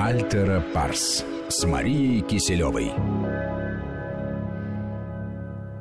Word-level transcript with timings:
Альтера 0.00 0.60
Парс 0.60 1.24
с 1.48 1.66
Марией 1.66 2.20
Киселевой. 2.20 2.92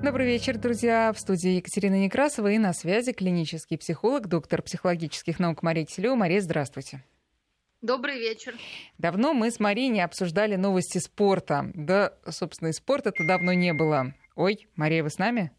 Добрый 0.04 0.26
вечер, 0.26 0.58
друзья. 0.58 1.14
В 1.14 1.20
студии 1.20 1.52
Екатерина 1.52 2.00
Некрасова 2.00 2.48
и 2.52 2.58
на 2.58 2.74
связи 2.74 3.14
клинический 3.14 3.78
психолог, 3.78 4.26
доктор 4.28 4.64
психологических 4.64 5.38
наук 5.38 5.62
Мария 5.62 5.86
Киселева. 5.86 6.16
Мария, 6.16 6.42
здравствуйте. 6.42 7.04
Добрый 7.84 8.18
вечер. 8.18 8.56
Давно 8.98 9.36
мы 9.36 9.52
с 9.52 9.60
Марией 9.60 9.90
не 9.90 10.02
обсуждали 10.02 10.56
новости 10.56 10.98
спорта. 10.98 11.70
Да, 11.76 12.14
собственно, 12.28 12.70
и 12.70 12.74
спорта-то 12.74 13.24
давно 13.24 13.54
не 13.54 13.72
было. 13.72 14.16
Ой, 14.36 14.68
Мария, 14.76 15.04
вы 15.04 15.12
с 15.12 15.20
нами? 15.20 15.52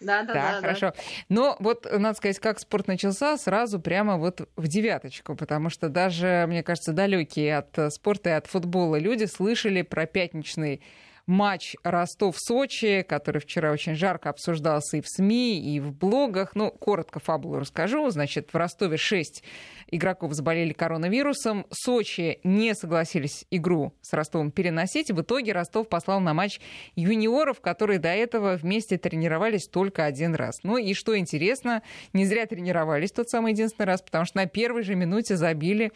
Да, 0.00 0.22
да, 0.22 0.22
да. 0.22 0.32
Да, 0.34 0.60
хорошо. 0.60 0.86
Да. 0.86 1.02
Но 1.28 1.56
вот, 1.60 1.86
надо 1.90 2.16
сказать, 2.16 2.38
как 2.38 2.58
спорт 2.58 2.86
начался, 2.86 3.36
сразу 3.36 3.80
прямо 3.80 4.16
вот 4.16 4.48
в 4.56 4.68
девяточку, 4.68 5.34
потому 5.34 5.70
что 5.70 5.88
даже, 5.88 6.44
мне 6.48 6.62
кажется, 6.62 6.92
далекие 6.92 7.58
от 7.58 7.92
спорта 7.92 8.30
и 8.30 8.32
от 8.32 8.46
футбола 8.46 8.96
люди 8.96 9.24
слышали 9.24 9.82
про 9.82 10.06
пятничный 10.06 10.82
матч 11.26 11.76
Ростов-Сочи, 11.82 13.04
который 13.08 13.40
вчера 13.40 13.72
очень 13.72 13.94
жарко 13.94 14.30
обсуждался 14.30 14.98
и 14.98 15.00
в 15.00 15.08
СМИ, 15.08 15.60
и 15.60 15.80
в 15.80 15.92
блогах. 15.92 16.54
Ну, 16.54 16.70
коротко 16.70 17.20
фабулу 17.20 17.58
расскажу. 17.58 18.08
Значит, 18.10 18.50
в 18.52 18.56
Ростове 18.56 18.96
6 18.96 19.42
игроков 19.88 20.32
заболели 20.32 20.72
коронавирусом. 20.72 21.66
Сочи 21.70 22.40
не 22.44 22.74
согласились 22.74 23.46
игру 23.50 23.94
с 24.02 24.12
Ростовом 24.12 24.50
переносить. 24.50 25.10
В 25.10 25.22
итоге 25.22 25.52
Ростов 25.52 25.88
послал 25.88 26.20
на 26.20 26.34
матч 26.34 26.60
юниоров, 26.96 27.60
которые 27.60 27.98
до 27.98 28.08
этого 28.08 28.56
вместе 28.56 28.98
тренировались 28.98 29.66
только 29.66 30.04
один 30.04 30.34
раз. 30.34 30.58
Ну 30.62 30.76
и 30.76 30.94
что 30.94 31.16
интересно, 31.18 31.82
не 32.12 32.26
зря 32.26 32.46
тренировались 32.46 33.12
тот 33.12 33.28
самый 33.28 33.52
единственный 33.52 33.86
раз, 33.86 34.02
потому 34.02 34.24
что 34.24 34.38
на 34.38 34.46
первой 34.46 34.82
же 34.82 34.94
минуте 34.94 35.36
забили 35.36 35.92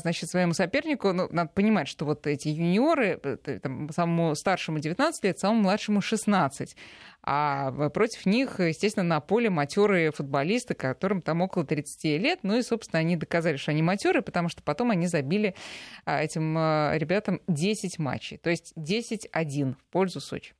значит, 0.00 0.30
своему 0.30 0.52
сопернику, 0.52 1.12
ну, 1.12 1.28
надо 1.30 1.50
понимать, 1.54 1.88
что 1.88 2.04
вот 2.04 2.26
эти 2.26 2.48
юниоры, 2.48 3.20
э, 3.22 3.58
там, 3.62 3.90
самому 3.90 4.34
старшему 4.34 4.78
19 4.78 5.24
лет, 5.24 5.38
самому 5.38 5.62
младшему 5.62 6.00
16. 6.00 6.76
А 7.22 7.70
против 7.90 8.24
них, 8.24 8.60
естественно, 8.60 9.04
на 9.04 9.20
поле 9.20 9.50
матерые 9.50 10.10
футболисты, 10.10 10.74
которым 10.74 11.20
там 11.20 11.42
около 11.42 11.66
30 11.66 12.04
лет. 12.18 12.38
Ну 12.42 12.56
и, 12.56 12.62
собственно, 12.62 13.00
они 13.00 13.16
доказали, 13.16 13.56
что 13.56 13.72
они 13.72 13.82
матерые, 13.82 14.22
потому 14.22 14.48
что 14.48 14.62
потом 14.62 14.90
они 14.90 15.06
забили 15.06 15.54
а, 16.06 16.22
этим 16.22 16.54
а, 16.56 16.94
ребятам 16.96 17.40
10 17.46 17.98
матчей. 17.98 18.38
То 18.38 18.48
есть 18.48 18.72
10-1 18.76 19.74
в 19.74 19.84
пользу 19.92 20.20
Сочи. 20.20 20.54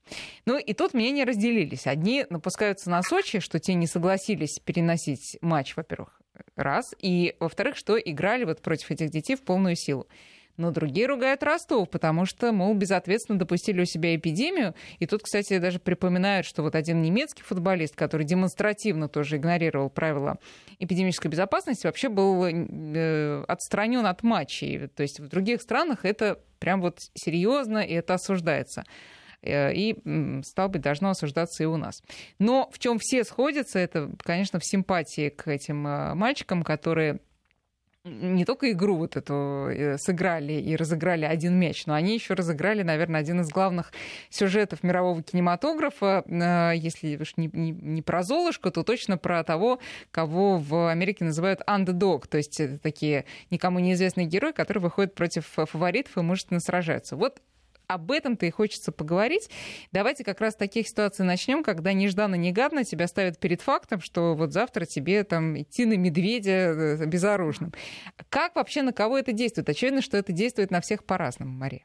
Ну 0.45 0.59
и 0.59 0.75
тут 0.75 0.92
мнения 0.92 1.25
разделились. 1.25 1.87
Одни 1.87 2.27
напускаются 2.29 2.91
на 2.91 3.03
Сочи, 3.03 3.41
что 3.41 3.59
те 3.59 3.75
не 3.75 3.87
согласились 3.87 4.59
переносить 4.59 5.39
матч, 5.41 5.77
во-первых, 5.77 6.20
раз. 6.56 6.95
И, 7.01 7.37
во-вторых, 7.41 7.77
что 7.77 7.98
играли 7.98 8.45
вот 8.45 8.61
против 8.61 8.91
этих 8.91 9.11
детей 9.11 9.37
в 9.37 9.43
полную 9.43 9.77
силу. 9.77 10.06
Но 10.61 10.70
другие 10.70 11.07
ругают 11.07 11.42
Ростов, 11.42 11.89
потому 11.89 12.27
что, 12.27 12.53
мол, 12.53 12.75
безответственно 12.75 13.39
допустили 13.39 13.81
у 13.81 13.87
себя 13.87 14.15
эпидемию. 14.15 14.75
И 14.98 15.07
тут, 15.07 15.23
кстати, 15.23 15.59
даже 15.59 15.79
припоминают, 15.79 16.47
что 16.47 16.62
вот 16.62 16.75
один 16.75 17.01
немецкий 17.01 17.42
футболист, 17.42 17.97
который 17.97 18.27
демонстративно 18.27 19.09
тоже 19.09 19.39
игнорировал 19.39 19.89
правила 19.89 20.39
эпидемической 20.79 21.29
безопасности, 21.29 21.87
вообще 21.87 22.11
был 22.11 22.45
э, 22.45 23.45
отстранен 23.48 24.05
от 24.05 24.23
матчей. 24.23 24.89
То 24.89 25.03
есть 25.03 25.19
в 25.19 25.29
других 25.29 25.62
странах 25.62 26.05
это 26.05 26.39
прям 26.59 26.83
вот 26.83 26.98
серьезно, 27.14 27.79
и 27.79 27.95
это 27.95 28.14
осуждается. 28.14 28.85
Э, 29.42 29.72
и, 29.72 29.96
стало 30.44 30.69
быть, 30.69 30.83
должно 30.83 31.10
осуждаться 31.10 31.62
и 31.62 31.66
у 31.66 31.77
нас. 31.77 32.02
Но 32.38 32.69
в 32.72 32.78
чем 32.78 32.98
все 32.98 33.24
сходятся, 33.24 33.78
это, 33.78 34.10
конечно, 34.22 34.58
в 34.58 34.66
симпатии 34.66 35.30
к 35.30 35.48
этим 35.48 35.86
э, 35.86 36.14
мальчикам, 36.14 36.62
которые 36.62 37.20
не 38.02 38.46
только 38.46 38.72
игру 38.72 38.96
вот 38.96 39.16
эту 39.16 39.68
э, 39.68 39.98
сыграли 39.98 40.55
и 40.55 40.74
разыграли 40.74 41.27
один 41.27 41.58
мяч, 41.58 41.84
но 41.84 41.92
они 41.92 42.14
еще 42.14 42.33
разыграли, 42.33 42.83
наверное, 42.83 43.20
один 43.20 43.42
из 43.42 43.50
главных 43.50 43.92
сюжетов 44.30 44.83
мирового 44.83 45.22
кинематографа. 45.22 46.24
Если 46.74 47.18
уж 47.20 47.36
не, 47.36 47.50
не, 47.52 47.73
не 47.73 48.00
про 48.00 48.23
Золушку, 48.23 48.70
то 48.70 48.84
точно 48.84 49.18
про 49.18 49.45
того, 49.45 49.80
кого 50.11 50.56
в 50.56 50.90
Америке 50.90 51.27
называют 51.27 51.61
underdog, 51.67 52.27
то 52.27 52.39
есть 52.39 52.58
это 52.58 52.79
такие 52.79 53.27
никому 53.50 53.80
неизвестные 53.80 54.27
герои, 54.27 54.52
которые 54.52 54.83
выходят 54.83 55.14
против 55.14 55.46
фаворитов 55.46 56.17
и 56.17 56.23
мужественно 56.23 56.61
сражаются. 56.61 57.17
Вот 57.17 57.42
об 57.90 58.12
этом-то 58.12 58.46
и 58.46 58.51
хочется 58.51 58.92
поговорить. 58.92 59.51
Давайте 59.90 60.23
как 60.23 60.40
раз 60.40 60.55
таких 60.55 60.86
ситуаций 60.86 61.24
начнем, 61.24 61.64
когда 61.64 61.92
нежданно-негадно 61.92 62.84
тебя 62.84 63.08
ставят 63.08 63.39
перед 63.39 63.61
фактом, 63.61 64.01
что 64.01 64.34
вот 64.34 64.52
завтра 64.52 64.84
тебе 64.84 65.24
там 65.24 65.61
идти 65.61 65.84
на 65.86 65.96
медведя 65.96 66.50
э, 66.50 67.06
безоружным. 67.06 67.73
Как 68.29 68.55
вообще 68.55 68.83
на 68.83 68.92
кого 68.92 69.18
это 69.18 69.33
действует? 69.33 69.68
Очевидно, 69.68 70.02
что 70.02 70.17
это 70.17 70.33
действует 70.33 70.70
на 70.70 70.80
всех 70.80 71.05
по-разному, 71.05 71.52
Мария. 71.52 71.84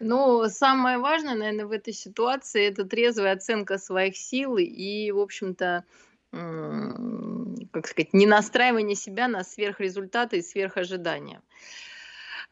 Ну, 0.00 0.48
самое 0.48 0.98
важное, 0.98 1.34
наверное, 1.34 1.66
в 1.66 1.72
этой 1.72 1.94
ситуации 1.94 2.66
это 2.66 2.84
трезвая 2.84 3.32
оценка 3.32 3.78
своих 3.78 4.16
сил 4.16 4.56
и, 4.58 5.10
в 5.12 5.18
общем-то, 5.18 5.84
как 6.30 7.86
сказать, 7.86 8.12
не 8.12 8.26
настраивание 8.26 8.96
себя 8.96 9.28
на 9.28 9.44
сверхрезультаты 9.44 10.38
и 10.38 10.42
сверхожидания. 10.42 11.40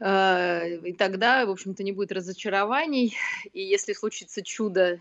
Э, 0.01 0.77
и 0.77 0.93
тогда, 0.93 1.47
в 1.47 1.51
общем-то, 1.51 1.83
не 1.83 1.93
будет 1.93 2.13
разочарований. 2.13 3.17
И 3.53 3.63
если 3.63 3.93
случится 3.93 4.43
чудо, 4.43 4.99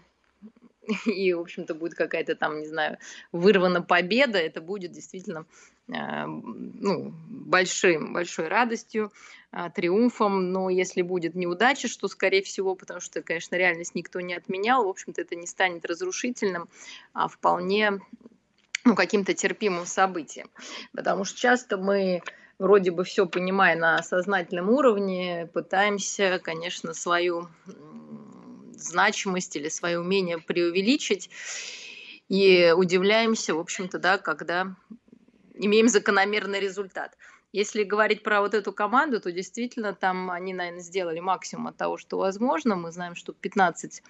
и, 1.06 1.33
в 1.33 1.39
общем-то, 1.39 1.73
будет 1.73 1.95
какая-то 1.95 2.35
там, 2.35 2.59
не 2.59 2.67
знаю, 2.67 2.97
вырвана 3.31 3.81
победа, 3.81 4.38
это 4.38 4.61
будет 4.61 4.91
действительно 4.91 5.45
э, 5.88 6.25
ну, 6.25 7.13
большим, 7.28 8.13
большой 8.13 8.47
радостью, 8.47 9.11
э, 9.51 9.69
триумфом, 9.75 10.51
но 10.51 10.69
если 10.69 11.01
будет 11.01 11.35
неудача, 11.35 11.88
что 11.88 12.07
скорее 12.07 12.41
всего, 12.41 12.75
потому 12.75 13.00
что, 13.00 13.22
конечно, 13.22 13.55
реальность 13.55 13.95
никто 13.95 14.22
не 14.22 14.34
отменял, 14.34 14.85
в 14.85 14.89
общем-то, 14.89 15.22
это 15.22 15.35
не 15.35 15.47
станет 15.47 15.85
разрушительным, 15.85 16.69
а 17.13 17.28
вполне 17.28 18.00
ну, 18.85 18.95
каким-то 18.95 19.34
терпимым 19.34 19.85
событием. 19.85 20.50
Потому 20.94 21.25
что 21.25 21.39
часто 21.39 21.78
мы 21.78 22.22
вроде 22.59 22.91
бы 22.91 23.03
все 23.03 23.25
понимая 23.25 23.75
на 23.75 24.01
сознательном 24.03 24.69
уровне, 24.69 25.49
пытаемся, 25.53 26.39
конечно, 26.43 26.93
свою 26.93 27.47
значимость 28.73 29.55
или 29.55 29.69
свое 29.69 29.99
умение 29.99 30.38
преувеличить. 30.38 31.29
И 32.27 32.73
удивляемся, 32.75 33.53
в 33.53 33.59
общем-то, 33.59 33.99
да, 33.99 34.17
когда 34.17 34.75
имеем 35.53 35.88
закономерный 35.88 36.59
результат. 36.59 37.17
Если 37.51 37.83
говорить 37.83 38.23
про 38.23 38.41
вот 38.41 38.53
эту 38.53 38.73
команду, 38.73 39.22
то 39.22 39.31
действительно 39.31 39.93
там 39.93 40.29
они, 40.29 40.53
наверное, 40.53 40.81
сделали 40.81 41.19
максимум 41.19 41.67
от 41.67 41.77
того, 41.77 41.97
что 41.97 42.17
возможно. 42.17 42.75
Мы 42.75 42.91
знаем, 42.91 43.16
что 43.16 43.31
15 43.31 44.03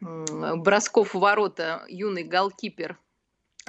бросков 0.00 1.14
в 1.14 1.18
ворота 1.18 1.84
юный 1.88 2.24
голкипер 2.24 2.98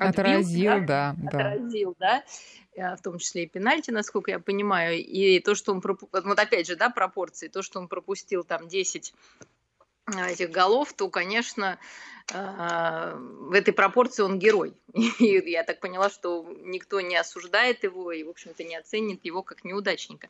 отразил, 0.10 0.72
отбил, 0.72 0.88
да, 0.88 1.16
да, 1.18 1.28
отразил, 1.28 1.96
да. 2.00 2.24
Э, 2.76 2.96
в 2.96 3.02
том 3.02 3.18
числе 3.18 3.44
и 3.44 3.48
пенальти, 3.48 3.92
насколько 3.92 4.32
я 4.32 4.40
понимаю, 4.40 4.98
и 4.98 5.40
то, 5.40 5.56
что 5.56 5.72
он, 5.74 5.82
вот 5.82 6.40
опять 6.40 6.68
же, 6.68 6.76
да, 6.76 6.90
пропорции, 6.90 7.48
то, 7.48 7.62
что 7.62 7.80
он 7.80 7.88
пропустил 7.88 8.44
там 8.44 8.68
10 8.68 9.14
э, 10.08 10.32
этих 10.32 10.52
голов, 10.52 10.94
то, 10.94 11.10
конечно, 11.10 11.80
в 12.30 13.54
этой 13.54 13.74
пропорции 13.74 14.24
он 14.24 14.40
герой. 14.40 14.74
И 15.20 15.50
я 15.50 15.64
так 15.64 15.80
поняла, 15.80 16.10
что 16.10 16.46
никто 16.64 17.02
не 17.02 17.16
осуждает 17.16 17.84
его 17.84 18.12
и, 18.12 18.24
в 18.24 18.30
общем-то, 18.30 18.64
не 18.64 18.76
оценит 18.76 19.24
его 19.24 19.42
как 19.42 19.64
неудачника. 19.64 20.28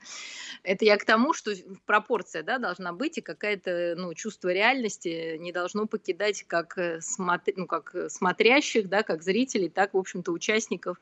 Это 0.63 0.85
я 0.85 0.97
к 0.97 1.05
тому, 1.05 1.33
что 1.33 1.51
пропорция 1.85 2.43
да, 2.43 2.59
должна 2.59 2.93
быть, 2.93 3.17
и 3.17 3.21
какое-то 3.21 3.95
ну, 3.97 4.13
чувство 4.13 4.49
реальности 4.49 5.37
не 5.37 5.51
должно 5.51 5.87
покидать 5.87 6.43
как, 6.43 6.77
э, 6.77 7.01
смотри, 7.01 7.55
ну, 7.57 7.65
как 7.65 7.95
смотрящих, 8.09 8.87
да, 8.87 9.03
как 9.03 9.23
зрителей, 9.23 9.69
так, 9.69 9.93
в 9.93 9.97
общем-то, 9.97 10.31
участников 10.31 10.97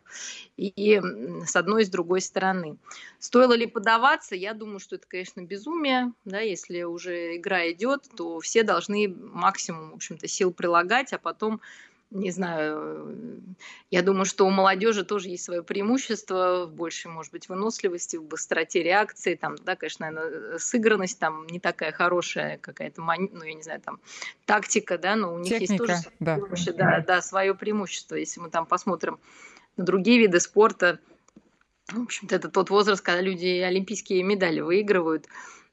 и 0.58 1.02
с 1.46 1.56
одной 1.56 1.84
и 1.84 1.86
с 1.86 1.90
другой 1.90 2.22
стороны. 2.22 2.78
Стоило 3.20 3.54
ли 3.54 3.66
подаваться? 3.66 4.36
Я 4.36 4.54
думаю, 4.54 4.80
что 4.80 4.96
это, 4.96 5.08
конечно, 5.08 5.42
безумие. 5.42 6.13
Да, 6.24 6.40
если 6.40 6.84
уже 6.84 7.36
игра 7.36 7.69
идет, 7.72 8.06
то 8.16 8.40
все 8.40 8.63
должны 8.63 9.08
максимум, 9.10 9.92
в 9.92 9.96
общем-то, 9.96 10.28
сил 10.28 10.54
прилагать 10.54 10.88
помогать, 10.89 11.13
а 11.13 11.18
потом 11.18 11.62
не 12.12 12.31
знаю, 12.31 13.15
я 13.91 14.01
думаю, 14.01 14.25
что 14.25 14.47
у 14.47 14.50
молодежи 14.50 15.06
тоже 15.06 15.30
есть 15.30 15.44
свое 15.44 15.62
преимущество 15.62 16.65
в 16.65 16.74
большей, 16.74 17.12
может 17.12 17.31
быть, 17.31 17.47
выносливости, 17.50 18.18
в 18.18 18.24
быстроте 18.24 18.81
реакции, 18.81 19.36
там, 19.36 19.56
да, 19.63 19.75
конечно, 19.75 20.09
наверное, 20.09 20.57
сыгранность 20.57 21.19
там 21.19 21.45
не 21.45 21.59
такая 21.59 21.91
хорошая, 21.91 22.57
какая-то, 22.57 23.03
ну, 23.03 23.44
я 23.44 23.53
не 23.53 23.62
знаю, 23.62 23.80
там, 23.80 24.00
тактика, 24.45 24.97
да, 24.97 25.15
но 25.15 25.36
у 25.36 25.38
них 25.38 25.50
Техника, 25.50 25.83
есть 25.83 26.03
тоже 26.03 26.15
да. 26.19 26.39
Свое, 26.56 26.77
да, 26.77 27.03
да, 27.06 27.21
свое 27.21 27.53
преимущество. 27.53 28.15
Если 28.15 28.39
мы 28.39 28.50
там 28.50 28.65
посмотрим 28.65 29.19
на 29.77 29.83
другие 29.83 30.18
виды 30.18 30.39
спорта, 30.39 30.97
в 31.89 32.01
общем-то, 32.01 32.36
это 32.36 32.50
тот 32.50 32.71
возраст, 32.71 33.03
когда 33.03 33.21
люди 33.21 33.59
олимпийские 33.59 34.24
медали 34.24 34.62
выигрывают, 34.62 35.27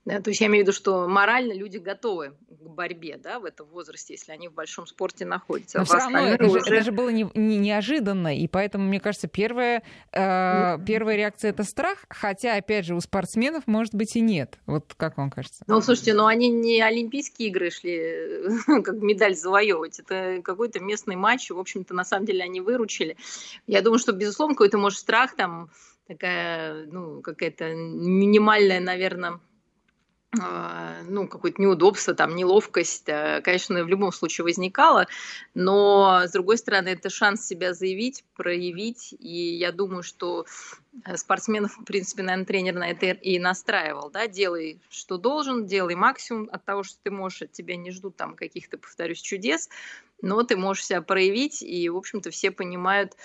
Да, 0.06 0.20
то 0.20 0.30
есть 0.30 0.40
я 0.40 0.46
имею 0.46 0.64
в 0.64 0.68
виду, 0.68 0.72
что 0.72 1.08
морально 1.08 1.52
люди 1.52 1.78
готовы 1.78 2.36
к 2.48 2.68
борьбе 2.68 3.18
да, 3.20 3.40
в 3.40 3.44
этом 3.44 3.66
возрасте, 3.66 4.14
если 4.14 4.30
они 4.30 4.46
в 4.46 4.52
большом 4.52 4.86
спорте 4.86 5.24
находятся. 5.24 5.78
Но 5.78 5.84
все 5.84 5.96
равно 5.96 6.18
это, 6.20 6.44
уже... 6.44 6.60
же, 6.60 6.74
это 6.76 6.84
же 6.84 6.92
было 6.92 7.08
не, 7.08 7.28
не, 7.34 7.58
неожиданно, 7.58 8.38
и 8.38 8.46
поэтому, 8.46 8.84
мне 8.84 9.00
кажется, 9.00 9.26
первая, 9.26 9.82
э, 10.12 10.78
первая 10.86 11.16
реакция— 11.16 11.50
это 11.50 11.64
страх, 11.64 12.04
хотя, 12.08 12.54
опять 12.54 12.86
же, 12.86 12.94
у 12.94 13.00
спортсменов, 13.00 13.66
может 13.66 13.96
быть, 13.96 14.14
и 14.14 14.20
нет. 14.20 14.60
Вот 14.66 14.94
как 14.96 15.16
вам 15.16 15.28
кажется? 15.28 15.64
Ну, 15.66 15.80
слушайте, 15.80 16.14
ну 16.14 16.26
они 16.26 16.50
не 16.50 16.80
Олимпийские 16.80 17.48
игры 17.48 17.70
шли, 17.70 18.44
как 18.84 19.02
медаль 19.02 19.34
завоевывать, 19.34 19.98
это 19.98 20.40
какой-то 20.44 20.78
местный 20.78 21.16
матч, 21.16 21.50
в 21.50 21.58
общем-то, 21.58 21.94
на 21.94 22.04
самом 22.04 22.26
деле 22.26 22.44
они 22.44 22.60
выручили. 22.60 23.16
Я 23.66 23.82
думаю, 23.82 23.98
что, 23.98 24.12
безусловно, 24.12 24.54
какой-то, 24.54 24.78
может, 24.78 25.00
страх 25.00 25.34
там, 25.34 25.68
такая, 26.06 26.86
ну, 26.86 27.22
какая-то 27.22 27.74
минимальная, 27.74 28.78
наверное, 28.78 29.32
а, 29.32 29.40
ну, 31.08 31.28
какое-то 31.28 31.60
неудобство, 31.60 32.14
там, 32.14 32.34
неловкость, 32.34 33.08
э, 33.08 33.40
конечно, 33.42 33.82
в 33.82 33.88
любом 33.88 34.12
случае 34.12 34.44
возникало, 34.44 35.06
но, 35.54 36.22
с 36.26 36.32
другой 36.32 36.58
стороны, 36.58 36.90
это 36.90 37.10
шанс 37.10 37.46
себя 37.46 37.74
заявить, 37.74 38.24
проявить, 38.34 39.14
и 39.18 39.56
я 39.56 39.72
думаю, 39.72 40.02
что 40.02 40.46
э, 41.04 41.16
спортсменов, 41.16 41.76
в 41.78 41.84
принципе, 41.84 42.22
наверное, 42.22 42.46
тренер 42.46 42.74
на 42.74 42.90
это 42.90 43.06
и 43.06 43.38
настраивал, 43.38 44.10
да, 44.10 44.26
делай, 44.26 44.80
что 44.88 45.18
должен, 45.18 45.66
делай 45.66 45.94
максимум 45.94 46.48
от 46.52 46.64
того, 46.64 46.82
что 46.82 46.98
ты 47.02 47.10
можешь, 47.10 47.42
от 47.42 47.52
тебя 47.52 47.76
не 47.76 47.90
ждут 47.90 48.16
там 48.16 48.34
каких-то, 48.34 48.78
повторюсь, 48.78 49.20
чудес, 49.20 49.68
но 50.22 50.42
ты 50.42 50.56
можешь 50.56 50.86
себя 50.86 51.02
проявить, 51.02 51.62
и, 51.62 51.88
в 51.88 51.96
общем-то, 51.96 52.30
все 52.30 52.50
понимают, 52.50 53.16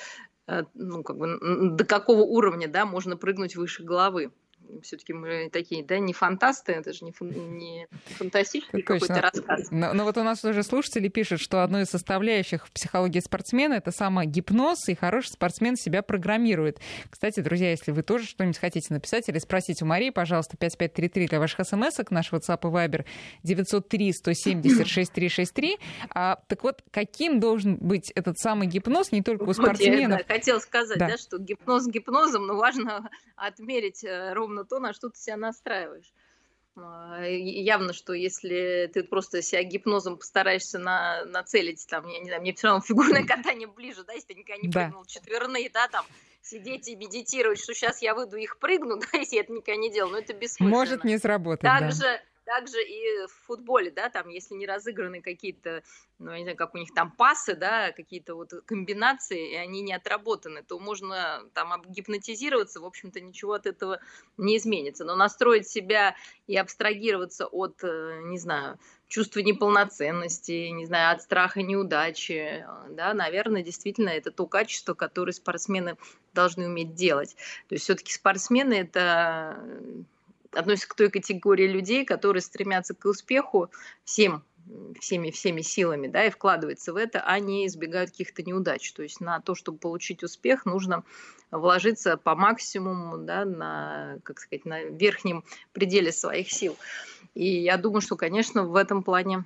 э, 0.47 0.63
ну, 0.73 1.03
как 1.03 1.17
бы, 1.17 1.39
до 1.71 1.85
какого 1.85 2.21
уровня, 2.21 2.67
да, 2.67 2.85
можно 2.85 3.17
прыгнуть 3.17 3.55
выше 3.55 3.83
головы 3.83 4.31
все-таки 4.83 5.13
мы 5.13 5.49
такие, 5.51 5.83
да, 5.83 5.99
не 5.99 6.13
фантасты, 6.13 6.73
это 6.73 6.93
же 6.93 7.05
не, 7.05 7.11
фан, 7.11 7.29
не 7.57 7.87
фантастический 8.17 8.81
какой-то 8.81 9.21
рассказ. 9.21 9.67
Но, 9.71 9.93
но 9.93 10.03
вот 10.03 10.17
у 10.17 10.23
нас 10.23 10.43
уже 10.43 10.63
слушатели 10.63 11.07
пишут, 11.07 11.41
что 11.41 11.63
одной 11.63 11.83
из 11.83 11.89
составляющих 11.89 12.67
в 12.67 12.71
психологии 12.71 13.19
спортсмена 13.19 13.75
это 13.75 13.91
самогипноз, 13.91 14.89
и 14.89 14.95
хороший 14.95 15.29
спортсмен 15.29 15.75
себя 15.75 16.01
программирует. 16.01 16.79
Кстати, 17.09 17.39
друзья, 17.39 17.71
если 17.71 17.91
вы 17.91 18.03
тоже 18.03 18.25
что-нибудь 18.25 18.57
хотите 18.57 18.93
написать 18.93 19.27
или 19.29 19.39
спросить 19.39 19.81
у 19.81 19.85
Марии, 19.85 20.09
пожалуйста, 20.09 20.57
5533 20.57 21.27
для 21.27 21.39
ваших 21.39 21.65
смс 21.67 21.97
наш 22.09 22.31
WhatsApp 22.31 22.59
и 22.61 22.71
Viber 22.73 23.05
903 23.43 24.13
170 24.13 24.87
6363. 24.87 25.77
А, 26.09 26.39
так 26.47 26.63
вот, 26.63 26.83
каким 26.91 27.39
должен 27.39 27.77
быть 27.77 28.11
этот 28.11 28.37
самый 28.39 28.67
гипноз 28.67 29.11
не 29.11 29.21
только 29.21 29.43
у 29.43 29.53
спортсменов? 29.53 30.11
Вот 30.11 30.19
я 30.19 30.25
да, 30.27 30.33
хотела 30.33 30.59
сказать, 30.59 30.97
да. 30.97 31.07
да, 31.09 31.17
что 31.17 31.37
гипноз 31.37 31.87
гипнозом, 31.87 32.47
но 32.47 32.55
важно 32.55 33.09
отмерить 33.35 34.03
э, 34.03 34.33
ровно 34.33 34.60
ровно 34.61 34.65
то, 34.65 34.79
на 34.79 34.93
что 34.93 35.09
ты 35.09 35.19
себя 35.19 35.37
настраиваешь. 35.37 36.13
А, 36.75 37.25
явно, 37.25 37.93
что 37.93 38.13
если 38.13 38.89
ты 38.93 39.03
просто 39.03 39.41
себя 39.41 39.63
гипнозом 39.63 40.17
постараешься 40.17 40.79
на, 40.79 41.25
нацелить, 41.25 41.85
там, 41.89 42.07
я 42.07 42.19
не 42.19 42.25
знаю, 42.25 42.41
мне 42.41 42.53
все 42.53 42.67
равно 42.67 42.81
фигурное 42.81 43.25
катание 43.25 43.67
ближе, 43.67 44.03
да, 44.03 44.13
если 44.13 44.27
ты 44.27 44.33
никогда 44.35 44.61
не 44.61 44.69
да. 44.69 44.83
прыгнул 44.83 45.05
четверные, 45.05 45.69
да, 45.69 45.87
там, 45.89 46.05
сидеть 46.41 46.87
и 46.87 46.95
медитировать, 46.95 47.61
что 47.61 47.73
сейчас 47.73 48.01
я 48.01 48.15
выйду 48.15 48.37
их 48.37 48.57
прыгну, 48.57 48.97
да, 49.11 49.17
если 49.17 49.35
я 49.35 49.41
это 49.41 49.51
никогда 49.51 49.75
не 49.75 49.91
делал, 49.91 50.11
но 50.11 50.19
это 50.19 50.33
бессмысленно. 50.33 50.69
Может 50.69 51.03
не 51.03 51.17
сработать, 51.17 51.61
Также 51.61 51.99
да. 51.99 52.21
Также 52.53 52.83
и 52.83 53.27
в 53.27 53.45
футболе, 53.47 53.91
да, 53.91 54.09
там, 54.09 54.27
если 54.27 54.55
не 54.55 54.65
разыграны 54.65 55.21
какие-то, 55.21 55.83
ну, 56.19 56.31
я 56.31 56.37
не 56.39 56.43
знаю, 56.43 56.57
как 56.57 56.75
у 56.75 56.77
них 56.77 56.93
там 56.93 57.09
пасы, 57.09 57.55
да, 57.55 57.93
какие-то 57.93 58.35
вот 58.35 58.51
комбинации, 58.65 59.53
и 59.53 59.55
они 59.55 59.79
не 59.79 59.93
отработаны, 59.93 60.61
то 60.61 60.77
можно 60.77 61.43
там 61.53 61.81
гипнотизироваться, 61.87 62.81
в 62.81 62.85
общем-то, 62.85 63.21
ничего 63.21 63.53
от 63.53 63.67
этого 63.67 64.01
не 64.35 64.57
изменится. 64.57 65.05
Но 65.05 65.15
настроить 65.15 65.69
себя 65.69 66.17
и 66.47 66.57
абстрагироваться 66.57 67.47
от, 67.47 67.85
э, 67.85 68.19
не 68.25 68.37
знаю, 68.37 68.77
чувства 69.07 69.39
неполноценности, 69.39 70.67
не 70.71 70.85
знаю, 70.85 71.15
от 71.15 71.21
страха 71.21 71.61
неудачи, 71.61 72.65
да, 72.89 73.13
наверное, 73.13 73.63
действительно, 73.63 74.09
это 74.09 74.31
то 74.31 74.45
качество, 74.45 74.93
которое 74.93 75.31
спортсмены 75.31 75.95
должны 76.33 76.65
уметь 76.67 76.95
делать. 76.95 77.35
То 77.69 77.75
есть 77.75 77.85
все-таки 77.85 78.11
спортсмены 78.11 78.73
это 78.73 79.57
относится 80.51 80.89
к 80.89 80.95
той 80.95 81.09
категории 81.09 81.67
людей, 81.67 82.05
которые 82.05 82.41
стремятся 82.41 82.93
к 82.93 83.05
успеху 83.05 83.69
всем 84.03 84.43
всеми 84.99 85.31
всеми 85.31 85.61
силами, 85.61 86.07
да, 86.07 86.25
и 86.25 86.29
вкладывается 86.29 86.93
в 86.93 86.95
это, 86.95 87.21
а 87.21 87.39
не 87.39 87.67
избегают 87.67 88.11
каких-то 88.11 88.43
неудач. 88.43 88.91
То 88.93 89.03
есть 89.03 89.19
на 89.19 89.39
то, 89.39 89.55
чтобы 89.55 89.77
получить 89.77 90.23
успех, 90.23 90.65
нужно 90.65 91.03
вложиться 91.51 92.17
по 92.17 92.35
максимуму, 92.35 93.17
да, 93.17 93.45
на, 93.45 94.17
как 94.23 94.39
сказать, 94.39 94.65
на 94.65 94.83
верхнем 94.83 95.43
пределе 95.73 96.11
своих 96.11 96.51
сил. 96.51 96.77
И 97.33 97.45
я 97.45 97.77
думаю, 97.77 98.01
что, 98.01 98.15
конечно, 98.15 98.63
в 98.63 98.75
этом 98.75 99.03
плане 99.03 99.45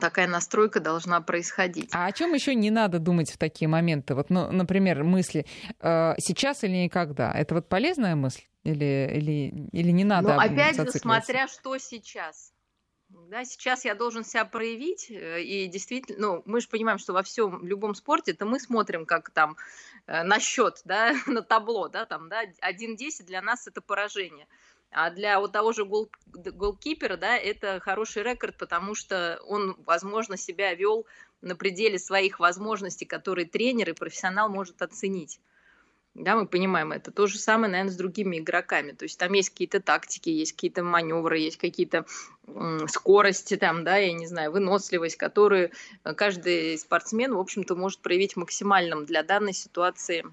такая 0.00 0.26
настройка 0.26 0.80
должна 0.80 1.20
происходить. 1.20 1.90
А 1.92 2.06
о 2.06 2.12
чем 2.12 2.32
еще 2.34 2.54
не 2.54 2.70
надо 2.70 2.98
думать 2.98 3.30
в 3.30 3.38
такие 3.38 3.68
моменты? 3.68 4.14
Вот, 4.14 4.30
ну, 4.30 4.50
например, 4.50 5.04
мысли 5.04 5.46
э, 5.80 6.14
сейчас 6.18 6.64
или 6.64 6.84
никогда. 6.84 7.32
Это 7.32 7.54
вот 7.54 7.68
полезная 7.68 8.16
мысль? 8.16 8.42
Или, 8.64 9.08
или, 9.14 9.68
или 9.72 9.90
не 9.90 10.04
надо? 10.04 10.34
Ну, 10.34 10.40
опять 10.40 10.76
же, 10.76 10.90
смотря 10.90 11.46
что 11.46 11.78
сейчас. 11.78 12.52
Да, 13.08 13.44
сейчас 13.44 13.84
я 13.84 13.94
должен 13.94 14.24
себя 14.24 14.44
проявить, 14.44 15.10
э, 15.10 15.40
и 15.42 15.68
действительно, 15.68 16.18
ну, 16.18 16.42
мы 16.44 16.60
же 16.60 16.68
понимаем, 16.68 16.98
что 16.98 17.12
во 17.12 17.22
всем, 17.22 17.60
в 17.60 17.64
любом 17.64 17.94
спорте, 17.94 18.32
это 18.32 18.44
мы 18.44 18.58
смотрим 18.58 19.06
как 19.06 19.30
там 19.30 19.56
э, 20.06 20.24
на 20.24 20.40
счет, 20.40 20.80
да, 20.84 21.12
на 21.26 21.42
табло, 21.42 21.88
да, 21.88 22.04
там, 22.04 22.28
да, 22.28 22.44
1-10 22.44 23.24
для 23.24 23.42
нас 23.42 23.68
это 23.68 23.80
поражение. 23.80 24.48
А 24.96 25.10
для 25.10 25.38
вот 25.40 25.52
того 25.52 25.72
же 25.72 25.84
гол, 25.84 26.08
голкипера, 26.32 27.18
да, 27.18 27.36
это 27.36 27.80
хороший 27.80 28.22
рекорд, 28.22 28.56
потому 28.56 28.94
что 28.94 29.38
он, 29.46 29.76
возможно, 29.84 30.38
себя 30.38 30.72
вел 30.72 31.04
на 31.42 31.54
пределе 31.54 31.98
своих 31.98 32.40
возможностей, 32.40 33.04
которые 33.04 33.44
тренер 33.46 33.90
и 33.90 33.92
профессионал 33.92 34.48
может 34.48 34.80
оценить. 34.80 35.38
Да, 36.14 36.34
мы 36.34 36.46
понимаем 36.46 36.92
это. 36.92 37.10
То 37.10 37.26
же 37.26 37.38
самое, 37.38 37.70
наверное, 37.70 37.92
с 37.92 37.96
другими 37.96 38.38
игроками. 38.38 38.92
То 38.92 39.02
есть 39.02 39.18
там 39.18 39.34
есть 39.34 39.50
какие-то 39.50 39.82
тактики, 39.82 40.30
есть 40.30 40.52
какие-то 40.52 40.82
маневры, 40.82 41.40
есть 41.40 41.58
какие-то 41.58 42.06
скорости, 42.88 43.58
там, 43.58 43.84
да, 43.84 43.98
я 43.98 44.14
не 44.14 44.26
знаю, 44.26 44.50
выносливость, 44.50 45.16
которые 45.16 45.72
э, 46.04 46.14
каждый 46.14 46.78
спортсмен, 46.78 47.34
в 47.34 47.38
общем-то, 47.38 47.76
может 47.76 48.00
проявить 48.00 48.32
в 48.32 48.38
максимальном 48.38 49.04
для 49.04 49.22
данной 49.22 49.52
ситуации 49.52 50.24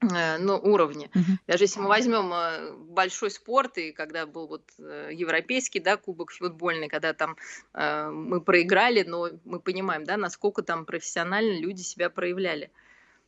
ну, 0.00 0.58
уровне. 0.58 1.10
Uh-huh. 1.14 1.22
Даже 1.46 1.64
если 1.64 1.80
мы 1.80 1.88
возьмем 1.88 2.32
э, 2.32 2.72
большой 2.90 3.30
спорт, 3.30 3.78
и 3.78 3.92
когда 3.92 4.26
был 4.26 4.46
вот 4.46 4.62
европейский, 4.78 5.80
да, 5.80 5.96
кубок 5.96 6.32
футбольный, 6.32 6.88
когда 6.88 7.14
там 7.14 7.36
э, 7.72 8.10
мы 8.10 8.40
проиграли, 8.40 9.02
но 9.02 9.30
мы 9.44 9.58
понимаем, 9.58 10.04
да, 10.04 10.16
насколько 10.16 10.62
там 10.62 10.84
профессионально 10.84 11.58
люди 11.58 11.80
себя 11.80 12.10
проявляли. 12.10 12.70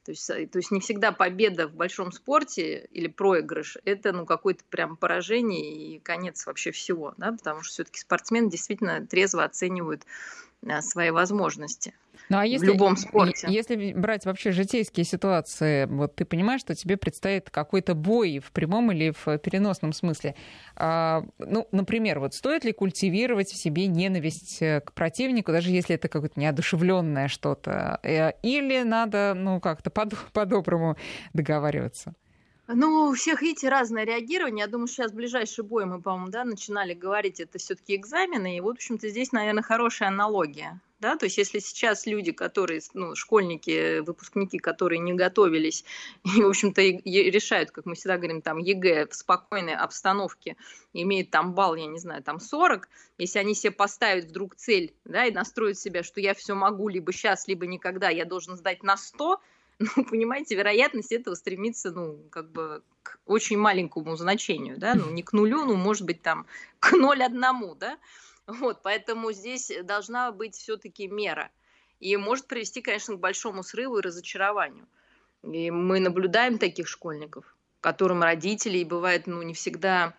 То 0.08 0.12
есть, 0.12 0.30
э, 0.30 0.46
то 0.46 0.58
есть 0.58 0.70
не 0.70 0.80
всегда 0.80 1.12
победа 1.12 1.68
в 1.68 1.74
большом 1.74 2.12
спорте 2.12 2.88
или 2.92 3.08
проигрыш– 3.08 3.76
это 3.84 4.12
ну, 4.12 4.24
какое-то 4.24 4.64
прям 4.70 4.96
поражение 4.96 5.96
и 5.96 5.98
конец 5.98 6.46
вообще 6.46 6.70
всего, 6.70 7.12
да? 7.18 7.32
потому 7.32 7.62
что 7.62 7.74
все-таки 7.74 8.00
спортсмены 8.00 8.50
действительно 8.50 9.06
трезво 9.06 9.44
оценивают 9.44 10.06
э, 10.62 10.80
свои 10.80 11.10
возможности. 11.10 11.92
Ну, 12.28 12.38
а 12.38 12.46
если, 12.46 12.66
в 12.66 12.68
любом 12.70 12.96
спорте. 12.96 13.46
Если 13.48 13.92
брать 13.92 14.26
вообще 14.26 14.52
житейские 14.52 15.04
ситуации, 15.04 15.86
вот 15.86 16.14
ты 16.16 16.24
понимаешь, 16.24 16.60
что 16.60 16.74
тебе 16.74 16.96
предстоит 16.96 17.50
какой-то 17.50 17.94
бой 17.94 18.38
в 18.38 18.52
прямом 18.52 18.92
или 18.92 19.10
в 19.10 19.38
переносном 19.38 19.92
смысле. 19.92 20.34
А, 20.76 21.24
ну, 21.38 21.66
например, 21.72 22.20
вот 22.20 22.34
стоит 22.34 22.64
ли 22.64 22.72
культивировать 22.72 23.48
в 23.48 23.56
себе 23.56 23.86
ненависть 23.86 24.60
э, 24.60 24.80
к 24.80 24.92
противнику, 24.92 25.52
даже 25.52 25.70
если 25.70 25.94
это 25.94 26.08
какое-то 26.08 26.38
неодушевленное 26.38 27.28
что-то, 27.28 28.00
э, 28.02 28.32
или 28.42 28.82
надо, 28.82 29.34
ну, 29.34 29.60
как-то 29.60 29.90
по-доброму 30.32 30.96
договариваться? 31.32 32.14
Ну, 32.70 33.08
у 33.08 33.14
всех, 33.14 33.40
видите, 33.40 33.70
разное 33.70 34.04
реагирование. 34.04 34.66
Я 34.66 34.70
думаю, 34.70 34.88
сейчас 34.88 35.10
ближайший 35.10 35.64
бой 35.64 35.86
мы, 35.86 36.02
по-моему, 36.02 36.28
да, 36.28 36.44
начинали 36.44 36.92
говорить, 36.92 37.40
это 37.40 37.58
все-таки 37.58 37.96
экзамены. 37.96 38.58
И, 38.58 38.60
в 38.60 38.68
общем-то, 38.68 39.08
здесь, 39.08 39.32
наверное, 39.32 39.62
хорошая 39.62 40.10
аналогия. 40.10 40.78
Да? 41.00 41.16
То 41.16 41.24
есть 41.24 41.38
если 41.38 41.60
сейчас 41.60 42.04
люди, 42.04 42.30
которые, 42.30 42.82
ну, 42.92 43.14
школьники, 43.14 44.00
выпускники, 44.00 44.58
которые 44.58 44.98
не 44.98 45.14
готовились 45.14 45.82
и, 46.24 46.42
в 46.42 46.46
общем-то, 46.46 46.82
решают, 46.82 47.70
как 47.70 47.86
мы 47.86 47.94
всегда 47.94 48.18
говорим, 48.18 48.42
там, 48.42 48.58
ЕГЭ 48.58 49.06
в 49.06 49.14
спокойной 49.14 49.74
обстановке, 49.74 50.58
имеют 50.92 51.30
там 51.30 51.54
балл, 51.54 51.74
я 51.74 51.86
не 51.86 51.98
знаю, 51.98 52.22
там 52.22 52.38
40, 52.38 52.86
если 53.16 53.38
они 53.38 53.54
себе 53.54 53.70
поставят 53.70 54.26
вдруг 54.26 54.56
цель, 54.56 54.92
да, 55.06 55.24
и 55.24 55.32
настроят 55.32 55.78
себя, 55.78 56.02
что 56.02 56.20
я 56.20 56.34
все 56.34 56.54
могу 56.54 56.90
либо 56.90 57.14
сейчас, 57.14 57.48
либо 57.48 57.66
никогда, 57.66 58.10
я 58.10 58.26
должен 58.26 58.58
сдать 58.58 58.82
на 58.82 58.98
100, 58.98 59.40
ну, 59.78 60.04
понимаете, 60.04 60.56
вероятность 60.56 61.12
этого 61.12 61.34
стремится, 61.34 61.90
ну, 61.92 62.18
как 62.30 62.50
бы 62.50 62.82
к 63.02 63.18
очень 63.26 63.58
маленькому 63.58 64.16
значению, 64.16 64.78
да, 64.78 64.94
ну, 64.94 65.10
не 65.10 65.22
к 65.22 65.32
нулю, 65.32 65.64
ну, 65.64 65.76
может 65.76 66.04
быть, 66.04 66.22
там, 66.22 66.46
к 66.80 66.92
0,1, 66.92 67.76
да, 67.78 67.98
вот, 68.46 68.82
поэтому 68.82 69.32
здесь 69.32 69.70
должна 69.84 70.32
быть 70.32 70.56
все-таки 70.56 71.06
мера. 71.06 71.50
И 72.00 72.16
может 72.16 72.46
привести, 72.46 72.80
конечно, 72.80 73.16
к 73.16 73.20
большому 73.20 73.62
срыву 73.62 73.98
и 73.98 74.02
разочарованию. 74.02 74.86
И 75.42 75.70
мы 75.70 76.00
наблюдаем 76.00 76.58
таких 76.58 76.88
школьников, 76.88 77.56
которым 77.80 78.22
родители, 78.22 78.78
и 78.78 78.84
бывает, 78.84 79.26
ну, 79.26 79.42
не 79.42 79.54
всегда 79.54 80.14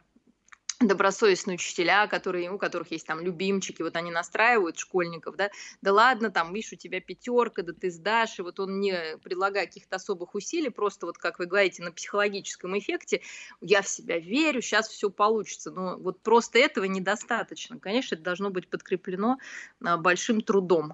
добросовестные 0.79 1.55
учителя, 1.55 2.07
которые, 2.07 2.49
у 2.51 2.57
которых 2.57 2.91
есть 2.91 3.05
там 3.05 3.19
любимчики, 3.19 3.81
вот 3.81 3.97
они 3.97 4.11
настраивают 4.11 4.77
школьников, 4.77 5.35
да, 5.35 5.49
да 5.81 5.91
ладно, 5.93 6.31
там, 6.31 6.53
видишь, 6.53 6.71
у 6.71 6.77
тебя 6.77 7.01
пятерка, 7.01 7.63
да 7.63 7.73
ты 7.73 7.91
сдашь, 7.91 8.39
и 8.39 8.41
вот 8.41 8.59
он 8.61 8.79
не 8.79 9.17
предлагая 9.17 9.65
каких-то 9.65 9.97
особых 9.97 10.35
усилий, 10.35 10.69
просто 10.69 11.05
вот, 11.05 11.17
как 11.17 11.39
вы 11.39 11.47
говорите, 11.47 11.83
на 11.83 11.91
психологическом 11.91 12.77
эффекте, 12.79 13.21
я 13.59 13.81
в 13.81 13.89
себя 13.89 14.19
верю, 14.19 14.61
сейчас 14.61 14.87
все 14.87 15.09
получится, 15.09 15.71
но 15.71 15.97
вот 15.97 16.21
просто 16.21 16.59
этого 16.59 16.85
недостаточно, 16.85 17.77
конечно, 17.77 18.15
это 18.15 18.23
должно 18.23 18.49
быть 18.49 18.69
подкреплено 18.69 19.37
а, 19.83 19.97
большим 19.97 20.39
трудом, 20.39 20.93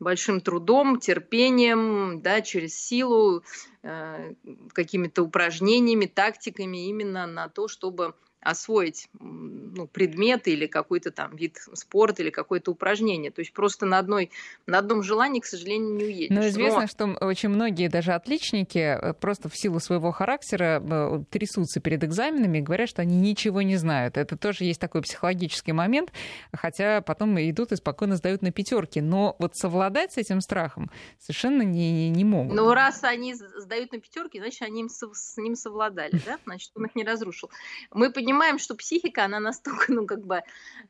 большим 0.00 0.42
трудом, 0.42 1.00
терпением, 1.00 2.20
да, 2.20 2.42
через 2.42 2.76
силу, 2.76 3.42
э, 3.82 4.34
какими-то 4.72 5.22
упражнениями, 5.22 6.06
тактиками 6.06 6.88
именно 6.88 7.26
на 7.26 7.48
то, 7.48 7.68
чтобы 7.68 8.14
освоить 8.44 9.08
ну, 9.18 9.86
предмет 9.88 10.46
или 10.46 10.66
какой-то 10.66 11.10
там 11.10 11.34
вид 11.34 11.58
спорта 11.72 12.22
или 12.22 12.30
какое-то 12.30 12.70
упражнение. 12.70 13.30
То 13.30 13.40
есть 13.40 13.52
просто 13.52 13.86
на, 13.86 13.98
одной, 13.98 14.30
на 14.66 14.78
одном 14.78 15.02
желании, 15.02 15.40
к 15.40 15.46
сожалению, 15.46 15.94
не 15.94 16.04
уедешь. 16.04 16.36
Но 16.36 16.46
известно, 16.46 16.82
Но... 16.82 16.86
что 16.86 17.26
очень 17.26 17.48
многие 17.48 17.88
даже 17.88 18.12
отличники 18.12 18.78
э, 18.78 19.14
просто 19.14 19.48
в 19.48 19.56
силу 19.56 19.80
своего 19.80 20.12
характера 20.12 20.82
э, 20.84 21.24
трясутся 21.30 21.80
перед 21.80 22.04
экзаменами 22.04 22.58
и 22.58 22.60
говорят, 22.60 22.88
что 22.88 23.02
они 23.02 23.16
ничего 23.16 23.62
не 23.62 23.76
знают. 23.76 24.16
Это 24.18 24.36
тоже 24.36 24.64
есть 24.64 24.80
такой 24.80 25.02
психологический 25.02 25.72
момент, 25.72 26.12
хотя 26.52 27.00
потом 27.00 27.38
идут 27.40 27.72
и 27.72 27.76
спокойно 27.76 28.16
сдают 28.16 28.42
на 28.42 28.52
пятерки. 28.52 29.00
Но 29.00 29.36
вот 29.38 29.56
совладать 29.56 30.12
с 30.12 30.18
этим 30.18 30.40
страхом 30.40 30.90
совершенно 31.18 31.62
не, 31.62 32.10
не 32.10 32.24
могут. 32.24 32.54
Ну, 32.54 32.72
раз 32.74 33.02
они 33.04 33.34
сдают 33.34 33.92
на 33.92 34.00
пятерки, 34.00 34.38
значит, 34.38 34.62
они 34.62 34.82
им, 34.82 34.88
с 34.88 35.36
ним 35.38 35.56
совладали, 35.56 36.20
да? 36.26 36.38
Значит, 36.44 36.70
он 36.74 36.84
их 36.86 36.94
не 36.94 37.04
разрушил. 37.04 37.50
Мы 37.90 38.10
понимаем, 38.10 38.33
понимаем, 38.34 38.58
что 38.58 38.74
психика, 38.74 39.24
она 39.24 39.38
настолько, 39.40 39.92
ну, 39.92 40.06
как 40.06 40.24
бы 40.24 40.42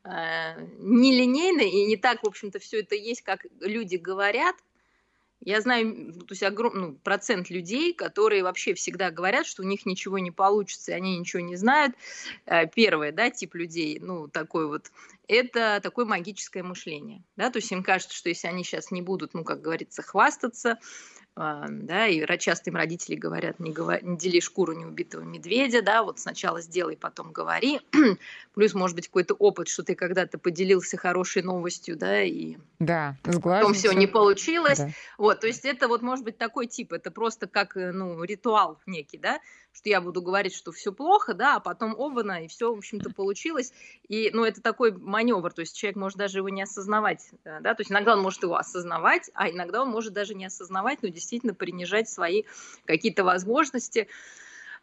э, 0.05 0.67
нелинейная, 0.79 1.67
и 1.67 1.85
не 1.85 1.97
так, 1.97 2.23
в 2.23 2.27
общем-то, 2.27 2.59
все 2.59 2.81
это 2.81 2.95
есть, 2.95 3.23
как 3.23 3.45
люди 3.61 3.97
говорят. 3.97 4.57
Я 5.41 5.61
знаю, 5.61 6.15
то 6.15 6.33
есть 6.33 6.43
огромный 6.43 6.81
ну, 6.81 6.95
процент 6.95 7.51
людей, 7.51 7.93
которые 7.93 8.43
вообще 8.43 8.73
всегда 8.73 9.11
говорят, 9.11 9.45
что 9.45 9.63
у 9.63 9.67
них 9.67 9.85
ничего 9.85 10.19
не 10.19 10.31
получится, 10.31 10.93
и 10.93 10.95
они 10.95 11.19
ничего 11.19 11.43
не 11.43 11.57
знают. 11.57 11.95
Э, 12.47 12.67
первое, 12.67 13.13
да, 13.13 13.29
тип 13.29 13.55
людей, 13.55 13.99
ну, 14.01 14.27
такой 14.27 14.67
вот, 14.67 14.91
это 15.29 15.81
такое 15.83 16.07
магическое 16.07 16.63
мышление, 16.63 17.23
да, 17.37 17.51
то 17.51 17.59
есть 17.59 17.71
им 17.73 17.83
кажется, 17.83 18.17
что 18.17 18.31
если 18.31 18.49
они 18.49 18.65
сейчас 18.65 18.91
не 18.91 19.03
будут, 19.03 19.35
ну, 19.35 19.45
как 19.45 19.61
говорится, 19.61 20.01
хвастаться, 20.01 20.79
да, 21.37 22.07
и 22.07 22.25
часто 22.39 22.71
им 22.71 22.77
родители 22.77 23.17
говорят, 23.17 23.59
не, 23.59 23.73
говор... 23.73 24.03
не 24.05 24.17
дели 24.17 24.39
шкуру 24.39 24.73
неубитого 24.73 25.23
медведя, 25.23 25.83
да, 25.83 26.05
вот 26.05 26.21
сначала 26.21 26.61
сделай, 26.61 26.97
потом 26.97 27.33
говори. 27.33 27.81
Плюс, 28.55 28.73
может 28.75 28.95
быть, 28.95 29.09
какой-то 29.09 29.35
опыт, 29.35 29.67
что 29.67 29.83
ты 29.83 29.97
когда-то 29.97 30.39
поделился 30.39 30.97
хорошей 30.97 31.43
новостью, 31.43 31.97
да, 31.97 32.23
и 32.23 32.57
да, 32.79 33.17
потом 33.23 33.75
все 33.75 33.93
не 33.93 34.07
получилось. 34.07 34.79
Да. 34.79 34.91
Вот, 35.19 35.41
то 35.41 35.49
есть 35.49 35.65
это 35.65 35.89
вот 35.89 36.03
может 36.03 36.25
быть 36.25 36.39
такой 36.39 36.69
тип, 36.69 36.93
это 36.93 37.11
просто 37.11 37.49
как, 37.49 37.77
э, 37.77 37.91
ну, 37.91 38.23
ритуал 38.23 38.79
некий, 38.87 39.19
да, 39.19 39.41
что 39.75 39.89
я 39.89 40.01
буду 40.01 40.23
говорить, 40.23 40.55
что 40.55 40.71
все 40.71 40.93
плохо, 40.93 41.35
да, 41.35 41.57
а 41.57 41.61
потом 41.61 41.97
обана, 41.99 42.45
и 42.45 42.49
все, 42.49 42.73
в 42.73 42.79
общем-то, 42.79 43.11
получилось. 43.11 43.73
И, 44.09 44.31
ну, 44.33 44.45
это 44.45 44.63
такой 44.63 44.93
маневр, 44.93 45.53
то 45.53 45.61
есть 45.61 45.77
человек 45.77 45.97
может 45.97 46.17
даже 46.17 46.39
его 46.39 46.49
не 46.49 46.63
осознавать, 46.63 47.29
э, 47.45 47.59
да, 47.61 47.75
то 47.75 47.81
есть 47.81 47.91
иногда 47.91 48.13
он 48.13 48.23
может 48.23 48.43
его 48.43 48.57
осознавать, 48.57 49.31
а 49.35 49.51
иногда 49.51 49.83
он 49.83 49.89
может 49.89 50.13
даже 50.13 50.35
не 50.35 50.47
осознавать, 50.47 51.03
но 51.03 51.09
действительно 51.09 51.24
принижать 51.55 52.09
свои 52.09 52.45
какие-то 52.87 53.25
возможности, 53.25 54.09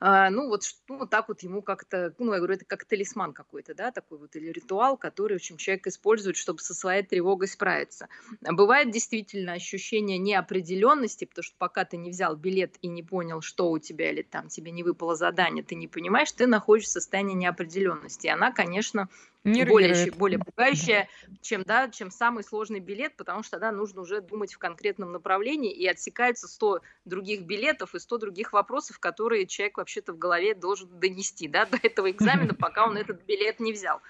а, 0.03 0.31
ну 0.31 0.47
вот, 0.47 0.63
ну, 0.87 1.05
так 1.05 1.27
вот 1.27 1.43
ему 1.43 1.61
как-то, 1.61 2.15
ну, 2.17 2.33
я 2.33 2.39
говорю, 2.39 2.55
это 2.55 2.65
как 2.65 2.85
талисман 2.85 3.33
какой-то, 3.33 3.75
да, 3.75 3.91
такой 3.91 4.17
вот, 4.17 4.35
или 4.35 4.51
ритуал, 4.51 4.97
который, 4.97 5.33
в 5.33 5.35
общем, 5.35 5.57
человек 5.57 5.85
использует, 5.85 6.37
чтобы 6.37 6.59
со 6.59 6.73
своей 6.73 7.03
тревогой 7.03 7.47
справиться. 7.47 8.09
Бывает 8.41 8.89
действительно 8.89 9.53
ощущение 9.53 10.17
неопределенности, 10.17 11.25
потому 11.25 11.43
что 11.43 11.55
пока 11.59 11.85
ты 11.85 11.97
не 11.97 12.09
взял 12.09 12.35
билет 12.35 12.77
и 12.81 12.87
не 12.87 13.03
понял, 13.03 13.41
что 13.41 13.69
у 13.69 13.77
тебя, 13.77 14.09
или 14.09 14.23
там 14.23 14.47
тебе 14.47 14.71
не 14.71 14.81
выпало 14.81 15.15
задание, 15.15 15.63
ты 15.63 15.75
не 15.75 15.87
понимаешь, 15.87 16.31
ты 16.31 16.47
находишься 16.47 16.99
в 16.99 17.03
состоянии 17.03 17.35
неопределенности. 17.35 18.25
И 18.25 18.31
она, 18.31 18.51
конечно, 18.51 19.07
более, 19.43 20.11
более 20.11 20.39
пугающая, 20.39 21.09
чем, 21.41 21.63
да, 21.63 21.89
чем 21.89 22.11
самый 22.11 22.43
сложный 22.43 22.79
билет, 22.79 23.15
потому 23.15 23.43
что 23.43 23.51
тогда 23.51 23.71
нужно 23.71 24.01
уже 24.01 24.21
думать 24.21 24.53
в 24.53 24.57
конкретном 24.57 25.11
направлении, 25.11 25.73
и 25.73 25.87
отсекается 25.87 26.47
100 26.47 26.81
других 27.05 27.41
билетов 27.43 27.95
и 27.95 27.99
100 27.99 28.17
других 28.19 28.53
вопросов, 28.53 28.99
которые 28.99 29.47
человек 29.47 29.77
вообще-то 29.77 30.13
в 30.13 30.17
голове 30.17 30.53
должен 30.53 30.87
донести 30.99 31.47
да, 31.47 31.65
до 31.65 31.77
этого 31.81 32.11
экзамена, 32.11 32.53
пока 32.53 32.85
он 32.85 32.97
этот 32.97 33.23
билет 33.25 33.59
не 33.59 33.73
взял. 33.73 34.01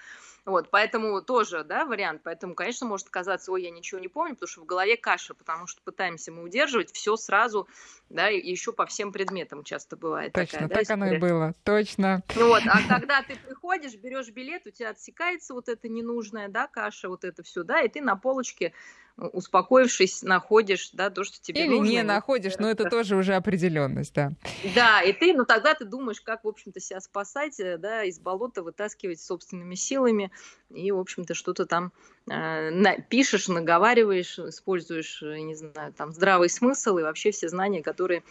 Вот, 0.44 0.70
поэтому 0.70 1.22
тоже, 1.22 1.62
да, 1.62 1.84
вариант. 1.84 2.22
Поэтому, 2.24 2.54
конечно, 2.56 2.86
может 2.86 3.08
казаться, 3.08 3.52
ой, 3.52 3.62
я 3.62 3.70
ничего 3.70 4.00
не 4.00 4.08
помню, 4.08 4.34
потому 4.34 4.48
что 4.48 4.60
в 4.62 4.66
голове 4.66 4.96
каша, 4.96 5.34
потому 5.34 5.68
что 5.68 5.80
пытаемся 5.82 6.32
мы 6.32 6.42
удерживать 6.42 6.92
все 6.92 7.16
сразу, 7.16 7.68
да, 8.10 8.28
и 8.28 8.50
еще 8.50 8.72
по 8.72 8.84
всем 8.86 9.12
предметам 9.12 9.62
часто 9.62 9.96
бывает. 9.96 10.32
Точно, 10.32 10.58
такая, 10.58 10.68
так 10.68 10.86
да, 10.86 10.94
оно 10.94 11.14
и 11.14 11.18
было, 11.18 11.54
точно. 11.62 12.22
Вот, 12.34 12.62
а 12.66 12.80
когда 12.88 13.22
ты 13.22 13.36
приходишь, 13.36 13.94
берешь 13.94 14.30
билет, 14.30 14.66
у 14.66 14.70
тебя 14.70 14.90
отсекается 14.90 15.54
вот 15.54 15.68
это 15.68 15.88
ненужная, 15.88 16.48
да, 16.48 16.66
каша, 16.66 17.08
вот 17.08 17.24
это 17.24 17.44
все, 17.44 17.62
да, 17.62 17.80
и 17.80 17.88
ты 17.88 18.00
на 18.00 18.16
полочке 18.16 18.72
успокоившись, 19.16 20.22
находишь, 20.22 20.90
да, 20.92 21.10
то, 21.10 21.24
что 21.24 21.40
тебе 21.40 21.64
Или 21.64 21.76
нужно. 21.76 21.90
не 21.90 22.02
находишь, 22.02 22.54
но 22.58 22.70
это 22.70 22.88
тоже 22.88 23.16
уже 23.16 23.34
определенность, 23.34 24.14
да. 24.14 24.32
Да, 24.74 25.02
и 25.02 25.12
ты, 25.12 25.34
ну 25.34 25.44
тогда 25.44 25.74
ты 25.74 25.84
думаешь, 25.84 26.20
как, 26.20 26.44
в 26.44 26.48
общем-то, 26.48 26.78
себя 26.78 27.00
спасать, 27.00 27.58
э, 27.58 27.78
да, 27.78 28.04
из 28.04 28.20
болота 28.20 28.62
вытаскивать 28.62 29.20
собственными 29.20 29.74
силами, 29.74 30.30
и, 30.74 30.90
в 30.90 30.98
общем-то, 30.98 31.34
что-то 31.34 31.66
там 31.66 31.92
э, 32.30 33.02
пишешь, 33.08 33.48
наговариваешь, 33.48 34.38
используешь, 34.38 35.22
э, 35.22 35.38
не 35.40 35.54
знаю, 35.54 35.92
там, 35.92 36.12
здравый 36.12 36.48
смысл 36.48 36.98
и 36.98 37.02
вообще 37.02 37.30
все 37.30 37.48
знания, 37.48 37.82
которые 37.82 38.22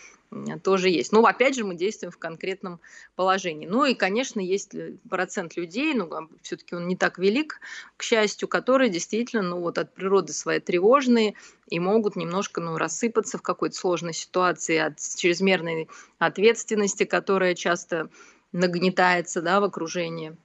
тоже 0.64 0.90
есть. 0.90 1.12
Но, 1.12 1.26
опять 1.26 1.56
же, 1.56 1.66
мы 1.66 1.76
действуем 1.76 2.12
в 2.12 2.18
конкретном 2.18 2.80
положении. 3.16 3.68
Ну 3.68 3.84
и, 3.84 3.94
конечно, 3.94 4.40
есть 4.40 4.74
процент 5.10 5.58
людей, 5.58 5.94
ну, 5.94 6.10
все-таки 6.42 6.76
он 6.76 6.88
не 6.88 6.96
так 6.96 7.18
велик, 7.18 7.60
к 7.98 8.04
счастью, 8.04 8.48
которые 8.48 8.90
действительно, 8.90 9.44
ну, 9.44 9.60
вот 9.60 9.78
от 9.78 9.94
природы 9.94 10.32
своей 10.32 10.62
тревожные 10.62 11.36
и 11.68 11.80
могут 11.80 12.16
немножко, 12.16 12.62
ну, 12.62 12.78
рассыпаться 12.78 13.38
в 13.38 13.42
какой-то 13.42 13.76
сложной 13.76 14.14
ситуации 14.14 14.78
от 14.78 15.00
чрезмерной 15.00 15.90
ответственности, 16.18 17.04
которая 17.04 17.54
часто 17.54 18.10
нагнетается, 18.54 19.42
да, 19.42 19.60
в 19.60 19.66
окружении. 19.66 20.36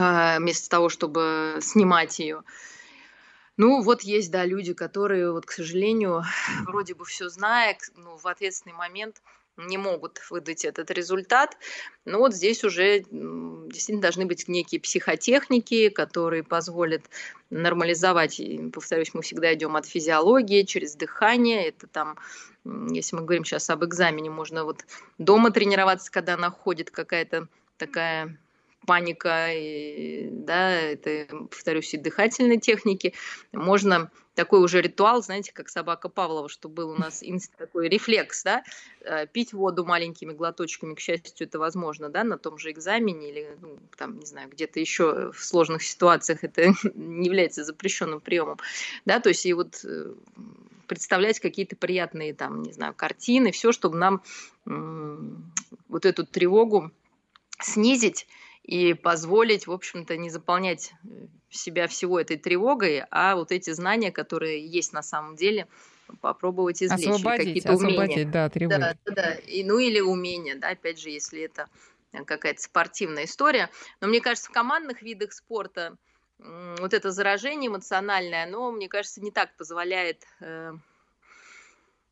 А, 0.00 0.38
вместо 0.38 0.68
того, 0.68 0.88
чтобы 0.88 1.58
снимать 1.60 2.18
ее. 2.18 2.42
Ну, 3.56 3.82
вот 3.82 4.02
есть, 4.02 4.30
да, 4.30 4.44
люди, 4.44 4.72
которые, 4.72 5.32
вот, 5.32 5.44
к 5.44 5.50
сожалению, 5.50 6.22
вроде 6.68 6.94
бы 6.94 7.04
все 7.04 7.28
зная, 7.28 7.76
ну, 7.96 8.16
в 8.16 8.26
ответственный 8.26 8.76
момент 8.76 9.20
не 9.56 9.76
могут 9.76 10.20
выдать 10.30 10.64
этот 10.64 10.92
результат. 10.92 11.56
Но 12.04 12.18
вот 12.18 12.32
здесь 12.32 12.62
уже 12.62 13.00
действительно 13.10 14.00
должны 14.00 14.24
быть 14.24 14.46
некие 14.46 14.80
психотехники, 14.80 15.88
которые 15.88 16.44
позволят 16.44 17.02
нормализовать, 17.50 18.40
повторюсь, 18.72 19.14
мы 19.14 19.22
всегда 19.22 19.52
идем 19.54 19.74
от 19.74 19.86
физиологии 19.86 20.62
через 20.62 20.94
дыхание, 20.94 21.66
это 21.66 21.88
там, 21.88 22.16
если 22.64 23.16
мы 23.16 23.22
говорим 23.22 23.44
сейчас 23.44 23.68
об 23.68 23.84
экзамене, 23.84 24.30
можно 24.30 24.62
вот 24.62 24.84
дома 25.18 25.50
тренироваться, 25.50 26.12
когда 26.12 26.36
находит 26.36 26.92
какая-то 26.92 27.48
такая 27.78 28.38
паника, 28.86 29.52
и, 29.52 30.28
да, 30.30 30.70
это, 30.70 31.26
повторюсь, 31.50 31.92
и 31.94 31.98
дыхательные 31.98 32.58
техники. 32.58 33.14
Можно 33.52 34.10
такой 34.38 34.60
уже 34.62 34.80
ритуал, 34.80 35.20
знаете, 35.20 35.52
как 35.52 35.68
собака 35.68 36.08
Павлова, 36.08 36.48
что 36.48 36.68
был 36.68 36.90
у 36.90 36.96
нас 36.96 37.24
такой 37.58 37.88
рефлекс, 37.88 38.44
да, 38.44 38.62
э, 39.00 39.26
пить 39.26 39.52
воду 39.52 39.84
маленькими 39.84 40.32
глоточками, 40.32 40.94
к 40.94 41.00
счастью, 41.00 41.46
это 41.46 41.58
возможно, 41.58 42.08
да, 42.08 42.22
на 42.22 42.38
том 42.38 42.56
же 42.56 42.70
экзамене 42.70 43.30
или, 43.30 43.58
ну, 43.60 43.78
там, 43.96 44.18
не 44.18 44.26
знаю, 44.26 44.48
где-то 44.48 44.78
еще 44.78 45.32
в 45.32 45.44
сложных 45.44 45.82
ситуациях 45.82 46.44
это 46.44 46.72
не 46.94 47.26
является 47.26 47.64
запрещенным 47.64 48.20
приемом, 48.20 48.58
да, 49.04 49.18
то 49.18 49.28
есть 49.28 49.44
и 49.44 49.52
вот 49.52 49.84
э, 49.84 50.14
представлять 50.86 51.40
какие-то 51.40 51.74
приятные, 51.74 52.32
там, 52.32 52.62
не 52.62 52.72
знаю, 52.72 52.94
картины, 52.94 53.50
все, 53.50 53.72
чтобы 53.72 53.98
нам 53.98 54.22
вот 54.64 56.04
эту 56.04 56.26
тревогу 56.26 56.92
снизить 57.60 58.26
и 58.68 58.92
позволить, 58.92 59.66
в 59.66 59.72
общем-то, 59.72 60.18
не 60.18 60.28
заполнять 60.28 60.92
э, 61.02 61.08
себя 61.48 61.88
всего 61.88 62.20
этой 62.20 62.36
тревогой, 62.36 63.02
а 63.10 63.34
вот 63.34 63.50
эти 63.50 63.70
знания, 63.70 64.12
которые 64.12 64.62
есть 64.66 64.92
на 64.92 65.02
самом 65.02 65.36
деле, 65.36 65.66
попробовать 66.20 66.82
извлечь. 66.82 67.08
Освободить, 67.08 67.46
какие-то 67.46 67.72
освободить, 67.72 68.16
умения. 68.16 68.30
да, 68.30 68.50
тревоги. 68.50 68.78
Да, 68.78 68.94
да, 69.06 69.12
да. 69.14 69.34
И, 69.36 69.64
ну 69.64 69.78
или 69.78 70.00
умения, 70.00 70.54
да, 70.54 70.68
опять 70.68 71.00
же, 71.00 71.08
если 71.08 71.40
это 71.40 71.66
какая-то 72.26 72.60
спортивная 72.60 73.24
история. 73.24 73.70
Но 74.02 74.08
мне 74.08 74.20
кажется, 74.20 74.50
в 74.50 74.52
командных 74.52 75.00
видах 75.00 75.32
спорта 75.32 75.96
вот 76.38 76.92
это 76.92 77.10
заражение 77.10 77.68
эмоциональное, 77.68 78.44
оно, 78.44 78.70
мне 78.70 78.88
кажется, 78.88 79.22
не 79.22 79.30
так 79.30 79.56
позволяет, 79.56 80.24
э, 80.40 80.74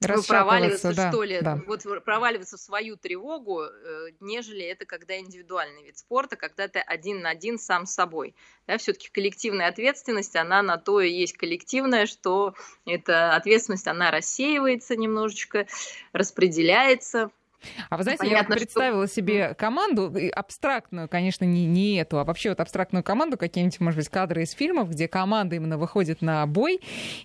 проваливаться, 0.01 0.95
да, 0.95 1.11
что 1.11 1.23
ли, 1.23 1.41
да. 1.41 1.61
вот 1.67 1.83
проваливаться 2.05 2.57
в 2.57 2.61
свою 2.61 2.97
тревогу, 2.97 3.63
э, 3.63 4.09
нежели 4.21 4.63
это 4.63 4.85
когда 4.85 5.19
индивидуальный 5.19 5.85
вид 5.85 5.99
спорта, 5.99 6.37
когда 6.37 6.69
ты 6.69 6.81
один 6.81 7.21
на 7.21 7.31
один 7.31 7.59
сам 7.59 7.87
с 7.87 7.95
собой. 7.95 8.35
Да, 8.67 8.79
все-таки 8.79 9.09
коллективная 9.11 9.69
ответственность, 9.69 10.37
она 10.37 10.63
на 10.63 10.77
то 10.77 11.01
и 11.01 11.11
есть 11.11 11.37
коллективная, 11.37 12.07
что 12.07 12.55
эта 12.85 13.35
ответственность, 13.35 13.87
она 13.87 14.11
рассеивается 14.11 14.97
немножечко, 14.97 15.67
распределяется, 16.13 17.31
а 17.91 17.97
вы 17.97 18.03
знаете, 18.03 18.21
Понятно, 18.21 18.37
я 18.37 18.49
вот 18.49 18.59
представила 18.59 19.07
что... 19.07 19.15
себе 19.15 19.55
команду, 19.55 20.15
абстрактную, 20.33 21.09
конечно, 21.09 21.45
не, 21.45 21.67
не 21.67 21.97
эту, 21.97 22.19
а 22.19 22.25
вообще 22.25 22.51
вот 22.51 22.61
абстрактную 22.61 23.03
команду, 23.03 23.37
какие-нибудь, 23.37 23.81
может 23.81 23.99
быть, 23.99 24.09
кадры 24.09 24.43
из 24.43 24.53
фильмов, 24.53 24.91
где 24.91 25.09
команда 25.09 25.57
именно 25.57 25.79
выходит 25.79 26.23
на 26.23 26.47
бой, 26.47 26.81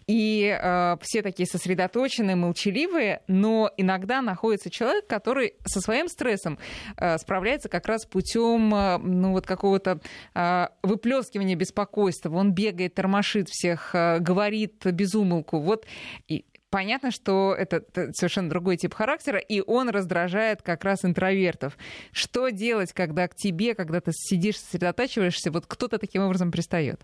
и 0.08 0.58
э, 0.62 0.98
все 1.02 1.22
такие 1.22 1.48
сосредоточенные, 1.48 2.36
молчаливые, 2.36 3.22
но 3.28 3.72
иногда 3.78 4.22
находится 4.22 4.70
человек, 4.70 5.08
который 5.08 5.54
со 5.66 5.82
своим 5.82 6.08
стрессом 6.08 6.58
э, 6.98 7.18
справляется 7.18 7.70
как 7.70 7.88
раз 7.88 8.06
путем, 8.06 8.74
э, 8.74 8.98
ну, 8.98 9.32
вот 9.32 9.46
какого-то 9.46 10.00
э, 10.34 10.68
выплескивания 10.84 11.56
беспокойства. 11.56 12.36
Он 12.36 12.54
бегает, 12.54 12.96
тормошит 12.96 13.50
всех, 13.50 13.94
э, 13.94 14.20
говорит 14.20 14.86
безумолку. 14.86 15.60
Вот 15.60 15.86
и 16.28 16.46
понятно, 16.72 17.12
что 17.12 17.54
это 17.56 17.84
совершенно 18.14 18.50
другой 18.50 18.78
тип 18.78 18.96
характера, 18.96 19.38
и 19.38 19.62
он 19.62 19.90
раздражает 19.90 20.64
как 20.64 20.84
раз 20.84 21.06
интровертов. 21.06 21.78
Что 22.12 22.50
делать, 22.50 22.94
когда 22.94 23.28
к 23.28 23.36
тебе, 23.36 23.76
когда 23.76 24.02
ты 24.02 24.12
сидишь, 24.14 24.58
сосредотачиваешься, 24.58 25.52
вот 25.52 25.66
кто-то 25.68 26.00
таким 26.00 26.24
образом 26.24 26.52
пристает? 26.52 27.02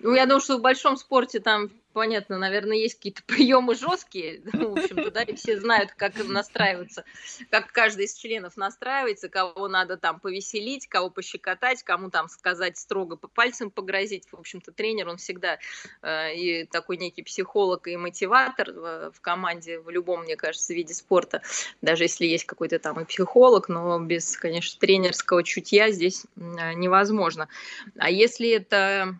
Ну, 0.00 0.14
я 0.14 0.26
думаю, 0.26 0.40
что 0.40 0.58
в 0.58 0.62
большом 0.62 0.96
спорте 0.96 1.38
там 1.38 1.70
понятно, 1.96 2.36
наверное, 2.36 2.76
есть 2.76 2.96
какие-то 2.96 3.22
приемы 3.24 3.74
жесткие, 3.74 4.42
ну, 4.52 4.74
в 4.74 4.78
общем-то, 4.78 5.10
да, 5.10 5.22
и 5.22 5.34
все 5.34 5.58
знают, 5.58 5.92
как 5.92 6.12
настраиваться, 6.28 7.06
как 7.48 7.72
каждый 7.72 8.04
из 8.04 8.12
членов 8.12 8.58
настраивается, 8.58 9.30
кого 9.30 9.66
надо 9.66 9.96
там 9.96 10.20
повеселить, 10.20 10.88
кого 10.88 11.08
пощекотать, 11.08 11.82
кому 11.82 12.10
там 12.10 12.28
сказать 12.28 12.76
строго 12.76 13.16
по 13.16 13.28
пальцам 13.28 13.70
погрозить. 13.70 14.24
В 14.30 14.38
общем-то, 14.38 14.72
тренер, 14.72 15.08
он 15.08 15.16
всегда 15.16 15.58
э, 16.02 16.34
и 16.34 16.64
такой 16.66 16.98
некий 16.98 17.22
психолог 17.22 17.88
и 17.88 17.96
мотиватор 17.96 18.72
в, 18.72 19.12
в 19.12 19.20
команде, 19.22 19.80
в 19.80 19.88
любом, 19.88 20.24
мне 20.24 20.36
кажется, 20.36 20.74
виде 20.74 20.92
спорта, 20.92 21.40
даже 21.80 22.04
если 22.04 22.26
есть 22.26 22.44
какой-то 22.44 22.78
там 22.78 23.00
и 23.00 23.06
психолог, 23.06 23.70
но 23.70 23.98
без, 24.00 24.36
конечно, 24.36 24.78
тренерского 24.78 25.42
чутья 25.42 25.90
здесь 25.90 26.26
э, 26.36 26.74
невозможно. 26.74 27.48
А 27.96 28.10
если 28.10 28.50
это 28.50 29.18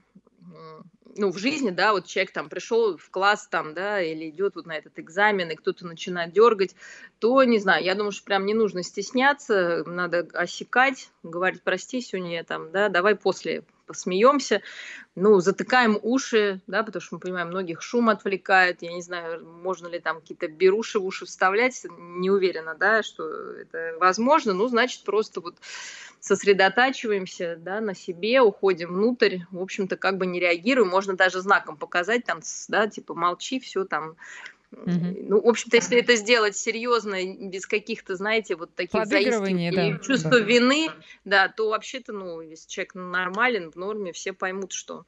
ну, 1.16 1.30
в 1.30 1.38
жизни, 1.38 1.70
да, 1.70 1.92
вот 1.92 2.06
человек 2.06 2.32
там 2.32 2.49
пришел 2.49 2.96
в 2.96 3.11
класс 3.11 3.49
там, 3.49 3.75
да, 3.75 4.00
или 4.00 4.28
идет 4.28 4.54
вот 4.54 4.66
на 4.66 4.76
этот 4.76 4.99
экзамен, 4.99 5.50
и 5.50 5.56
кто-то 5.56 5.87
начинает 5.87 6.32
дергать, 6.32 6.75
то, 7.18 7.42
не 7.44 7.58
знаю, 7.58 7.85
я 7.85 7.94
думаю, 7.94 8.12
что 8.12 8.25
прям 8.25 8.46
не 8.46 8.54
нужно 8.54 8.82
стесняться, 8.82 9.85
надо 9.87 10.28
осекать, 10.32 11.11
говорить, 11.23 11.62
прости, 11.62 12.00
сегодня 12.00 12.35
я 12.35 12.44
там, 12.44 12.70
да, 12.70 12.88
давай 12.88 13.14
после 13.14 13.64
посмеемся, 13.87 14.62
ну, 15.14 15.40
затыкаем 15.40 15.99
уши, 16.02 16.61
да, 16.66 16.83
потому 16.83 17.00
что 17.00 17.14
мы 17.14 17.21
понимаем, 17.21 17.49
многих 17.49 17.83
шум 17.83 18.09
отвлекает, 18.09 18.83
я 18.83 18.93
не 18.93 19.02
знаю, 19.02 19.45
можно 19.47 19.87
ли 19.87 19.99
там 19.99 20.21
какие-то 20.21 20.49
беруши 20.49 20.99
в 20.99 21.05
уши 21.05 21.25
вставлять, 21.26 21.87
не 21.99 22.31
уверена, 22.31 22.75
да, 22.75 23.02
что 23.02 23.25
это 23.52 23.97
возможно, 23.99 24.52
ну, 24.52 24.69
значит, 24.69 25.05
просто 25.05 25.40
вот 25.40 25.57
сосредотачиваемся 26.21 27.57
да, 27.57 27.81
на 27.81 27.95
себе, 27.95 28.40
уходим 28.40 28.95
внутрь, 28.95 29.38
в 29.50 29.62
общем-то, 29.62 29.97
как 29.97 30.19
бы 30.19 30.26
не 30.26 30.40
реагируем, 30.40 30.88
можно 30.88 31.16
даже 31.16 31.40
знаком 31.40 31.76
показать, 31.76 32.25
там, 32.25 32.40
да, 32.69 32.88
типа, 32.88 33.14
молчи, 33.14 33.61
все 33.61 33.85
там, 33.85 34.16
Угу. 34.76 35.16
Ну, 35.28 35.40
в 35.40 35.49
общем-то, 35.49 35.76
если 35.76 35.99
это 35.99 36.16
сделать 36.16 36.56
серьезно, 36.56 37.16
без 37.49 37.66
каких-то, 37.66 38.14
знаете, 38.14 38.56
вот 38.56 38.75
таких 38.75 39.06
заискиваний 39.06 39.71
да, 39.71 39.88
и 39.88 40.00
чувства 40.02 40.33
да. 40.33 40.40
вины, 40.40 40.90
да, 41.25 41.49
то 41.49 41.71
вообще-то, 41.71 42.12
ну, 42.12 42.40
если 42.40 42.68
человек 42.68 42.95
нормален, 42.95 43.71
в 43.71 43.76
норме, 43.76 44.12
все 44.12 44.33
поймут, 44.33 44.73
что 44.73 45.06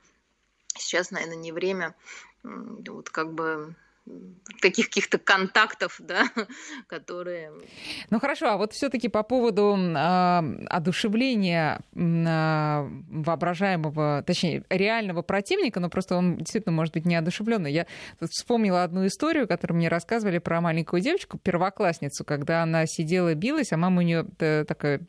сейчас, 0.76 1.10
наверное, 1.10 1.37
не 1.37 1.52
время 1.52 1.94
вот 2.42 3.10
как 3.10 3.32
бы 3.32 3.75
таких 4.60 4.86
каких-то 4.86 5.18
контактов, 5.18 5.96
да, 6.00 6.24
которые... 6.86 7.52
Ну 8.10 8.20
хорошо, 8.20 8.50
а 8.50 8.56
вот 8.56 8.72
все-таки 8.72 9.08
по 9.08 9.22
поводу 9.22 9.76
э, 9.76 10.64
одушевления 10.68 11.80
э, 11.94 12.88
воображаемого, 13.10 14.24
точнее, 14.26 14.64
реального 14.70 15.22
противника, 15.22 15.80
но 15.80 15.90
просто 15.90 16.16
он 16.16 16.38
действительно 16.38 16.74
может 16.74 16.94
быть 16.94 17.04
неодушевленный. 17.04 17.72
Я 17.72 17.87
тут 18.18 18.30
вспомнила 18.30 18.83
одну 18.83 19.06
историю, 19.06 19.46
которую 19.46 19.78
мне 19.78 19.88
рассказывали 19.88 20.38
про 20.38 20.61
маленькую 20.61 21.00
девочку, 21.00 21.38
первоклассницу, 21.38 22.24
когда 22.24 22.62
она 22.62 22.87
сидела, 22.87 23.35
билась, 23.35 23.72
а 23.72 23.76
мама 23.76 23.98
у 23.98 24.02
нее 24.02 24.24
такая, 24.64 25.00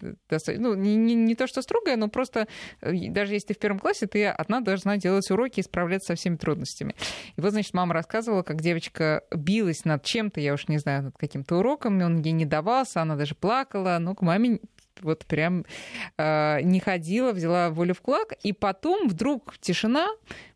ну, 0.47 0.75
не, 0.75 0.95
не, 0.95 1.15
не 1.15 1.35
то 1.35 1.47
что 1.47 1.61
строгая, 1.61 1.95
но 1.95 2.07
просто 2.07 2.47
э, 2.81 3.09
даже 3.09 3.33
если 3.33 3.49
ты 3.49 3.53
в 3.53 3.59
первом 3.59 3.79
классе, 3.79 4.07
ты 4.07 4.27
одна 4.27 4.61
должна 4.61 4.97
делать 4.97 5.29
уроки 5.31 5.59
и 5.59 5.63
справляться 5.63 6.13
со 6.13 6.15
всеми 6.15 6.35
трудностями. 6.35 6.95
И 7.35 7.41
вот, 7.41 7.51
значит, 7.51 7.73
мама 7.73 7.93
рассказывала, 7.93 8.43
как 8.43 8.61
девочка 8.61 8.88
девочка 8.89 9.23
билась 9.35 9.85
над 9.85 10.03
чем-то, 10.03 10.41
я 10.41 10.53
уж 10.53 10.67
не 10.67 10.77
знаю, 10.77 11.03
над 11.03 11.17
каким-то 11.17 11.57
уроком, 11.57 12.01
он 12.01 12.21
ей 12.21 12.31
не 12.31 12.45
давался, 12.45 13.01
она 13.01 13.15
даже 13.15 13.35
плакала, 13.35 13.97
но 13.99 14.15
к 14.15 14.21
маме 14.21 14.59
вот 15.01 15.25
прям 15.25 15.65
э, 16.17 16.61
не 16.61 16.79
ходила, 16.79 17.31
взяла 17.31 17.69
волю 17.69 17.93
в 17.93 18.01
кулак, 18.01 18.33
и 18.43 18.51
потом 18.51 19.07
вдруг 19.07 19.57
тишина, 19.59 20.07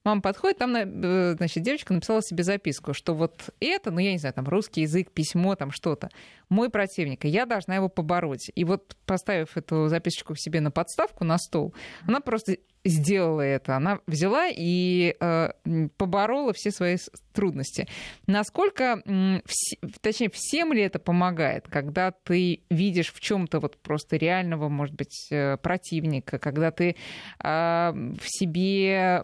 мама 0.03 0.21
подходит, 0.21 0.57
там, 0.57 0.75
э, 0.75 1.35
значит, 1.37 1.63
девочка 1.63 1.93
написала 1.93 2.21
себе 2.21 2.43
записку, 2.43 2.93
что 2.93 3.13
вот 3.13 3.49
это, 3.59 3.91
ну, 3.91 3.99
я 3.99 4.11
не 4.11 4.17
знаю, 4.17 4.33
там, 4.33 4.47
русский 4.47 4.81
язык, 4.81 5.11
письмо, 5.11 5.55
там, 5.55 5.71
что-то, 5.71 6.09
мой 6.49 6.69
противник, 6.69 7.25
и 7.25 7.29
я 7.29 7.45
должна 7.45 7.75
его 7.75 7.89
побороть. 7.89 8.51
И 8.55 8.63
вот, 8.63 8.95
поставив 9.05 9.57
эту 9.57 9.87
записочку 9.87 10.35
себе 10.35 10.61
на 10.61 10.71
подставку, 10.71 11.23
на 11.23 11.37
стол, 11.37 11.73
она 12.07 12.19
просто 12.19 12.57
сделала 12.85 13.41
это. 13.41 13.77
Она 13.77 13.99
взяла 14.07 14.47
и 14.49 15.15
э, 15.19 15.49
поборола 15.97 16.53
все 16.53 16.71
свои 16.71 16.97
трудности. 17.31 17.87
Насколько, 18.27 19.01
вс- 19.05 19.99
точнее, 20.01 20.29
всем 20.33 20.73
ли 20.73 20.81
это 20.81 20.99
помогает, 20.99 21.67
когда 21.67 22.11
ты 22.11 22.63
видишь 22.69 23.13
в 23.13 23.19
чем-то 23.19 23.59
вот 23.59 23.77
просто 23.77 24.17
реального, 24.17 24.69
может 24.69 24.95
быть, 24.95 25.27
э, 25.31 25.57
противника, 25.57 26.39
когда 26.39 26.71
ты 26.71 26.89
э, 26.91 26.95
в 27.43 28.25
себе 28.25 29.23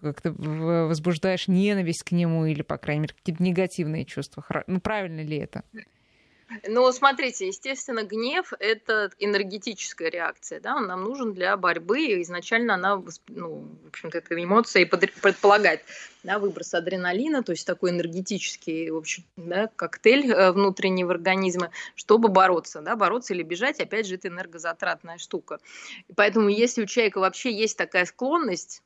как-то 0.00 0.32
возбуждаешь 0.32 1.48
ненависть 1.48 2.02
к 2.04 2.12
нему 2.12 2.46
или, 2.46 2.62
по 2.62 2.78
крайней 2.78 3.02
мере, 3.02 3.14
какие-то 3.14 3.42
негативные 3.42 4.04
чувства. 4.04 4.44
Ну, 4.66 4.80
правильно 4.80 5.20
ли 5.20 5.38
это? 5.38 5.62
Ну, 6.68 6.92
смотрите, 6.92 7.48
естественно, 7.48 8.04
гнев– 8.04 8.52
это 8.60 9.10
энергетическая 9.18 10.10
реакция, 10.10 10.60
да, 10.60 10.76
он 10.76 10.86
нам 10.86 11.02
нужен 11.02 11.32
для 11.32 11.56
борьбы, 11.56 12.00
и 12.00 12.22
изначально 12.22 12.74
она, 12.74 13.02
ну, 13.28 13.68
в 13.84 13.88
общем-то, 13.88 14.18
эта 14.18 14.40
эмоция 14.40 14.82
и 14.82 14.84
предполагает, 14.84 15.80
да, 16.22 16.38
выброс 16.38 16.72
адреналина, 16.74 17.42
то 17.42 17.50
есть 17.50 17.66
такой 17.66 17.90
энергетический, 17.90 18.90
в 18.90 18.96
общем, 18.96 19.24
да, 19.36 19.68
коктейль 19.74 20.30
э, 20.30 20.52
внутренний 20.52 21.02
в 21.02 21.10
организме, 21.10 21.70
чтобы 21.96 22.28
бороться, 22.28 22.80
да, 22.80 22.94
бороться 22.94 23.34
или 23.34 23.42
бежать, 23.42 23.80
опять 23.80 24.06
же, 24.06 24.14
это 24.14 24.28
энергозатратная 24.28 25.18
штука. 25.18 25.58
Поэтому, 26.14 26.48
если 26.48 26.84
у 26.84 26.86
человека 26.86 27.18
вообще 27.18 27.52
есть 27.52 27.76
такая 27.76 28.04
склонность, 28.04 28.82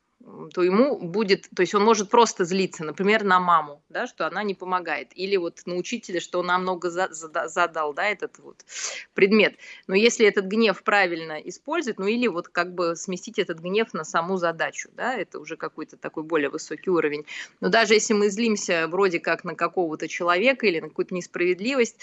то 0.52 0.62
ему 0.62 0.98
будет, 0.98 1.48
то 1.54 1.62
есть 1.62 1.74
он 1.74 1.85
может 1.85 2.11
просто 2.11 2.44
злиться, 2.44 2.85
например, 2.85 3.24
на 3.24 3.40
маму, 3.40 3.83
да, 3.88 4.06
что 4.06 4.26
она 4.26 4.42
не 4.42 4.54
помогает, 4.54 5.09
или 5.14 5.37
вот 5.37 5.62
на 5.64 5.76
учителя, 5.76 6.20
что 6.20 6.40
он 6.40 6.46
намного 6.46 6.90
за, 6.90 7.09
за, 7.11 7.48
задал, 7.48 7.94
да, 7.94 8.06
этот 8.06 8.38
вот 8.38 8.64
предмет. 9.14 9.56
Но 9.87 9.94
если 9.94 10.26
этот 10.26 10.44
гнев 10.46 10.83
правильно 10.83 11.38
использовать, 11.40 11.98
ну 11.98 12.06
или 12.06 12.26
вот 12.26 12.48
как 12.48 12.74
бы 12.74 12.96
сместить 12.96 13.38
этот 13.38 13.61
гнев 13.61 13.94
на 13.94 14.04
саму 14.04 14.37
задачу, 14.37 14.90
да, 14.92 15.14
это 15.14 15.38
уже 15.38 15.56
какой-то 15.56 15.96
такой 15.96 16.22
более 16.22 16.50
высокий 16.50 16.90
уровень. 16.90 17.24
Но 17.61 17.68
даже 17.68 17.94
если 17.94 18.12
мы 18.12 18.28
злимся 18.30 18.88
вроде 18.88 19.20
как 19.20 19.44
на 19.44 19.54
какого-то 19.54 20.06
человека 20.06 20.66
или 20.66 20.80
на 20.80 20.88
какую-то 20.88 21.14
несправедливость, 21.14 21.96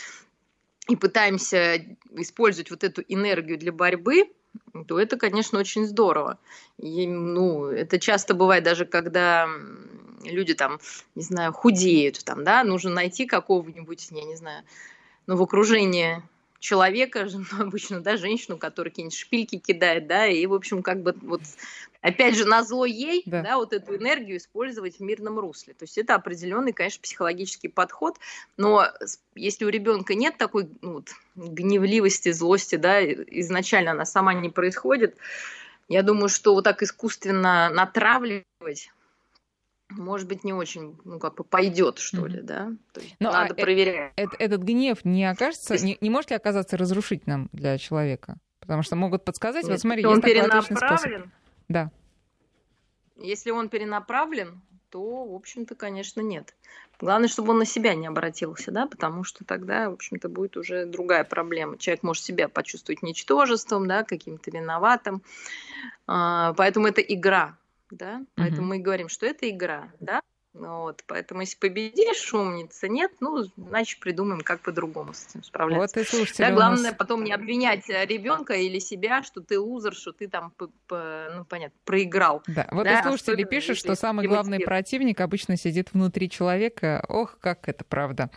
и 0.89 0.95
пытаемся 0.95 1.86
использовать 2.12 2.71
вот 2.71 2.84
эту 2.84 3.03
энергию 3.08 3.58
для 3.58 3.73
борьбы, 3.73 4.30
то 4.88 5.00
это, 5.00 5.17
конечно, 5.17 5.60
очень 5.60 5.86
здорово. 5.86 6.38
И, 6.78 7.08
ну, 7.08 7.65
это 7.65 8.00
часто 8.00 8.34
бывает 8.34 8.63
даже, 8.63 8.86
когда 8.86 9.48
люди 10.24 10.54
там, 10.54 10.80
не 11.15 11.24
знаю, 11.24 11.54
худеют, 11.54 12.24
там, 12.24 12.43
да, 12.43 12.63
нужно 12.63 12.91
найти 12.91 13.26
какого-нибудь, 13.26 14.08
я 14.12 14.24
не 14.24 14.36
знаю, 14.36 14.63
ну, 15.26 15.36
в 15.36 15.41
окружении 15.41 16.22
человека, 16.60 17.28
обычно, 17.60 18.02
да, 18.02 18.17
женщину, 18.17 18.58
которая 18.58 18.91
какие-нибудь 18.91 19.17
шпильки 19.17 19.58
кидает, 19.58 20.08
да, 20.08 20.28
и, 20.28 20.46
в 20.46 20.54
общем, 20.54 20.84
как 20.84 21.02
бы 21.02 21.15
вот, 21.22 21.41
опять 22.02 22.36
же, 22.36 22.46
на 22.46 22.63
зло 22.63 22.86
ей, 22.86 23.24
да. 23.26 23.41
да, 23.41 23.58
вот 23.58 23.74
эту 23.74 23.96
энергию 23.96 24.38
использовать 24.38 25.00
в 25.00 25.02
мирном 25.02 25.39
русле. 25.39 25.74
То 25.74 25.84
есть 25.84 25.98
это 25.98 26.15
определенный, 26.15 26.74
конечно, 26.74 27.02
психологический 27.02 27.67
подход, 27.67 28.17
но 28.58 28.88
если 29.36 29.65
у 29.65 29.70
ребенка 29.70 30.15
нет 30.15 30.38
такой 30.38 30.70
ну, 30.82 30.93
вот, 30.93 31.10
гневливости, 31.36 32.32
злости, 32.32 32.76
да, 32.76 33.04
изначально 33.04 33.91
она 33.91 34.06
сама 34.06 34.34
не 34.34 34.50
происходит, 34.50 35.15
я 35.89 36.04
думаю, 36.04 36.28
что 36.28 36.54
вот 36.54 36.65
так 36.65 36.84
искусственно 36.84 37.70
натравливать 37.70 38.91
может 39.89 40.28
быть, 40.28 40.43
не 40.43 40.54
очень, 40.54 40.97
ну, 41.06 41.19
как 41.19 41.36
бы 41.36 41.43
пойдет, 41.43 42.00
что 42.00 42.26
mm-hmm. 42.26 42.30
ли, 42.30 42.41
да? 42.41 42.71
То 42.93 43.02
есть 43.02 43.15
Но, 43.19 43.30
ну, 43.30 43.38
надо 43.38 43.54
а 43.54 43.56
проверять. 43.56 44.13
Э- 44.17 44.26
этот 44.39 44.62
гнев 44.63 45.06
не 45.06 45.26
окажется, 45.26 45.73
есть... 45.73 45.86
не, 45.86 45.97
не 46.02 46.10
может 46.10 46.32
ли 46.32 46.36
оказаться 46.36 46.78
разрушительным 46.78 47.50
для 47.54 47.78
человека? 47.78 48.38
Потому 48.60 48.84
что 48.84 48.95
могут 48.95 49.23
подсказать, 49.23 49.63
Нет, 49.63 49.71
вот 49.71 49.80
смотри, 49.80 50.04
есть 50.04 50.13
он 50.13 50.21
такой 50.21 50.34
перенаправлен. 50.34 50.78
Способ. 50.78 51.30
Да. 51.69 51.91
Если 53.15 53.52
он 53.52 53.69
перенаправлен, 53.69 54.62
то, 54.89 55.26
в 55.26 55.36
общем-то, 55.36 55.76
конечно, 55.76 56.21
нет. 56.21 56.54
Главное, 57.00 57.28
чтобы 57.28 57.52
он 57.52 57.60
на 57.60 57.65
себя 57.65 57.93
не 57.93 58.08
обратился, 58.08 58.71
да, 58.71 58.88
потому 58.88 59.23
что 59.23 59.45
тогда, 59.45 59.89
в 59.89 59.93
общем-то, 59.93 60.30
будет 60.30 60.58
уже 60.58 60.86
другая 60.86 61.23
проблема. 61.23 61.78
Человек 61.78 62.04
может 62.04 62.23
себя 62.23 62.47
почувствовать 62.50 63.04
ничтожеством, 63.04 63.88
да, 63.88 64.04
каким-то 64.04 64.50
виноватым. 64.52 65.21
А, 66.08 66.54
поэтому 66.54 66.88
это 66.88 67.02
игра, 67.02 67.56
да, 67.91 68.26
поэтому 68.36 68.63
mm-hmm. 68.63 68.78
мы 68.78 68.80
говорим, 68.80 69.10
что 69.10 69.26
это 69.26 69.50
игра, 69.50 69.91
да, 70.00 70.21
вот, 70.60 71.04
поэтому 71.06 71.41
если 71.41 71.58
победишь, 71.58 72.34
умница, 72.34 72.88
нет, 72.88 73.12
ну, 73.20 73.46
значит, 73.56 74.00
придумаем, 74.00 74.41
как 74.41 74.62
по-другому 74.62 75.13
с 75.13 75.28
этим 75.28 75.43
справляться. 75.43 76.00
Вот 76.00 76.06
и 76.06 76.10
слушайте. 76.10 76.43
Да, 76.43 76.52
главное 76.52 76.91
нас... 76.91 76.96
потом 76.98 77.24
не 77.24 77.32
обвинять 77.32 77.89
э, 77.89 78.06
ребенка 78.06 78.54
или 78.54 78.80
себя, 78.80 79.22
что 79.24 79.41
ты 79.41 79.60
лузер, 79.60 79.93
что 79.93 80.12
ты 80.12 80.28
там, 80.28 80.52
ну, 80.89 81.46
понятно, 81.48 81.78
проиграл. 81.86 82.41
Да, 82.48 82.67
вот 82.72 82.86
да? 82.86 83.00
и 83.00 83.04
слушатели 83.04 83.34
Особенно, 83.34 83.50
пишут, 83.50 83.78
что 83.78 83.96
самый 83.96 84.28
главный 84.28 84.60
противник 84.60 85.22
обычно 85.22 85.58
сидит 85.58 85.93
внутри 85.93 86.30
человека. 86.30 87.06
Ох, 87.08 87.38
как 87.39 87.70
это 87.70 87.84
правда. 87.84 88.30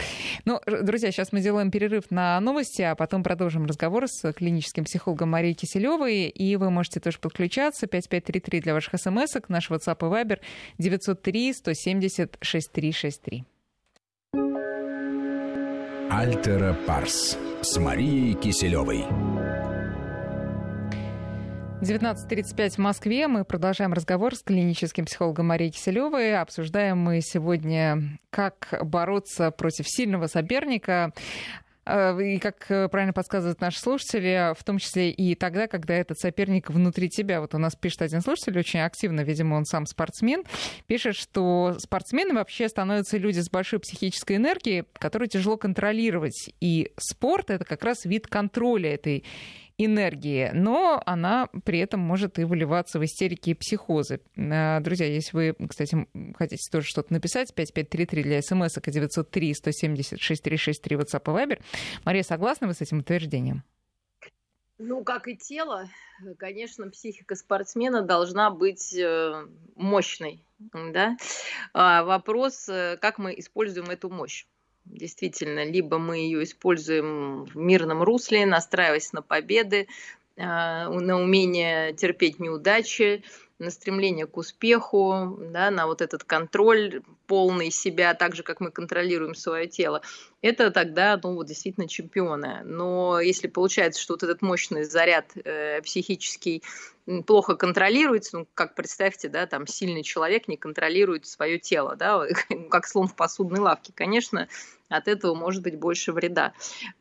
Ну, 0.44 0.60
друзья, 0.66 1.10
сейчас 1.10 1.32
мы 1.32 1.40
делаем 1.40 1.70
перерыв 1.70 2.10
на 2.10 2.38
новости, 2.40 2.82
а 2.82 2.94
потом 2.94 3.22
продолжим 3.22 3.66
разговор 3.66 4.08
с 4.08 4.32
клиническим 4.32 4.84
психологом 4.84 5.30
Марией 5.30 5.54
Киселевой, 5.54 6.28
и 6.28 6.56
вы 6.56 6.70
можете 6.70 7.00
тоже 7.00 7.18
подключаться. 7.18 7.86
5533 7.86 8.60
для 8.60 8.74
ваших 8.74 9.00
смс-ок, 9.00 9.48
наш 9.48 9.70
WhatsApp 9.70 9.98
и 10.00 10.04
Viber 10.04 10.40
903 10.78 11.54
170 11.54 12.09
6363. 12.10 13.44
Альтера 16.10 16.74
Парс 16.86 17.38
с 17.62 17.78
Марией 17.78 18.34
Киселевой. 18.34 19.04
19.35 21.80 22.70
в 22.72 22.78
Москве. 22.78 23.26
Мы 23.26 23.44
продолжаем 23.44 23.94
разговор 23.94 24.34
с 24.34 24.42
клиническим 24.42 25.06
психологом 25.06 25.46
Марией 25.46 25.70
Киселевой. 25.70 26.38
Обсуждаем 26.38 26.98
мы 26.98 27.22
сегодня, 27.22 28.18
как 28.28 28.78
бороться 28.82 29.50
против 29.50 29.88
сильного 29.88 30.26
соперника. 30.26 31.12
Э, 31.86 32.16
и, 32.20 32.38
как 32.38 32.70
э, 32.70 32.88
правильно 32.88 33.12
подсказывают 33.12 33.60
наши 33.60 33.80
слушатели, 33.80 34.54
в 34.56 34.64
том 34.64 34.78
числе 34.78 35.10
и 35.10 35.34
тогда, 35.34 35.66
когда 35.66 35.94
этот 35.94 36.18
соперник 36.18 36.70
внутри 36.70 37.08
тебя. 37.08 37.40
Вот 37.40 37.54
у 37.54 37.58
нас 37.58 37.74
пишет 37.74 38.02
один 38.02 38.20
слушатель 38.20 38.58
очень 38.58 38.80
активно, 38.80 39.22
видимо, 39.22 39.54
он 39.54 39.64
сам 39.64 39.86
спортсмен, 39.86 40.44
пишет, 40.86 41.16
что 41.16 41.76
спортсмены 41.78 42.34
вообще 42.34 42.68
становятся 42.68 43.16
люди 43.16 43.40
с 43.40 43.50
большой 43.50 43.80
психической 43.80 44.36
энергией, 44.36 44.84
которую 44.94 45.28
тяжело 45.28 45.56
контролировать. 45.56 46.50
И 46.60 46.92
спорт— 46.98 47.48
это 47.50 47.64
как 47.64 47.82
раз 47.82 48.04
вид 48.04 48.26
контроля 48.26 48.94
этой 48.94 49.24
энергии, 49.84 50.50
но 50.52 51.02
она 51.06 51.48
при 51.64 51.78
этом 51.78 52.00
может 52.00 52.38
и 52.38 52.44
выливаться 52.44 52.98
в 52.98 53.04
истерики 53.04 53.50
и 53.50 53.54
психозы. 53.54 54.20
А, 54.36 54.80
друзья, 54.80 55.06
если 55.06 55.36
вы, 55.36 55.56
кстати, 55.68 56.06
хотите 56.36 56.70
тоже 56.70 56.86
что-то 56.86 57.12
написать, 57.12 57.54
5533 57.54 58.22
для 58.22 58.42
смс 58.42 58.76
и 58.76 58.90
903 58.90 59.54
170 59.54 60.20
6363 60.20 60.96
WhatsApp 60.96 61.22
и 61.24 61.52
Viber. 61.52 61.62
Мария, 62.04 62.22
согласны 62.22 62.66
вы 62.66 62.74
с 62.74 62.80
этим 62.80 62.98
утверждением? 62.98 63.62
Ну, 64.82 65.04
как 65.04 65.28
и 65.28 65.36
тело, 65.36 65.90
конечно, 66.38 66.88
психика 66.88 67.34
спортсмена 67.34 68.00
должна 68.00 68.50
быть 68.50 68.94
э, 68.94 69.46
мощной. 69.76 70.42
Да? 70.72 71.16
А 71.74 72.02
вопрос, 72.02 72.66
э, 72.68 72.96
как 72.98 73.18
мы 73.18 73.34
используем 73.38 73.90
эту 73.90 74.08
мощь. 74.08 74.46
Действительно, 74.84 75.64
либо 75.64 75.98
мы 75.98 76.18
ее 76.18 76.42
используем 76.42 77.44
в 77.44 77.56
мирном 77.56 78.02
русле, 78.02 78.46
настраиваясь 78.46 79.12
на 79.12 79.22
победы, 79.22 79.88
а, 80.36 80.88
на 80.88 81.20
умение 81.20 81.92
терпеть 81.92 82.38
неудачи, 82.40 83.22
на 83.60 83.70
стремление 83.70 84.26
к 84.26 84.36
успеху, 84.36 85.38
да, 85.52 85.70
на 85.70 85.86
вот 85.86 86.00
этот 86.00 86.24
контроль 86.24 87.02
полный 87.26 87.70
себя, 87.70 88.14
так 88.14 88.34
же, 88.34 88.42
как 88.42 88.60
мы 88.60 88.70
контролируем 88.70 89.34
свое 89.34 89.66
тело, 89.66 90.02
это 90.42 90.70
тогда, 90.70 91.18
ну, 91.22 91.34
вот 91.34 91.46
действительно 91.46 91.86
чемпионы. 91.86 92.62
Но 92.64 93.20
если 93.20 93.46
получается, 93.46 94.00
что 94.00 94.14
вот 94.14 94.22
этот 94.22 94.42
мощный 94.42 94.84
заряд 94.84 95.32
э, 95.36 95.80
психический 95.82 96.62
плохо 97.26 97.56
контролируется, 97.56 98.38
ну, 98.38 98.48
как 98.54 98.74
представьте, 98.74 99.28
да, 99.28 99.46
там 99.46 99.66
сильный 99.66 100.02
человек 100.02 100.48
не 100.48 100.56
контролирует 100.56 101.26
свое 101.26 101.58
тело, 101.58 101.96
да, 101.96 102.24
как 102.70 102.86
слон 102.86 103.08
в 103.08 103.14
посудной 103.14 103.60
лавке, 103.60 103.92
конечно, 103.94 104.48
от 104.88 105.08
этого 105.08 105.34
может 105.34 105.62
быть 105.62 105.78
больше 105.78 106.12
вреда. 106.12 106.52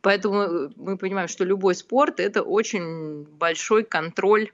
Поэтому 0.02 0.42
э, 0.42 0.70
мы 0.76 0.98
понимаем, 0.98 1.28
что 1.28 1.44
любой 1.44 1.76
спорт– 1.76 2.20
это 2.22 2.44
очень 2.44 3.24
большой 3.24 3.84
контроль 3.84 4.52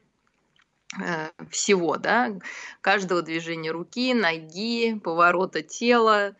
всего, 1.50 1.98
да, 1.98 2.34
каждого 2.82 3.22
движения 3.22 3.72
руки, 3.72 4.14
ноги, 4.14 5.00
поворота 5.04 5.62
тела 5.62 6.36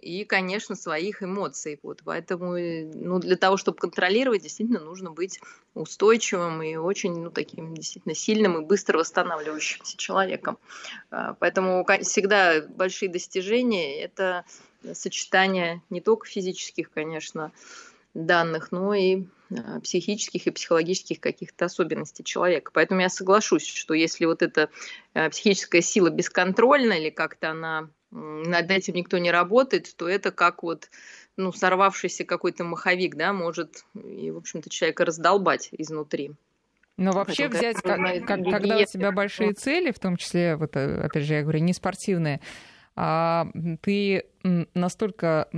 и, 0.00 0.24
конечно, 0.24 0.74
своих 0.74 1.22
эмоций. 1.22 1.78
Вот, 1.82 2.00
поэтому, 2.04 2.56
э, 2.56 2.84
ну, 2.86 3.18
для 3.18 3.36
того, 3.36 3.56
чтобы 3.56 3.78
контролировать, 3.78 4.42
действительно 4.42 4.80
нужно 4.80 5.10
быть 5.10 5.40
устойчивым 5.74 6.62
и 6.62 6.76
очень, 6.76 7.20
ну, 7.20 7.30
таким 7.30 7.74
действительно 7.74 8.14
сильным 8.14 8.60
и 8.60 8.64
быстро 8.64 8.98
восстанавливающимся 8.98 9.96
человеком. 9.96 10.58
А, 11.10 11.34
поэтому 11.34 11.86
всегда 12.02 12.62
большие 12.62 13.10
достижения– 13.10 14.02
это 14.02 14.44
сочетание 14.94 15.82
не 15.90 16.00
только 16.00 16.26
физических, 16.26 16.90
конечно, 16.90 17.52
данных, 18.14 18.72
но 18.72 18.94
и 18.94 19.24
а, 19.50 19.80
психических 19.80 20.46
и 20.46 20.50
психологических 20.50 21.20
каких-то 21.20 21.66
особенностей 21.66 22.24
человека. 22.24 22.70
Поэтому 22.72 23.00
я 23.00 23.08
соглашусь, 23.08 23.66
что 23.66 23.94
если 23.94 24.24
вот 24.24 24.42
эта 24.42 24.70
а, 25.14 25.30
психическая 25.30 25.80
сила 25.80 26.10
бесконтрольна 26.10 26.94
или 26.94 27.10
как-то 27.10 27.50
она 27.50 27.90
над 28.10 28.70
этим 28.70 28.94
никто 28.94 29.18
не 29.18 29.30
работает, 29.30 29.94
то 29.96 30.08
это 30.08 30.32
как 30.32 30.62
вот 30.62 30.90
ну, 31.36 31.52
сорвавшийся 31.52 32.24
какой-то 32.24 32.64
маховик, 32.64 33.16
да, 33.16 33.32
может 33.32 33.84
и, 33.94 34.30
в 34.30 34.36
общем-то, 34.36 34.68
человека 34.68 35.04
раздолбать 35.04 35.68
изнутри. 35.72 36.32
Но 36.96 37.12
вообще 37.12 37.48
Поэтому, 37.48 37.58
взять, 37.58 37.76
как, 37.76 38.26
как, 38.26 38.44
когда 38.44 38.76
у 38.76 38.84
тебя 38.84 39.12
большие 39.12 39.52
цели, 39.54 39.90
в 39.90 39.98
том 39.98 40.16
числе, 40.16 40.56
вот 40.56 40.76
э, 40.76 41.00
опять 41.00 41.24
же, 41.24 41.34
я 41.34 41.42
говорю, 41.42 41.60
не 41.60 41.72
спортивные, 41.72 42.40
а 42.94 43.46
ты 43.80 44.26
настолько 44.74 45.48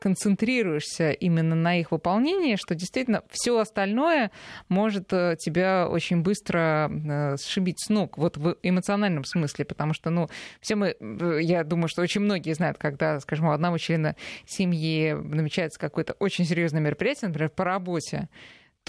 концентрируешься 0.00 1.10
именно 1.10 1.54
на 1.54 1.78
их 1.78 1.92
выполнении, 1.92 2.56
что 2.56 2.74
действительно 2.74 3.22
все 3.30 3.58
остальное 3.58 4.30
может 4.68 5.12
э, 5.12 5.36
тебя 5.38 5.86
очень 5.88 6.22
быстро 6.22 6.90
э, 6.90 7.36
сшибить 7.36 7.80
с 7.80 7.88
ног, 7.90 8.18
вот 8.18 8.36
в 8.36 8.56
эмоциональном 8.62 9.24
смысле, 9.24 9.64
потому 9.64 9.92
что, 9.92 10.10
ну, 10.10 10.28
все 10.60 10.74
мы, 10.74 10.96
э, 10.98 11.38
я 11.42 11.62
думаю, 11.62 11.88
что 11.88 12.02
очень 12.02 12.22
многие 12.22 12.54
знают, 12.54 12.78
когда, 12.78 13.20
скажем, 13.20 13.46
у 13.46 13.52
одного 13.52 13.78
члена 13.78 14.16
семьи 14.46 15.12
намечается 15.12 15.78
какое-то 15.78 16.14
очень 16.14 16.44
серьезное 16.44 16.80
мероприятие, 16.80 17.28
например, 17.28 17.50
по 17.50 17.64
работе, 17.64 18.28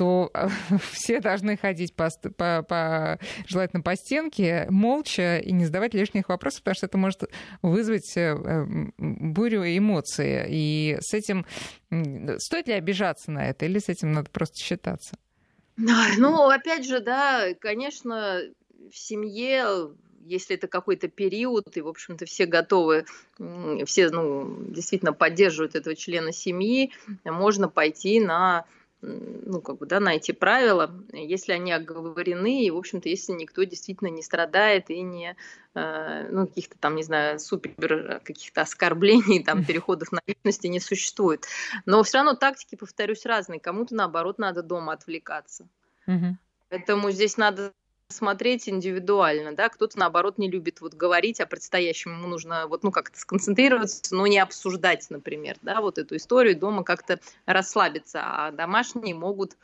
то 0.02 0.32
все 0.92 1.20
должны 1.20 1.58
ходить 1.58 1.94
по, 1.94 2.10
по, 2.36 2.64
по, 2.64 3.20
желательно 3.46 3.84
по 3.84 3.96
стенке, 3.96 4.66
молча 4.72 5.38
и 5.38 5.52
не 5.52 5.66
задавать 5.66 5.94
лишних 5.94 6.30
вопросов, 6.30 6.64
потому 6.64 6.76
что 6.76 6.86
это 6.88 6.98
может 6.98 7.24
вызвать 7.62 8.18
э, 8.18 8.36
бурю 8.98 9.62
эмоций. 9.64 10.46
И 10.50 10.98
с 11.02 11.14
этим 11.14 11.46
стоит 12.40 12.68
ли 12.68 12.74
обижаться 12.74 13.30
на 13.30 13.48
это, 13.48 13.66
или 13.66 13.78
с 13.78 13.90
этим 13.90 14.12
надо 14.14 14.32
просто 14.32 14.58
считаться? 14.58 15.20
Ну, 15.78 16.50
опять 16.50 16.88
же, 16.88 17.00
да, 17.00 17.54
конечно, 17.60 18.42
в 18.92 18.98
семье 18.98 19.92
если 20.24 20.56
это 20.56 20.68
какой-то 20.68 21.08
период, 21.08 21.76
и, 21.76 21.82
в 21.82 21.88
общем-то, 21.88 22.26
все 22.26 22.46
готовы, 22.46 23.06
все, 23.86 24.10
ну, 24.12 24.56
действительно 24.68 25.14
поддерживают 25.14 25.74
этого 25.74 25.96
члена 25.96 26.32
семьи, 26.32 26.92
можно 27.26 27.68
пойти 27.68 28.20
на 28.20 28.66
ну, 29.02 29.62
как 29.62 29.80
бы, 29.80 29.86
да, 29.86 30.00
на 30.00 30.16
эти 30.16 30.32
правила, 30.32 30.94
если 31.12 31.54
они 31.54 31.72
оговорены, 31.72 32.66
и, 32.66 32.72
в 32.72 32.78
общем-то, 32.78 33.10
если 33.10 33.34
никто 33.34 33.64
действительно 33.64 34.10
не 34.10 34.22
страдает 34.22 34.90
и 34.90 35.02
не, 35.02 35.36
э, 35.74 36.28
ну, 36.30 36.48
каких-то 36.48 36.78
там, 36.78 36.96
не 36.96 37.04
знаю, 37.04 37.40
супер 37.40 38.22
каких-то 38.24 38.62
оскорблений, 38.62 39.44
там, 39.44 39.66
переходов 39.66 40.12
на 40.12 40.22
личности 40.28 40.68
не 40.68 40.80
существует. 40.80 41.48
Но 41.86 42.04
все 42.04 42.20
равно 42.20 42.36
тактики, 42.36 42.76
повторюсь, 42.76 43.26
разные. 43.26 43.60
Кому-то, 43.60 43.96
наоборот, 43.96 44.38
надо 44.38 44.62
дома 44.62 44.94
отвлекаться. 44.94 45.68
Угу. 46.08 46.38
Поэтому 46.70 47.12
здесь 47.12 47.38
надо 47.38 47.74
смотреть 48.12 48.70
индивидуально, 48.70 49.54
да, 49.54 49.70
кто-то 49.70 49.98
наоборот 49.98 50.38
не 50.38 50.50
любит 50.50 50.82
вот 50.82 50.94
говорить 50.94 51.40
о 51.40 51.46
предстоящем, 51.46 52.12
ему 52.18 52.28
нужно 52.28 52.68
вот 52.68 52.84
ну 52.84 52.92
как-то 52.92 53.20
сконцентрироваться, 53.20 54.16
но 54.16 54.28
не 54.28 54.40
обсуждать, 54.40 55.08
например, 55.10 55.58
да, 55.62 55.82
вот 55.82 55.98
эту 55.98 56.16
историю 56.16 56.58
дома 56.58 56.84
как-то 56.84 57.20
расслабиться, 57.46 58.22
а 58.24 58.52
домашние 58.52 59.16
могут 59.16 59.58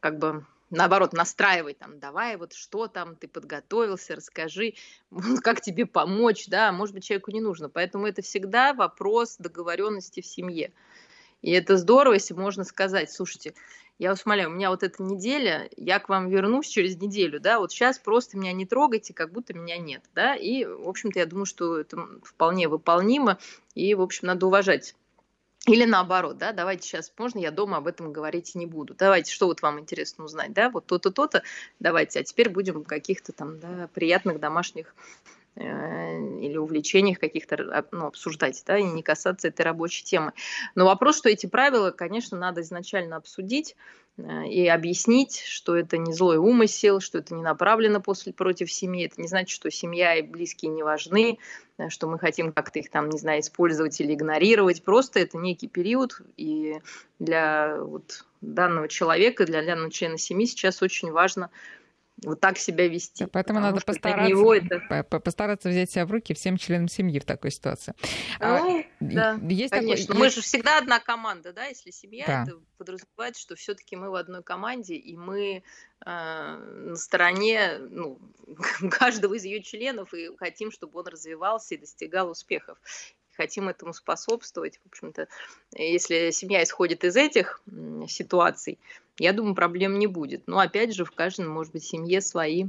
как 0.00 0.18
бы 0.18 0.44
наоборот, 0.70 1.12
настраивать, 1.12 1.78
там, 1.78 1.98
давай, 1.98 2.36
вот 2.36 2.52
что 2.52 2.88
там, 2.88 3.16
ты 3.16 3.28
подготовился, 3.28 4.16
расскажи, 4.16 4.74
как 5.42 5.60
тебе 5.60 5.86
помочь, 5.86 6.48
да, 6.48 6.72
может 6.72 6.94
быть, 6.94 7.04
человеку 7.04 7.30
не 7.30 7.40
нужно. 7.40 7.68
Поэтому 7.68 8.06
это 8.06 8.22
всегда 8.22 8.74
вопрос 8.74 9.36
договоренности 9.38 10.20
в 10.20 10.26
семье. 10.26 10.72
И 11.42 11.52
это 11.52 11.76
здорово, 11.76 12.14
если 12.14 12.34
можно 12.34 12.64
сказать, 12.64 13.12
слушайте, 13.12 13.54
я 13.98 14.10
вас 14.10 14.26
умоляю, 14.26 14.50
у 14.50 14.52
меня 14.52 14.70
вот 14.70 14.82
эта 14.82 15.02
неделя, 15.02 15.68
я 15.76 15.98
к 15.98 16.08
вам 16.08 16.28
вернусь 16.28 16.68
через 16.68 16.96
неделю, 16.96 17.40
да, 17.40 17.58
вот 17.58 17.72
сейчас 17.72 17.98
просто 17.98 18.36
меня 18.36 18.52
не 18.52 18.66
трогайте, 18.66 19.14
как 19.14 19.32
будто 19.32 19.54
меня 19.54 19.78
нет, 19.78 20.02
да, 20.14 20.34
и, 20.34 20.64
в 20.64 20.88
общем-то, 20.88 21.18
я 21.18 21.26
думаю, 21.26 21.46
что 21.46 21.78
это 21.78 21.98
вполне 22.22 22.68
выполнимо, 22.68 23.38
и, 23.74 23.94
в 23.94 24.02
общем, 24.02 24.26
надо 24.28 24.46
уважать 24.46 24.94
или 25.66 25.84
наоборот, 25.84 26.38
да, 26.38 26.52
давайте 26.52 26.86
сейчас, 26.86 27.12
можно 27.18 27.40
я 27.40 27.50
дома 27.50 27.78
об 27.78 27.88
этом 27.88 28.12
говорить 28.12 28.54
не 28.54 28.66
буду. 28.66 28.94
Давайте, 28.94 29.32
что 29.32 29.46
вот 29.46 29.62
вам 29.62 29.80
интересно 29.80 30.24
узнать, 30.24 30.52
да, 30.52 30.70
вот 30.70 30.86
то-то, 30.86 31.10
то-то, 31.10 31.42
давайте, 31.80 32.20
а 32.20 32.22
теперь 32.22 32.48
будем 32.50 32.84
каких-то 32.84 33.32
там, 33.32 33.58
да, 33.58 33.88
приятных 33.92 34.38
домашних 34.38 34.94
или 35.56 36.56
увлечениях 36.56 37.18
каких-то 37.18 37.86
ну, 37.90 38.06
обсуждать, 38.06 38.62
да, 38.66 38.78
и 38.78 38.84
не 38.84 39.02
касаться 39.02 39.48
этой 39.48 39.62
рабочей 39.62 40.04
темы. 40.04 40.32
Но 40.74 40.84
вопрос, 40.84 41.18
что 41.18 41.28
эти 41.28 41.46
правила, 41.46 41.90
конечно, 41.90 42.38
надо 42.38 42.60
изначально 42.60 43.16
обсудить, 43.16 43.74
Э, 44.18 44.46
и 44.46 44.66
объяснить, 44.66 45.42
что 45.46 45.76
это 45.76 45.98
не 45.98 46.12
злой 46.12 46.38
умысел, 46.38 47.00
что 47.00 47.18
это 47.18 47.34
не 47.34 47.42
направлено 47.42 48.00
после, 48.00 48.32
против 48.32 48.72
семьи. 48.72 49.06
Это 49.06 49.20
не 49.20 49.28
значит, 49.28 49.50
что 49.50 49.70
семья 49.70 50.14
и 50.14 50.22
близкие 50.22 50.70
не 50.70 50.82
важны, 50.82 51.38
э, 51.78 51.88
что 51.88 52.08
мы 52.08 52.18
хотим 52.18 52.52
как-то 52.52 52.78
их 52.78 52.90
там, 52.90 53.08
не 53.08 53.18
знаю, 53.18 53.40
использовать 53.40 54.00
или 54.00 54.14
игнорировать. 54.14 54.82
Просто 54.82 55.20
это 55.20 55.36
некий 55.36 55.68
период, 55.68 56.20
и 56.36 56.80
для 57.18 57.78
вот 57.80 58.24
данного 58.40 58.88
человека, 58.88 59.44
для 59.44 59.62
данного 59.62 59.90
члена 59.90 60.18
семьи 60.18 60.46
сейчас 60.46 60.82
очень 60.82 61.10
важно 61.10 61.50
вот 62.24 62.40
так 62.40 62.58
себя 62.58 62.88
вести. 62.88 63.24
Да, 63.24 63.30
поэтому 63.30 63.60
надо 63.60 63.80
постараться, 63.80 64.30
него 64.30 64.54
это... 64.54 65.02
постараться 65.04 65.68
взять 65.68 65.90
себя 65.90 66.06
в 66.06 66.10
руки 66.10 66.34
всем 66.34 66.56
членам 66.56 66.88
семьи 66.88 67.18
в 67.18 67.24
такой 67.24 67.50
ситуации. 67.50 67.94
Ну, 68.40 68.80
а, 68.80 68.84
да, 69.00 69.38
есть 69.48 69.70
конечно. 69.70 70.06
Такой... 70.06 70.20
Мы 70.20 70.30
же 70.30 70.40
всегда 70.40 70.78
одна 70.78 70.98
команда, 70.98 71.52
да, 71.52 71.66
если 71.66 71.90
семья, 71.90 72.26
да. 72.26 72.42
это 72.44 72.60
подразумевает, 72.78 73.36
что 73.36 73.54
все-таки 73.54 73.96
мы 73.96 74.10
в 74.10 74.14
одной 74.14 74.42
команде, 74.42 74.94
и 74.94 75.16
мы 75.16 75.62
э, 76.04 76.10
на 76.10 76.96
стороне 76.96 77.78
ну, 77.78 78.18
каждого 78.90 79.34
из 79.34 79.44
ее 79.44 79.62
членов 79.62 80.14
и 80.14 80.34
хотим, 80.36 80.70
чтобы 80.70 81.00
он 81.00 81.06
развивался 81.06 81.74
и 81.74 81.78
достигал 81.78 82.30
успехов 82.30 82.78
хотим 83.36 83.68
этому 83.68 83.92
способствовать. 83.92 84.80
В 84.82 84.86
общем-то, 84.88 85.28
если 85.72 86.30
семья 86.30 86.62
исходит 86.62 87.04
из 87.04 87.16
этих 87.16 87.60
ситуаций, 88.08 88.78
я 89.18 89.32
думаю, 89.32 89.54
проблем 89.54 89.98
не 89.98 90.06
будет. 90.06 90.46
Но 90.46 90.58
опять 90.58 90.94
же, 90.94 91.04
в 91.04 91.10
каждом, 91.12 91.48
может 91.48 91.72
быть, 91.72 91.84
семье 91.84 92.20
свои 92.20 92.66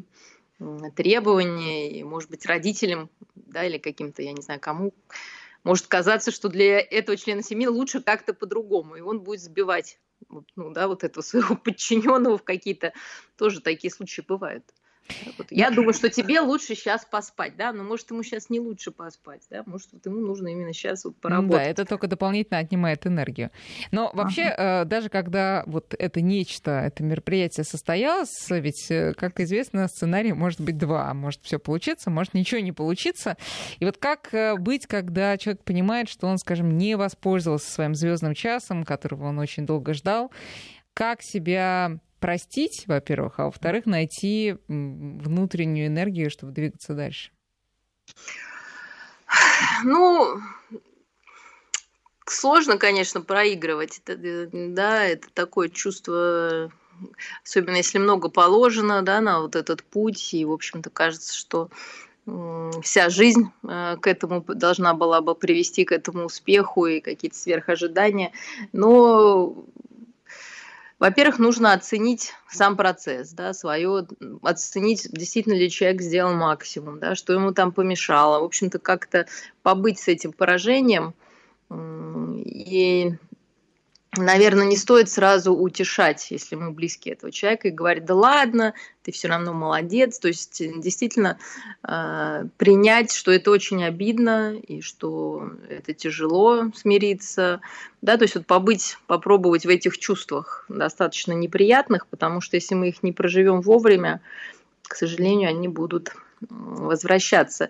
требования, 0.95 1.91
и, 1.91 2.03
может 2.03 2.29
быть, 2.29 2.45
родителям, 2.45 3.09
да, 3.35 3.65
или 3.65 3.77
каким-то, 3.77 4.21
я 4.23 4.31
не 4.31 4.41
знаю, 4.41 4.59
кому, 4.59 4.93
может 5.63 5.87
казаться, 5.87 6.31
что 6.31 6.49
для 6.49 6.79
этого 6.79 7.17
члена 7.17 7.43
семьи 7.43 7.67
лучше 7.67 8.01
как-то 8.01 8.33
по-другому, 8.33 8.95
и 8.95 9.01
он 9.01 9.19
будет 9.19 9.41
сбивать 9.41 9.99
ну, 10.55 10.71
да, 10.71 10.87
вот 10.87 11.03
этого 11.03 11.23
своего 11.23 11.55
подчиненного 11.63 12.37
в 12.37 12.43
какие-то 12.43 12.93
тоже 13.37 13.61
такие 13.61 13.91
случаи 13.91 14.21
бывают. 14.21 14.63
Вот. 15.37 15.47
Я 15.49 15.71
думаю, 15.71 15.93
что 15.93 16.09
тебе 16.09 16.39
лучше 16.39 16.75
сейчас 16.75 17.05
поспать, 17.05 17.55
да, 17.57 17.73
но 17.73 17.83
может 17.83 18.09
ему 18.11 18.23
сейчас 18.23 18.49
не 18.49 18.59
лучше 18.59 18.91
поспать, 18.91 19.41
да, 19.49 19.63
может 19.65 19.89
вот 19.91 20.05
ему 20.05 20.19
нужно 20.19 20.49
именно 20.49 20.73
сейчас 20.73 21.05
вот 21.05 21.15
поработать. 21.17 21.63
Да, 21.63 21.63
это 21.63 21.85
только 21.85 22.07
дополнительно 22.07 22.59
отнимает 22.59 23.05
энергию. 23.05 23.51
Но 23.91 24.11
вообще, 24.13 24.43
ага. 24.43 24.81
Э, 24.81 24.85
даже 24.85 25.09
когда 25.09 25.63
вот 25.65 25.93
это 25.97 26.21
нечто, 26.21 26.71
это 26.71 27.03
мероприятие 27.03 27.63
состоялось, 27.63 28.47
ведь, 28.49 28.89
э, 28.89 29.13
как 29.15 29.39
известно, 29.39 29.87
сценарий 29.87 30.33
может 30.33 30.61
быть 30.61 30.77
два, 30.77 31.13
может 31.13 31.41
все 31.43 31.59
получиться, 31.59 32.09
может 32.09 32.33
ничего 32.33 32.59
не 32.61 32.71
получиться. 32.71 33.37
И 33.79 33.85
вот 33.85 33.97
как 33.97 34.33
э, 34.33 34.55
быть, 34.55 34.87
когда 34.87 35.37
человек 35.37 35.63
понимает, 35.63 36.09
что 36.09 36.27
он, 36.27 36.37
скажем, 36.37 36.77
не 36.77 36.95
воспользовался 36.95 37.71
своим 37.71 37.95
звездным 37.95 38.33
часом, 38.33 38.83
которого 38.83 39.27
он 39.27 39.39
очень 39.39 39.65
долго 39.65 39.93
ждал, 39.93 40.31
как 40.93 41.21
себя 41.21 41.99
простить, 42.19 42.85
во-первых, 42.87 43.39
а 43.39 43.45
во-вторых, 43.45 43.85
найти 43.85 44.57
внутреннюю 44.67 45.87
энергию, 45.87 46.29
чтобы 46.29 46.53
двигаться 46.53 46.93
дальше? 46.93 47.31
Ну, 49.83 50.39
сложно, 52.25 52.77
конечно, 52.77 53.21
проигрывать. 53.21 54.01
Это, 54.05 54.49
да, 54.51 55.03
это 55.03 55.27
такое 55.33 55.69
чувство, 55.69 56.71
особенно 57.43 57.75
если 57.75 57.97
много 57.97 58.29
положено, 58.29 59.01
да, 59.01 59.21
на 59.21 59.41
вот 59.41 59.55
этот 59.55 59.83
путь, 59.83 60.33
и, 60.33 60.45
в 60.45 60.51
общем-то, 60.51 60.89
кажется, 60.89 61.35
что 61.35 61.69
вся 62.83 63.09
жизнь 63.09 63.51
э, 63.63 63.95
к 64.01 64.05
этому 64.05 64.41
должна 64.41 64.93
была 64.93 65.21
бы 65.21 65.33
привести 65.33 65.85
к 65.85 65.93
этому 65.93 66.25
успеху 66.25 66.85
и 66.85 66.99
какие-то 66.99 67.37
сверхожидания. 67.37 68.33
Но 68.73 69.65
во-первых, 70.99 71.37
нужно 71.37 71.73
оценить 71.73 72.33
сам 72.49 72.75
процесс, 72.75 73.31
да, 73.31 73.53
свое, 73.53 74.07
оценить, 74.41 75.07
действительно 75.11 75.53
ли 75.53 75.69
человек 75.69 76.01
сделал 76.01 76.33
максимум, 76.33 76.99
да, 76.99 77.13
что 77.13 77.33
ему 77.33 77.51
там 77.53 77.71
помешало. 77.71 78.39
В 78.41 78.45
общем-то, 78.45 78.79
как-то 78.79 79.27
побыть 79.61 79.99
с 79.99 80.07
этим 80.07 80.31
поражением 80.31 81.13
и 81.69 83.13
наверное, 84.17 84.65
не 84.65 84.77
стоит 84.77 85.09
сразу 85.09 85.53
утешать, 85.53 86.27
если 86.31 86.55
мы 86.55 86.71
близки 86.71 87.09
этого 87.09 87.31
человека, 87.31 87.67
и 87.67 87.71
говорить, 87.71 88.05
да 88.05 88.15
ладно, 88.15 88.73
ты 89.03 89.11
все 89.11 89.27
равно 89.27 89.53
молодец. 89.53 90.19
То 90.19 90.27
есть 90.27 90.61
э, 90.61 90.73
действительно 90.77 91.37
э, 91.87 92.45
принять, 92.57 93.11
что 93.11 93.31
это 93.31 93.51
очень 93.51 93.83
обидно 93.83 94.55
и 94.55 94.81
что 94.81 95.49
это 95.69 95.93
тяжело 95.93 96.71
смириться. 96.75 97.61
Да, 98.01 98.17
то 98.17 98.23
есть 98.23 98.35
вот 98.35 98.45
побыть, 98.45 98.97
попробовать 99.07 99.65
в 99.65 99.69
этих 99.69 99.97
чувствах 99.97 100.65
достаточно 100.69 101.33
неприятных, 101.33 102.07
потому 102.07 102.41
что 102.41 102.57
если 102.57 102.75
мы 102.75 102.89
их 102.89 103.03
не 103.03 103.11
проживем 103.11 103.61
вовремя, 103.61 104.21
к 104.83 104.95
сожалению, 104.95 105.49
они 105.49 105.67
будут 105.67 106.13
возвращаться. 106.39 107.69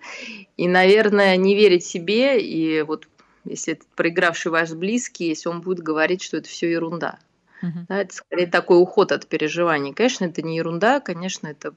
И, 0.58 0.68
наверное, 0.68 1.38
не 1.38 1.56
верить 1.56 1.86
себе 1.86 2.42
и 2.42 2.82
вот 2.82 3.08
если 3.50 3.74
это 3.74 3.86
проигравший 3.96 4.52
ваш 4.52 4.72
близкий, 4.72 5.28
если 5.28 5.50
он 5.50 5.62
будет 5.62 5.80
говорить, 5.80 6.22
что 6.22 6.38
это 6.38 6.48
все 6.48 6.70
ерунда. 6.72 7.20
Uh-huh. 7.64 7.86
Да, 7.88 8.02
это 8.02 8.14
скорее 8.14 8.48
такой 8.48 8.82
уход 8.82 9.12
от 9.12 9.28
переживаний. 9.28 9.94
Конечно, 9.94 10.26
это 10.26 10.42
не 10.42 10.58
ерунда, 10.58 11.00
конечно, 11.00 11.48
это 11.48 11.74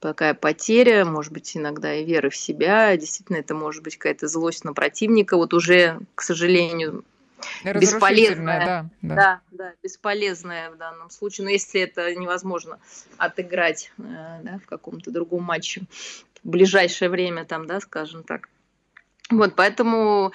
такая 0.00 0.34
потеря, 0.34 1.04
может 1.04 1.32
быть, 1.32 1.56
иногда 1.56 1.94
и 1.94 2.04
веры 2.04 2.30
в 2.30 2.36
себя. 2.36 2.96
Действительно, 2.96 3.38
это 3.38 3.54
может 3.54 3.82
быть 3.82 3.96
какая-то 3.96 4.28
злость 4.28 4.64
на 4.64 4.74
противника. 4.74 5.36
Вот 5.36 5.54
уже, 5.54 5.98
к 6.14 6.22
сожалению, 6.22 7.04
бесполезная. 7.64 8.66
Да, 8.66 8.86
да. 9.02 9.14
да, 9.14 9.40
да, 9.50 9.72
бесполезная 9.82 10.70
в 10.70 10.76
данном 10.76 11.10
случае. 11.10 11.44
Но 11.44 11.50
если 11.50 11.80
это 11.80 12.14
невозможно 12.14 12.78
отыграть 13.16 13.92
э, 13.98 14.02
да, 14.42 14.58
в 14.62 14.66
каком-то 14.66 15.10
другом 15.10 15.42
матче 15.44 15.82
в 16.42 16.50
ближайшее 16.50 17.08
время, 17.08 17.44
там, 17.44 17.66
да, 17.66 17.80
скажем 17.80 18.24
так. 18.24 18.48
Вот, 19.30 19.54
поэтому 19.56 20.32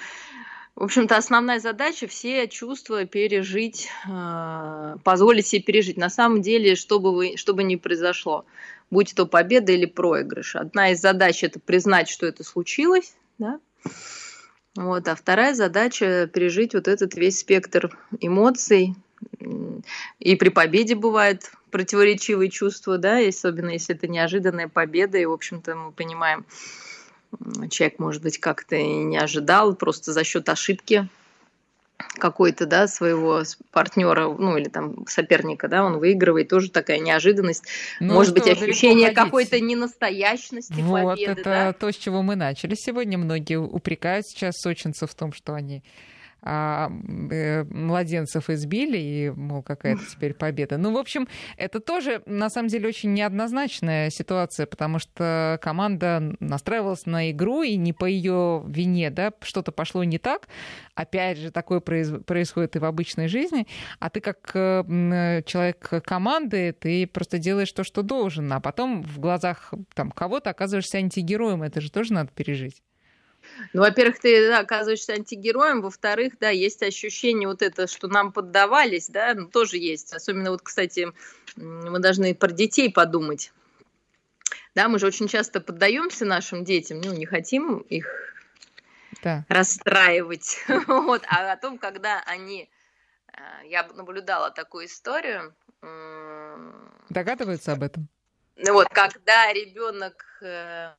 в 0.76 0.84
общем-то, 0.84 1.16
основная 1.16 1.60
задача 1.60 2.06
все 2.06 2.48
чувства 2.48 3.04
пережить, 3.04 3.88
а, 4.08 4.96
позволить 5.04 5.46
себе 5.46 5.62
пережить. 5.62 5.96
На 5.96 6.10
самом 6.10 6.42
деле, 6.42 6.74
что 6.74 7.00
бы, 7.00 7.14
вы, 7.14 7.36
что 7.36 7.54
бы 7.54 7.62
ни 7.62 7.76
произошло, 7.76 8.44
будь 8.90 9.14
то 9.14 9.26
победа 9.26 9.72
или 9.72 9.86
проигрыш. 9.86 10.56
Одна 10.56 10.92
из 10.92 11.00
задач– 11.00 11.42
это 11.44 11.60
признать, 11.60 12.08
что 12.08 12.26
это 12.26 12.44
случилось, 12.44 13.14
да? 13.38 13.60
вот, 14.76 15.08
а 15.08 15.14
вторая 15.14 15.54
задача– 15.54 16.28
пережить 16.32 16.74
вот 16.74 16.88
этот 16.88 17.14
весь 17.14 17.40
спектр 17.40 17.96
эмоций. 18.20 18.94
И 20.18 20.36
при 20.36 20.48
победе 20.48 20.94
бывают 20.94 21.50
противоречивые 21.70 22.50
чувства, 22.50 22.96
да, 22.96 23.18
особенно 23.18 23.70
если 23.70 23.94
это 23.94 24.08
неожиданная 24.08 24.68
победа, 24.68 25.18
и, 25.18 25.26
в 25.26 25.32
общем-то, 25.32 25.74
мы 25.74 25.92
понимаем, 25.92 26.46
человек, 27.70 27.98
может 27.98 28.22
быть, 28.22 28.38
как-то 28.38 28.76
и 28.76 28.84
не 28.84 29.18
ожидал, 29.18 29.74
просто 29.74 30.12
за 30.12 30.24
счет 30.24 30.48
ошибки 30.48 31.08
какой-то, 32.14 32.66
да, 32.66 32.86
своего 32.86 33.42
партнера, 33.72 34.28
ну, 34.28 34.56
или 34.56 34.68
там 34.68 35.06
соперника, 35.06 35.68
да, 35.68 35.84
он 35.84 35.98
выигрывает, 35.98 36.48
тоже 36.48 36.70
такая 36.70 36.98
неожиданность. 36.98 37.64
Ну, 38.00 38.14
Может 38.14 38.34
быть, 38.34 38.48
ощущение 38.48 39.10
какой-то 39.10 39.60
ненастоящности 39.60 40.80
вот, 40.80 41.16
победы. 41.16 41.32
это 41.32 41.44
да? 41.44 41.72
то, 41.72 41.92
с 41.92 41.96
чего 41.96 42.22
мы 42.22 42.36
начали 42.36 42.74
сегодня. 42.74 43.18
Многие 43.18 43.60
упрекают 43.60 44.26
сейчас 44.26 44.54
сочинцев 44.56 45.10
в 45.10 45.14
том, 45.14 45.32
что 45.32 45.54
они 45.54 45.82
а, 46.42 46.90
э, 47.30 47.64
младенцев 47.64 48.50
избили, 48.50 48.98
и, 48.98 49.30
мол, 49.30 49.62
какая-то 49.62 50.02
теперь 50.10 50.34
победа. 50.34 50.78
Ну, 50.78 50.92
в 50.92 50.96
общем, 50.96 51.28
это 51.56 51.80
тоже, 51.80 52.22
на 52.26 52.48
самом 52.50 52.68
деле, 52.68 52.88
очень 52.88 53.12
неоднозначная 53.12 54.10
ситуация, 54.10 54.66
потому 54.66 54.98
что 54.98 55.58
команда 55.62 56.34
настраивалась 56.40 57.06
на 57.06 57.30
игру, 57.30 57.62
и 57.62 57.76
не 57.76 57.92
по 57.92 58.04
ее 58.04 58.62
вине, 58.66 59.10
да, 59.10 59.32
что-то 59.42 59.72
пошло 59.72 60.04
не 60.04 60.18
так. 60.18 60.48
Опять 60.94 61.38
же, 61.38 61.50
такое 61.50 61.80
происходит 61.80 62.76
и 62.76 62.78
в 62.78 62.84
обычной 62.84 63.28
жизни. 63.28 63.66
А 63.98 64.10
ты 64.10 64.20
как 64.20 64.50
э, 64.54 65.42
человек 65.46 65.88
команды, 66.04 66.72
ты 66.72 67.06
просто 67.06 67.38
делаешь 67.38 67.72
то, 67.72 67.84
что 67.84 68.02
должен, 68.02 68.52
а 68.52 68.60
потом 68.60 69.02
в 69.02 69.18
глазах 69.18 69.72
там, 69.94 70.10
кого-то 70.10 70.50
оказываешься 70.50 70.98
антигероем. 70.98 71.62
Это 71.62 71.80
же 71.80 71.90
тоже 71.90 72.12
надо 72.12 72.30
пережить. 72.32 72.82
Ну, 73.72 73.82
во-первых, 73.82 74.18
ты 74.18 74.48
да, 74.48 74.60
оказываешься 74.60 75.12
антигероем, 75.12 75.82
во-вторых, 75.82 76.34
да, 76.40 76.50
есть 76.50 76.82
ощущение 76.82 77.48
вот 77.48 77.62
это, 77.62 77.86
что 77.86 78.08
нам 78.08 78.32
поддавались, 78.32 79.08
да, 79.08 79.34
ну, 79.34 79.48
тоже 79.48 79.76
есть. 79.76 80.12
Особенно 80.12 80.50
вот, 80.50 80.62
кстати, 80.62 81.12
мы 81.56 81.98
должны 81.98 82.34
про 82.34 82.50
детей 82.50 82.90
подумать. 82.92 83.52
Да, 84.74 84.88
мы 84.88 84.98
же 84.98 85.06
очень 85.06 85.28
часто 85.28 85.60
поддаемся 85.60 86.24
нашим 86.24 86.64
детям, 86.64 87.00
ну, 87.00 87.12
не 87.12 87.26
хотим 87.26 87.78
их 87.78 88.34
да. 89.22 89.44
расстраивать. 89.48 90.64
вот, 90.86 91.22
а 91.28 91.52
о 91.52 91.56
том, 91.56 91.78
когда 91.78 92.22
они... 92.26 92.70
Э, 93.32 93.66
я 93.66 93.86
наблюдала 93.94 94.50
такую 94.50 94.86
историю. 94.86 95.54
Догадываются 97.08 97.72
об 97.72 97.82
этом? 97.82 98.08
Ну 98.56 98.74
вот, 98.74 98.88
когда 98.90 99.52
ребенок 99.52 100.24
э, 100.42 100.92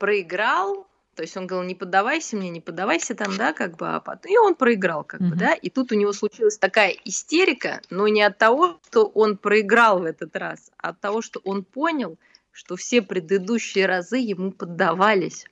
проиграл, 0.00 0.88
то 1.14 1.22
есть 1.22 1.36
он 1.36 1.46
говорил, 1.46 1.68
не 1.68 1.74
поддавайся 1.74 2.34
мне, 2.34 2.48
не 2.48 2.60
поддавайся 2.60 3.14
там, 3.14 3.36
да, 3.36 3.52
как 3.52 3.76
бы, 3.76 3.88
а 3.88 4.00
потом... 4.00 4.32
И 4.32 4.38
он 4.38 4.54
проиграл, 4.54 5.04
как 5.04 5.20
бы, 5.20 5.36
да, 5.36 5.52
и 5.52 5.68
тут 5.68 5.92
у 5.92 5.94
него 5.94 6.12
случилась 6.14 6.56
такая 6.56 6.96
истерика, 7.04 7.82
но 7.90 8.08
не 8.08 8.22
от 8.22 8.38
того, 8.38 8.80
что 8.88 9.04
он 9.04 9.36
проиграл 9.36 10.00
в 10.00 10.04
этот 10.04 10.34
раз, 10.34 10.72
а 10.78 10.88
от 10.88 11.00
того, 11.00 11.20
что 11.20 11.40
он 11.44 11.62
понял, 11.62 12.16
что 12.50 12.76
все 12.76 13.02
предыдущие 13.02 13.84
разы 13.84 14.16
ему 14.16 14.50
поддавались. 14.50 15.44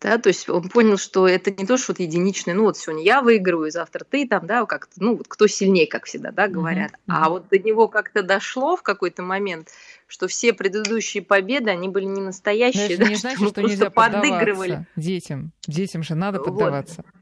Да, 0.00 0.16
то 0.18 0.28
есть 0.28 0.48
он 0.48 0.68
понял, 0.68 0.96
что 0.96 1.26
это 1.26 1.50
не 1.50 1.66
то, 1.66 1.76
что 1.76 1.92
вот 1.92 1.98
единичное, 1.98 2.54
ну 2.54 2.64
вот 2.64 2.76
сегодня 2.76 3.02
я 3.02 3.20
выигрываю, 3.20 3.72
завтра 3.72 4.04
ты 4.08 4.28
там, 4.28 4.46
да, 4.46 4.64
как-то, 4.64 4.92
ну 5.02 5.16
вот 5.16 5.26
кто 5.26 5.48
сильнее, 5.48 5.88
как 5.88 6.04
всегда, 6.04 6.30
да, 6.30 6.46
говорят. 6.46 6.92
Mm-hmm. 6.92 6.96
А 7.08 7.28
вот 7.28 7.48
до 7.48 7.58
него 7.58 7.88
как-то 7.88 8.22
дошло 8.22 8.76
в 8.76 8.82
какой-то 8.82 9.22
момент, 9.22 9.70
что 10.06 10.28
все 10.28 10.52
предыдущие 10.52 11.24
победы, 11.24 11.70
они 11.70 11.88
были 11.88 12.04
не 12.04 12.20
настоящие, 12.20 12.96
да, 12.96 13.08
не 13.08 13.16
значит, 13.16 13.40
что, 13.40 13.48
что 13.48 13.62
нельзя 13.62 13.90
подыгрывали. 13.90 14.86
Детям, 14.94 15.50
детям 15.66 16.04
же 16.04 16.14
надо 16.14 16.38
поддаваться. 16.38 17.02
Вот. 17.04 17.17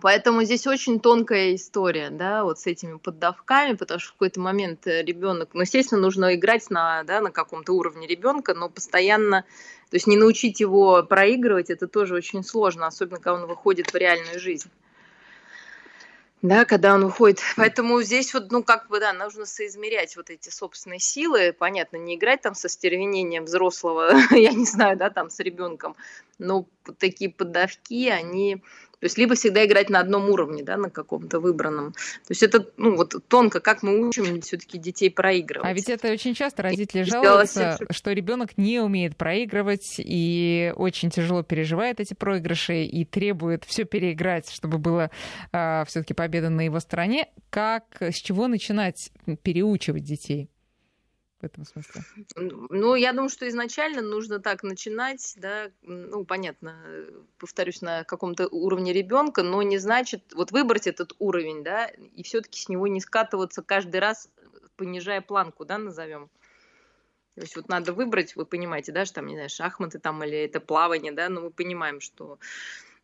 Поэтому 0.00 0.44
здесь 0.44 0.66
очень 0.66 1.00
тонкая 1.00 1.54
история, 1.54 2.10
да, 2.10 2.44
вот 2.44 2.58
с 2.58 2.66
этими 2.66 2.98
поддавками, 2.98 3.74
потому 3.74 3.98
что 4.00 4.10
в 4.10 4.12
какой-то 4.12 4.40
момент 4.40 4.86
ребенок, 4.86 5.50
ну, 5.54 5.62
естественно, 5.62 6.00
нужно 6.00 6.34
играть 6.34 6.70
на, 6.70 7.02
да, 7.04 7.20
на 7.20 7.30
каком-то 7.30 7.72
уровне 7.72 8.06
ребенка, 8.06 8.54
но 8.54 8.68
постоянно, 8.68 9.42
то 9.90 9.96
есть 9.96 10.06
не 10.06 10.16
научить 10.16 10.60
его 10.60 11.02
проигрывать, 11.02 11.70
это 11.70 11.88
тоже 11.88 12.14
очень 12.14 12.44
сложно, 12.44 12.86
особенно 12.86 13.16
когда 13.16 13.34
он 13.34 13.46
выходит 13.46 13.92
в 13.92 13.96
реальную 13.96 14.38
жизнь. 14.38 14.70
Да, 16.40 16.64
когда 16.64 16.94
он 16.94 17.02
уходит. 17.02 17.40
Поэтому 17.56 18.00
здесь 18.00 18.32
вот, 18.32 18.52
ну, 18.52 18.62
как 18.62 18.88
бы, 18.88 19.00
да, 19.00 19.12
нужно 19.12 19.44
соизмерять 19.44 20.16
вот 20.16 20.30
эти 20.30 20.50
собственные 20.50 21.00
силы. 21.00 21.52
Понятно, 21.52 21.96
не 21.96 22.14
играть 22.14 22.42
там 22.42 22.54
со 22.54 22.68
стервенением 22.68 23.46
взрослого, 23.46 24.12
я 24.30 24.52
не 24.52 24.64
знаю, 24.64 24.96
да, 24.96 25.10
там 25.10 25.30
с 25.30 25.40
ребенком. 25.40 25.96
Но 26.38 26.66
такие 26.98 27.32
поддавки, 27.32 28.08
они 28.08 28.62
то 29.00 29.04
есть 29.04 29.16
либо 29.16 29.34
всегда 29.36 29.64
играть 29.64 29.90
на 29.90 30.00
одном 30.00 30.28
уровне, 30.28 30.64
да, 30.64 30.76
на 30.76 30.90
каком-то 30.90 31.38
выбранном. 31.38 31.92
То 31.92 32.30
есть 32.30 32.42
это, 32.42 32.66
ну, 32.76 32.96
вот 32.96 33.14
тонко, 33.28 33.60
как 33.60 33.82
мы 33.82 34.06
учим 34.06 34.40
все-таки 34.40 34.76
детей 34.78 35.08
проигрывать. 35.08 35.68
А 35.68 35.72
ведь 35.72 35.88
это 35.88 36.10
очень 36.10 36.34
часто 36.34 36.62
родители 36.62 37.02
жалуются, 37.02 37.78
что 37.90 38.12
ребенок 38.12 38.58
не 38.58 38.80
умеет 38.80 39.16
проигрывать 39.16 39.96
и 39.98 40.72
очень 40.76 41.10
тяжело 41.10 41.44
переживает 41.44 42.00
эти 42.00 42.14
проигрыши 42.14 42.84
и 42.84 43.04
требует 43.04 43.64
все 43.64 43.84
переиграть, 43.84 44.50
чтобы 44.50 44.78
была 44.78 45.04
э, 45.04 45.08
а, 45.52 45.84
все-таки 45.86 46.14
победа 46.14 46.48
на 46.48 46.62
его 46.62 46.80
стороне. 46.80 47.28
Как, 47.50 47.84
с 48.00 48.16
чего 48.16 48.48
начинать 48.48 49.12
переучивать 49.42 50.02
детей? 50.02 50.50
В 51.40 51.44
этом 51.44 51.64
смысле? 51.64 52.02
Ну, 52.36 52.94
я 52.94 53.12
думаю, 53.12 53.28
что 53.28 53.48
изначально 53.48 54.02
нужно 54.02 54.40
так 54.40 54.62
начинать, 54.62 55.34
да, 55.36 55.70
ну, 55.82 56.24
понятно, 56.24 56.76
повторюсь, 57.38 57.80
на 57.80 58.04
каком-то 58.04 58.48
уровне 58.48 58.92
ребенка, 58.92 59.42
но 59.42 59.62
не 59.62 59.78
значит, 59.78 60.32
вот 60.34 60.50
выбрать 60.50 60.86
этот 60.86 61.14
уровень, 61.18 61.62
да, 61.62 61.86
и 61.86 62.22
все-таки 62.22 62.60
с 62.60 62.68
него 62.68 62.86
не 62.86 63.00
скатываться 63.00 63.62
каждый 63.62 64.00
раз, 64.00 64.28
понижая 64.76 65.20
планку, 65.20 65.64
да, 65.64 65.78
назовем. 65.78 66.28
То 67.34 67.42
есть 67.42 67.54
вот 67.54 67.68
надо 67.68 67.92
выбрать, 67.92 68.34
вы 68.34 68.44
понимаете, 68.44 68.90
да, 68.90 69.04
что 69.04 69.16
там, 69.16 69.26
не 69.26 69.34
знаю, 69.34 69.48
шахматы 69.48 70.00
там 70.00 70.24
или 70.24 70.38
это 70.38 70.60
плавание, 70.60 71.12
да, 71.12 71.28
но 71.28 71.42
мы 71.42 71.50
понимаем, 71.50 72.00
что, 72.00 72.38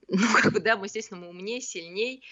ну, 0.09 0.27
как 0.43 0.53
бы, 0.53 0.59
да, 0.59 0.77
мы, 0.77 0.87
естественно, 0.87 1.21
мы 1.21 1.29
умнее, 1.29 1.61
сильней, 1.61 2.25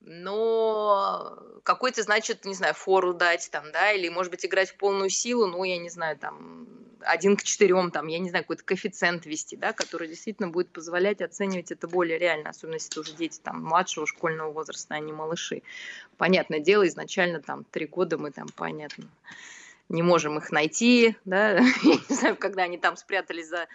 но 0.00 1.38
какой-то, 1.64 2.02
значит, 2.02 2.44
не 2.44 2.54
знаю, 2.54 2.74
фору 2.74 3.14
дать 3.14 3.50
там, 3.50 3.70
да, 3.72 3.92
или, 3.92 4.08
может 4.08 4.30
быть, 4.30 4.44
играть 4.46 4.70
в 4.70 4.76
полную 4.76 5.10
силу, 5.10 5.46
ну, 5.46 5.64
я 5.64 5.78
не 5.78 5.90
знаю, 5.90 6.16
там, 6.16 6.66
один 7.00 7.36
к 7.36 7.42
четырем, 7.42 7.90
там, 7.90 8.06
я 8.06 8.18
не 8.18 8.30
знаю, 8.30 8.44
какой-то 8.44 8.64
коэффициент 8.64 9.26
вести, 9.26 9.56
да, 9.56 9.72
который 9.72 10.08
действительно 10.08 10.48
будет 10.48 10.70
позволять 10.70 11.20
оценивать 11.20 11.70
это 11.70 11.88
более 11.88 12.18
реально, 12.18 12.50
особенно 12.50 12.74
если 12.74 12.90
это 12.90 13.00
уже 13.00 13.14
дети 13.14 13.40
там 13.42 13.62
младшего 13.62 14.06
школьного 14.06 14.52
возраста, 14.52 14.94
а 14.94 15.00
не 15.00 15.12
малыши. 15.12 15.62
Понятное 16.16 16.60
дело, 16.60 16.86
изначально 16.86 17.40
там 17.40 17.64
три 17.64 17.86
года 17.86 18.18
мы 18.18 18.30
там, 18.30 18.48
понятно, 18.54 19.04
не 19.88 20.02
можем 20.02 20.38
их 20.38 20.50
найти, 20.50 21.16
да, 21.24 21.58
я 21.82 21.98
не 22.08 22.14
знаю, 22.14 22.36
когда 22.36 22.62
они 22.62 22.78
там 22.78 22.96
спрятались 22.96 23.48
за 23.48 23.68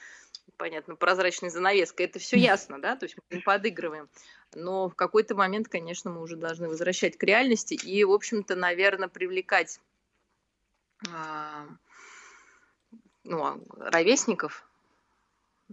понятно, 0.57 0.95
прозрачной 0.95 1.49
занавеской, 1.49 2.05
это 2.05 2.19
все 2.19 2.37
ясно, 2.37 2.79
да, 2.81 2.95
то 2.95 3.05
есть 3.05 3.17
мы 3.29 3.41
подыгрываем. 3.41 4.09
Но 4.55 4.89
в 4.89 4.95
какой-то 4.95 5.35
момент, 5.35 5.67
конечно, 5.67 6.11
мы 6.11 6.21
уже 6.21 6.35
должны 6.35 6.69
возвращать 6.69 7.17
к 7.17 7.23
реальности 7.23 7.73
и, 7.73 8.03
в 8.03 8.11
общем-то, 8.11 8.55
наверное, 8.55 9.07
привлекать 9.07 9.79
а, 11.11 11.65
ну, 13.23 13.43
а, 13.43 13.59
ровесников, 13.77 14.67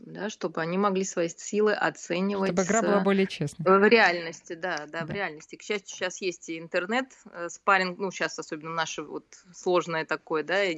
да, 0.06 0.30
чтобы 0.30 0.60
они 0.60 0.78
могли 0.78 1.04
свои 1.04 1.28
силы 1.28 1.72
оценивать. 1.72 2.52
Чтобы 2.52 2.62
игра 2.62 2.82
была 2.82 3.00
более 3.00 3.26
честной. 3.26 3.78
В 3.78 3.88
реальности, 3.88 4.54
да, 4.54 4.86
да, 4.86 5.00
да, 5.00 5.04
в 5.04 5.10
реальности. 5.10 5.56
К 5.56 5.62
счастью, 5.62 5.96
сейчас 5.96 6.20
есть 6.20 6.48
и 6.48 6.58
интернет, 6.58 7.06
э, 7.32 7.48
спарринг, 7.48 7.98
ну, 7.98 8.10
сейчас 8.10 8.38
особенно 8.38 8.70
наше 8.70 9.02
вот 9.02 9.24
сложное 9.54 10.04
такое, 10.04 10.42
да, 10.42 10.70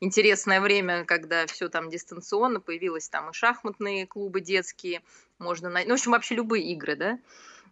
интересное 0.00 0.60
время, 0.60 1.04
когда 1.04 1.46
все 1.46 1.68
там 1.68 1.90
дистанционно, 1.90 2.60
появилось 2.60 3.08
там 3.08 3.30
и 3.30 3.32
шахматные 3.32 4.06
клубы 4.06 4.40
детские, 4.40 5.02
можно 5.38 5.68
найти, 5.68 5.88
ну, 5.88 5.94
в 5.94 5.98
общем, 5.98 6.12
вообще 6.12 6.34
любые 6.34 6.64
игры, 6.72 6.96
да, 6.96 7.18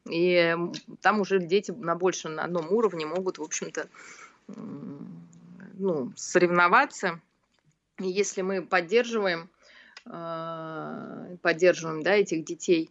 и 0.09 0.57
там 1.01 1.21
уже 1.21 1.39
дети 1.39 1.71
на 1.71 1.95
большем, 1.95 2.35
на 2.35 2.45
одном 2.45 2.73
уровне 2.73 3.07
могут, 3.07 3.39
в 3.39 3.43
общем-то, 3.43 3.89
ну, 4.47 6.13
соревноваться. 6.17 7.21
И 7.99 8.09
если 8.09 8.43
мы 8.43 8.63
поддерживаем 8.63 9.51
Э, 9.51 9.58
поддерживаем 11.43 12.03
да, 12.03 12.15
этих 12.15 12.45
детей 12.45 12.91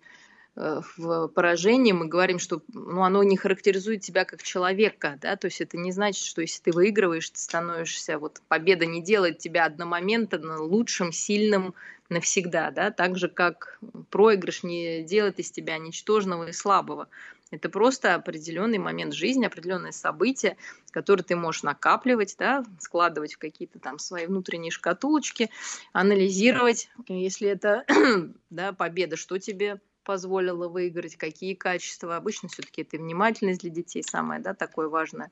э, 0.56 0.82
в 0.98 1.28
поражении, 1.30 1.92
мы 1.92 2.08
говорим, 2.08 2.40
что 2.40 2.62
ну, 2.74 3.04
оно 3.04 3.24
не 3.24 3.38
характеризует 3.38 4.02
тебя 4.02 4.26
как 4.26 4.44
человека, 4.44 5.18
да, 5.22 5.36
то 5.36 5.46
есть 5.46 5.62
это 5.62 5.78
не 5.78 5.92
значит, 5.92 6.24
что 6.24 6.42
если 6.42 6.62
ты 6.64 6.72
выигрываешь, 6.72 7.30
ты 7.30 7.40
становишься, 7.40 8.20
вот 8.20 8.42
победа 8.48 8.86
не 8.86 9.02
делает 9.02 9.40
тебя 9.40 9.66
одномоментно 9.66 10.62
лучшим, 10.62 11.12
сильным 11.12 11.74
навсегда, 12.10 12.72
да, 12.72 12.92
так 12.92 13.18
же 13.18 13.28
как 13.28 13.80
проигрыш 14.10 14.64
не 14.64 15.04
делает 15.04 15.40
из 15.40 15.52
тебя 15.52 15.78
ничтожного 15.78 16.50
и 16.50 16.52
слабого. 16.54 17.08
Это 17.52 17.70
просто 17.70 18.16
определенный 18.16 18.78
момент 18.78 19.14
жизни, 19.14 19.46
определенное 19.46 19.92
событие, 19.92 20.58
которое 20.92 21.24
ты 21.24 21.36
можешь 21.36 21.64
накапливать, 21.64 22.36
да, 22.38 22.66
складывать 22.80 23.36
в 23.36 23.38
какие-то 23.38 23.80
там 23.80 24.00
свои 24.00 24.26
внутренние 24.26 24.72
шкатулочки, 24.72 25.50
анализировать, 25.94 26.90
если 27.08 27.50
это 27.50 27.86
да, 28.50 28.74
победа, 28.74 29.16
что 29.16 29.38
тебе 29.40 29.80
позволило 30.08 30.70
выиграть, 30.70 31.18
какие 31.18 31.54
качества. 31.54 32.16
Обычно 32.16 32.48
все-таки 32.48 32.82
это 32.82 32.98
внимательность 32.98 33.60
для 33.60 33.70
детей 33.70 34.02
самое 34.02 34.40
да, 34.40 34.54
такое 34.54 34.88
важное, 34.88 35.30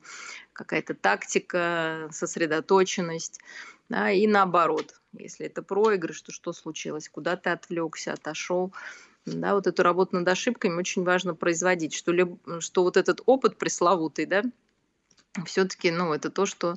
какая-то 0.52 0.94
тактика, 0.94 2.10
сосредоточенность, 2.12 3.40
да, 3.88 4.10
и 4.10 4.26
наоборот. 4.26 5.00
Если 5.14 5.46
это 5.46 5.62
проигрыш, 5.62 6.20
то 6.20 6.30
что 6.30 6.52
случилось, 6.52 7.08
куда 7.08 7.36
ты 7.36 7.48
отвлекся, 7.50 8.12
отошел, 8.12 8.74
да, 9.26 9.54
вот 9.54 9.66
эту 9.66 9.82
работу 9.82 10.16
над 10.16 10.28
ошибками 10.28 10.74
очень 10.74 11.04
важно 11.04 11.34
производить, 11.34 11.92
что, 11.92 12.12
ли, 12.12 12.26
что 12.60 12.82
вот 12.82 12.96
этот 12.96 13.20
опыт 13.26 13.58
пресловутый, 13.58 14.26
да, 14.26 14.42
все-таки, 15.44 15.90
ну, 15.90 16.14
это 16.14 16.30
то, 16.30 16.46
что 16.46 16.76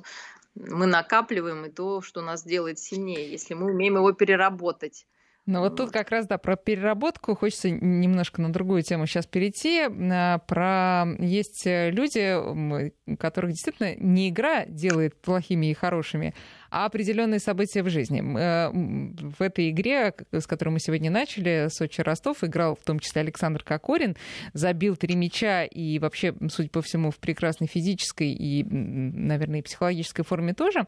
мы 0.54 0.86
накапливаем, 0.86 1.64
и 1.64 1.70
то, 1.70 2.02
что 2.02 2.20
нас 2.22 2.42
делает 2.42 2.78
сильнее, 2.78 3.30
если 3.30 3.54
мы 3.54 3.70
умеем 3.70 3.96
его 3.96 4.12
переработать. 4.12 5.06
Ну 5.46 5.60
вот 5.60 5.76
тут 5.76 5.90
как 5.90 6.10
раз, 6.10 6.26
да, 6.26 6.38
про 6.38 6.54
переработку 6.54 7.34
хочется 7.34 7.70
немножко 7.70 8.40
на 8.40 8.52
другую 8.52 8.82
тему 8.82 9.06
сейчас 9.06 9.26
перейти. 9.26 9.88
А, 9.88 10.38
про 10.38 11.06
есть 11.18 11.62
люди, 11.64 13.16
которых 13.16 13.52
действительно 13.52 13.96
не 13.96 14.28
игра 14.28 14.66
делает 14.66 15.20
плохими 15.20 15.70
и 15.70 15.74
хорошими, 15.74 16.34
а 16.70 16.86
определенные 16.86 17.40
события 17.40 17.82
в 17.82 17.90
жизни. 17.90 18.22
Э, 18.38 18.70
в 18.70 19.42
этой 19.42 19.70
игре, 19.70 20.14
с 20.32 20.46
которой 20.46 20.70
мы 20.70 20.80
сегодня 20.80 21.10
начали, 21.10 21.68
Сочи 21.70 22.00
Ростов, 22.00 22.44
играл 22.44 22.76
в 22.76 22.84
том 22.84 22.98
числе 22.98 23.22
Александр 23.22 23.62
Кокорин, 23.62 24.16
забил 24.52 24.96
три 24.96 25.16
мяча 25.16 25.64
и 25.64 25.98
вообще, 25.98 26.34
судя 26.48 26.70
по 26.70 26.82
всему, 26.82 27.10
в 27.10 27.18
прекрасной 27.18 27.66
физической 27.66 28.32
и, 28.32 28.64
наверное, 28.64 29.60
и 29.60 29.62
психологической 29.62 30.24
форме 30.24 30.54
тоже. 30.54 30.86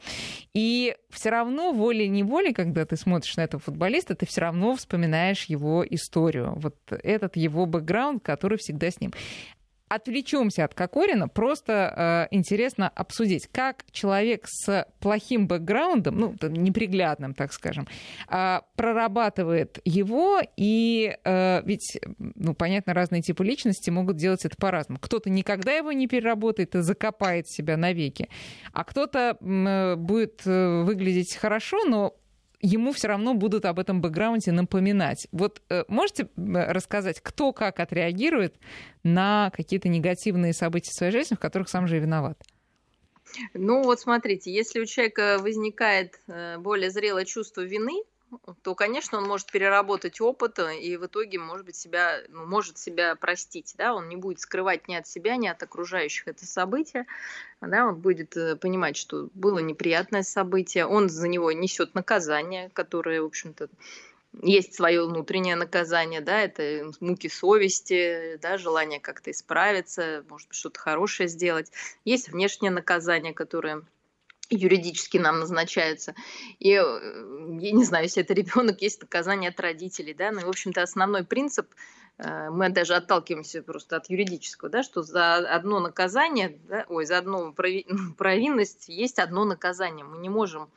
И 0.55 0.95
все 1.11 1.30
равно 1.30 1.72
волей-неволей, 1.72 2.53
когда 2.53 2.85
ты 2.85 2.97
смотришь 2.97 3.37
на 3.37 3.43
этого 3.43 3.61
футболиста, 3.61 4.14
ты 4.14 4.26
все 4.26 4.43
равно 4.43 4.76
вспоминаешь 4.76 5.45
его 5.45 5.85
историю. 5.89 6.55
Вот 6.57 6.76
этот 6.91 7.37
его 7.37 7.66
бэкграунд, 7.66 8.22
который 8.22 8.59
всегда 8.59 8.91
с 8.91 9.01
ним 9.01 9.12
отвлечемся 9.95 10.64
от 10.64 10.74
Кокорина, 10.74 11.28
просто 11.28 12.28
э, 12.30 12.34
интересно 12.34 12.88
обсудить, 12.88 13.49
как 13.53 13.84
человек 13.90 14.45
с 14.47 14.86
плохим 15.01 15.47
бэкграундом, 15.47 16.18
ну, 16.18 16.34
неприглядным, 16.43 17.34
так 17.34 17.53
скажем, 17.53 17.86
э, 18.30 18.61
прорабатывает 18.76 19.80
его, 19.84 20.40
и 20.57 21.16
э, 21.24 21.62
ведь, 21.64 22.01
ну, 22.18 22.55
понятно, 22.55 22.95
разные 22.95 23.22
типы 23.22 23.45
личности 23.45 23.90
могут 23.90 24.16
делать 24.16 24.45
это 24.45 24.57
по-разному. 24.57 24.99
Кто-то 25.01 25.28
никогда 25.28 25.72
его 25.72 25.93
не 25.93 26.07
переработает 26.07 26.74
и 26.74 26.80
закопает 26.80 27.49
себя 27.49 27.76
навеки, 27.76 28.28
а 28.72 28.84
кто-то 28.84 29.36
э, 29.38 29.97
будет 29.97 30.43
э, 30.47 30.82
выглядеть 30.82 31.36
хорошо, 31.36 31.84
но 31.84 32.14
ему 32.62 32.92
все 32.92 33.08
равно 33.08 33.34
будут 33.34 33.64
об 33.64 33.78
этом 33.78 34.00
бэкграунде 34.00 34.52
напоминать. 34.52 35.26
Вот 35.32 35.60
э, 35.68 35.84
можете 35.88 36.28
рассказать, 36.36 37.20
кто 37.20 37.52
как 37.52 37.80
отреагирует 37.80 38.56
на 39.02 39.50
какие-то 39.54 39.88
негативные 39.88 40.52
события 40.52 40.90
в 40.90 40.94
своей 40.94 41.12
жизни, 41.12 41.34
в 41.34 41.40
которых 41.40 41.68
сам 41.68 41.86
же 41.86 41.96
и 41.96 42.00
виноват? 42.00 42.38
Ну 43.54 43.82
вот 43.82 44.00
смотрите, 44.00 44.52
если 44.52 44.80
у 44.80 44.86
человека 44.86 45.38
возникает 45.40 46.20
э, 46.28 46.58
более 46.58 46.90
зрелое 46.90 47.24
чувство 47.24 47.62
вины, 47.62 48.02
то, 48.62 48.74
конечно, 48.74 49.18
он 49.18 49.24
может 49.24 49.51
переработать 49.51 50.20
опыт 50.20 50.59
и 50.59 50.97
в 50.97 51.07
итоге, 51.07 51.39
может 51.39 51.66
быть, 51.66 51.76
себя, 51.76 52.20
ну, 52.28 52.47
может 52.47 52.78
себя 52.78 53.14
простить, 53.14 53.74
да, 53.76 53.95
он 53.95 54.09
не 54.09 54.16
будет 54.16 54.41
скрывать 54.41 54.89
ни 54.89 54.95
от 54.95 55.07
себя, 55.07 55.37
ни 55.37 55.47
от 55.47 55.62
окружающих 55.62 56.28
это 56.28 56.47
событие, 56.47 57.07
да, 57.61 57.87
он 57.87 57.97
будет 57.97 58.37
э, 58.37 58.57
понимать, 58.57 58.97
что 58.97 59.28
было 59.35 59.59
неприятное 59.59 60.22
событие, 60.22 60.87
он 60.87 61.09
за 61.09 61.28
него 61.28 61.53
несет 61.53 61.95
наказание, 61.95 62.70
которое, 62.70 63.22
в 63.22 63.26
общем-то, 63.26 63.68
есть 64.41 64.74
свое 64.74 65.07
внутреннее 65.07 65.57
наказание, 65.57 66.22
да, 66.22 66.41
это 66.41 66.91
муки 67.01 67.28
совести, 67.28 68.39
да, 68.41 68.57
желание 68.57 68.99
как-то 68.99 69.30
исправиться, 69.30 70.24
может 70.28 70.49
быть, 70.49 70.57
что-то 70.57 70.80
хорошее 70.80 71.28
сделать. 71.28 71.70
Есть 72.05 72.30
внешнее 72.30 72.70
наказание, 72.70 73.35
которое 73.35 73.83
юридически 74.55 75.18
нам 75.18 75.40
назначаются. 75.40 76.14
И 76.59 76.72
э, 76.72 77.59
я 77.61 77.72
не 77.72 77.84
знаю, 77.84 78.05
если 78.05 78.22
это 78.22 78.34
ребенок, 78.34 78.82
есть 78.82 79.00
наказание 79.00 79.50
от 79.50 79.61
родителей, 79.61 80.14
да, 80.14 80.30
ну, 80.30 80.40
в 80.40 80.48
общем-то, 80.48 80.82
основной 80.82 81.24
принцип, 81.24 81.68
э, 82.18 82.50
мы 82.50 82.68
даже 82.70 82.94
отталкиваемся 82.94 83.62
просто 83.62 83.96
от 83.96 84.11
юридического, 84.11 84.70
да, 84.70 84.82
что 84.82 85.03
за 85.03 85.36
одно 85.36 85.80
наказание, 85.80 86.59
да, 86.68 86.86
ой, 86.88 87.07
за 87.07 87.18
одну 87.18 87.53
провинность 88.16 88.88
есть 88.88 89.18
одно 89.18 89.44
наказание. 89.44 90.05
Мы 90.05 90.18
не 90.18 90.28
можем 90.28 90.70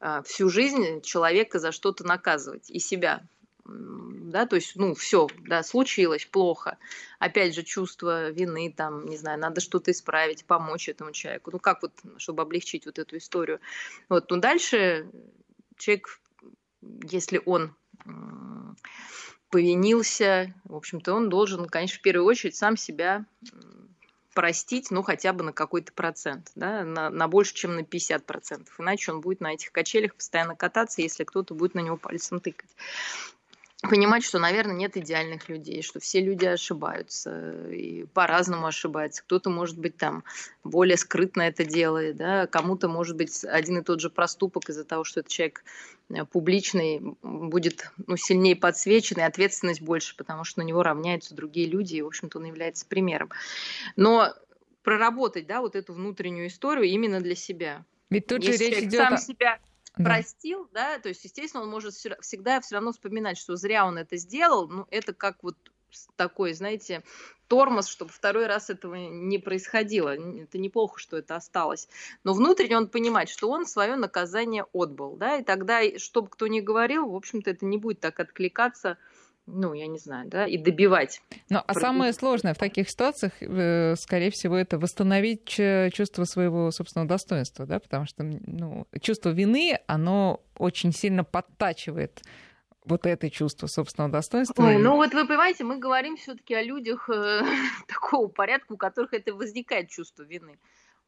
э, 0.00 0.22
всю 0.24 0.48
жизнь 0.48 1.00
человека 1.02 1.58
за 1.58 1.72
что-то 1.72 2.04
наказывать 2.04 2.70
и 2.70 2.78
себя 2.78 3.22
да, 3.68 4.46
то 4.46 4.56
есть, 4.56 4.76
ну, 4.76 4.94
все, 4.94 5.28
да, 5.40 5.62
случилось 5.62 6.24
плохо. 6.24 6.78
Опять 7.18 7.54
же, 7.54 7.62
чувство 7.62 8.30
вины, 8.30 8.72
там, 8.74 9.06
не 9.06 9.16
знаю, 9.16 9.38
надо 9.38 9.60
что-то 9.60 9.90
исправить, 9.90 10.44
помочь 10.44 10.88
этому 10.88 11.12
человеку. 11.12 11.50
Ну, 11.52 11.58
как 11.58 11.82
вот, 11.82 11.92
чтобы 12.16 12.42
облегчить 12.42 12.86
вот 12.86 12.98
эту 12.98 13.18
историю. 13.18 13.60
Вот, 14.08 14.30
ну, 14.30 14.38
дальше 14.38 15.10
человек, 15.76 16.20
если 17.10 17.42
он 17.44 17.74
повинился, 19.50 20.54
в 20.64 20.76
общем-то, 20.76 21.14
он 21.14 21.28
должен, 21.28 21.66
конечно, 21.66 21.98
в 21.98 22.02
первую 22.02 22.26
очередь 22.26 22.56
сам 22.56 22.76
себя 22.76 23.26
простить, 24.34 24.90
ну, 24.90 25.02
хотя 25.02 25.32
бы 25.32 25.42
на 25.42 25.52
какой-то 25.52 25.92
процент, 25.92 26.52
да, 26.54 26.84
на, 26.84 27.10
на 27.10 27.28
больше, 27.28 27.54
чем 27.54 27.74
на 27.74 27.82
50 27.82 28.24
процентов. 28.24 28.78
Иначе 28.78 29.12
он 29.12 29.20
будет 29.20 29.40
на 29.40 29.52
этих 29.52 29.72
качелях 29.72 30.14
постоянно 30.14 30.54
кататься, 30.54 31.02
если 31.02 31.24
кто-то 31.24 31.54
будет 31.54 31.74
на 31.74 31.80
него 31.80 31.96
пальцем 31.96 32.38
тыкать 32.38 32.70
понимать, 33.82 34.24
что, 34.24 34.38
наверное, 34.38 34.74
нет 34.74 34.96
идеальных 34.96 35.48
людей, 35.48 35.82
что 35.82 36.00
все 36.00 36.20
люди 36.20 36.44
ошибаются 36.44 37.70
и 37.70 38.04
по-разному 38.06 38.66
ошибаются. 38.66 39.22
Кто-то, 39.22 39.50
может 39.50 39.78
быть, 39.78 39.96
там 39.96 40.24
более 40.64 40.96
скрытно 40.96 41.42
это 41.42 41.64
делает, 41.64 42.16
да, 42.16 42.46
кому-то, 42.48 42.88
может 42.88 43.16
быть, 43.16 43.44
один 43.44 43.78
и 43.78 43.84
тот 43.84 44.00
же 44.00 44.10
проступок 44.10 44.68
из-за 44.68 44.84
того, 44.84 45.04
что 45.04 45.20
этот 45.20 45.30
человек 45.30 45.62
э, 46.10 46.24
публичный, 46.24 47.16
будет 47.22 47.92
ну, 48.06 48.16
сильнее 48.16 48.56
подсвечен, 48.56 49.18
и 49.18 49.22
ответственность 49.22 49.80
больше, 49.80 50.16
потому 50.16 50.42
что 50.42 50.60
на 50.60 50.64
него 50.64 50.82
равняются 50.82 51.36
другие 51.36 51.68
люди, 51.68 51.96
и, 51.96 52.02
в 52.02 52.08
общем-то, 52.08 52.38
он 52.38 52.46
является 52.46 52.84
примером. 52.84 53.30
Но 53.94 54.34
проработать, 54.82 55.46
да, 55.46 55.60
вот 55.60 55.76
эту 55.76 55.92
внутреннюю 55.92 56.48
историю 56.48 56.86
именно 56.86 57.20
для 57.20 57.36
себя. 57.36 57.84
Ведь 58.10 58.26
тут 58.26 58.42
Если 58.42 58.64
же 58.64 58.70
речь 58.70 58.84
идет 58.84 59.00
сам 59.02 59.14
о... 59.14 59.18
себя 59.18 59.60
да. 59.98 60.04
простил, 60.04 60.68
да, 60.72 60.98
то 60.98 61.08
есть, 61.08 61.24
естественно, 61.24 61.62
он 61.62 61.70
может 61.70 61.94
всегда 61.94 62.60
все 62.60 62.76
равно 62.76 62.92
вспоминать, 62.92 63.38
что 63.38 63.56
зря 63.56 63.86
он 63.86 63.98
это 63.98 64.16
сделал, 64.16 64.68
ну, 64.68 64.86
это 64.90 65.12
как 65.12 65.42
вот 65.42 65.56
такой, 66.16 66.52
знаете, 66.52 67.02
тормоз, 67.48 67.88
чтобы 67.88 68.12
второй 68.12 68.46
раз 68.46 68.70
этого 68.70 68.94
не 68.94 69.38
происходило. 69.38 70.10
Это 70.10 70.58
неплохо, 70.58 70.98
что 70.98 71.16
это 71.16 71.36
осталось. 71.36 71.88
Но 72.24 72.34
внутренне 72.34 72.76
он 72.76 72.88
понимает, 72.88 73.28
что 73.28 73.48
он 73.48 73.66
свое 73.66 73.96
наказание 73.96 74.66
отбыл, 74.72 75.16
да, 75.16 75.36
и 75.36 75.42
тогда, 75.42 75.80
что 75.98 76.22
бы 76.22 76.28
кто 76.28 76.46
ни 76.46 76.60
говорил, 76.60 77.08
в 77.08 77.16
общем-то, 77.16 77.50
это 77.50 77.64
не 77.64 77.78
будет 77.78 78.00
так 78.00 78.20
откликаться 78.20 78.98
ну, 79.48 79.72
я 79.72 79.86
не 79.86 79.98
знаю, 79.98 80.28
да, 80.28 80.46
и 80.46 80.56
добивать. 80.58 81.20
Ну, 81.50 81.60
а 81.66 81.74
самое 81.74 82.12
сложное 82.12 82.54
в 82.54 82.58
таких 82.58 82.90
ситуациях, 82.90 83.32
э, 83.40 83.94
скорее 83.96 84.30
всего, 84.30 84.56
это 84.56 84.78
восстановить 84.78 85.48
чувство 85.92 86.24
своего 86.24 86.70
собственного 86.70 87.08
достоинства, 87.08 87.66
да, 87.66 87.78
потому 87.78 88.06
что, 88.06 88.22
ну, 88.22 88.86
чувство 89.00 89.30
вины, 89.30 89.78
оно 89.86 90.42
очень 90.56 90.92
сильно 90.92 91.24
подтачивает 91.24 92.22
вот 92.88 93.06
это 93.06 93.30
чувство 93.30 93.66
собственного 93.66 94.12
достоинства. 94.12 94.62
Ой, 94.62 94.78
ну 94.78 94.96
вот 94.96 95.12
вы 95.12 95.26
понимаете, 95.26 95.64
мы 95.64 95.78
говорим 95.78 96.16
все-таки 96.16 96.54
о 96.54 96.62
людях 96.62 97.08
э, 97.10 97.42
такого 97.88 98.28
порядка, 98.28 98.72
у 98.72 98.76
которых 98.76 99.12
это 99.12 99.34
возникает 99.34 99.88
чувство 99.90 100.22
вины. 100.22 100.58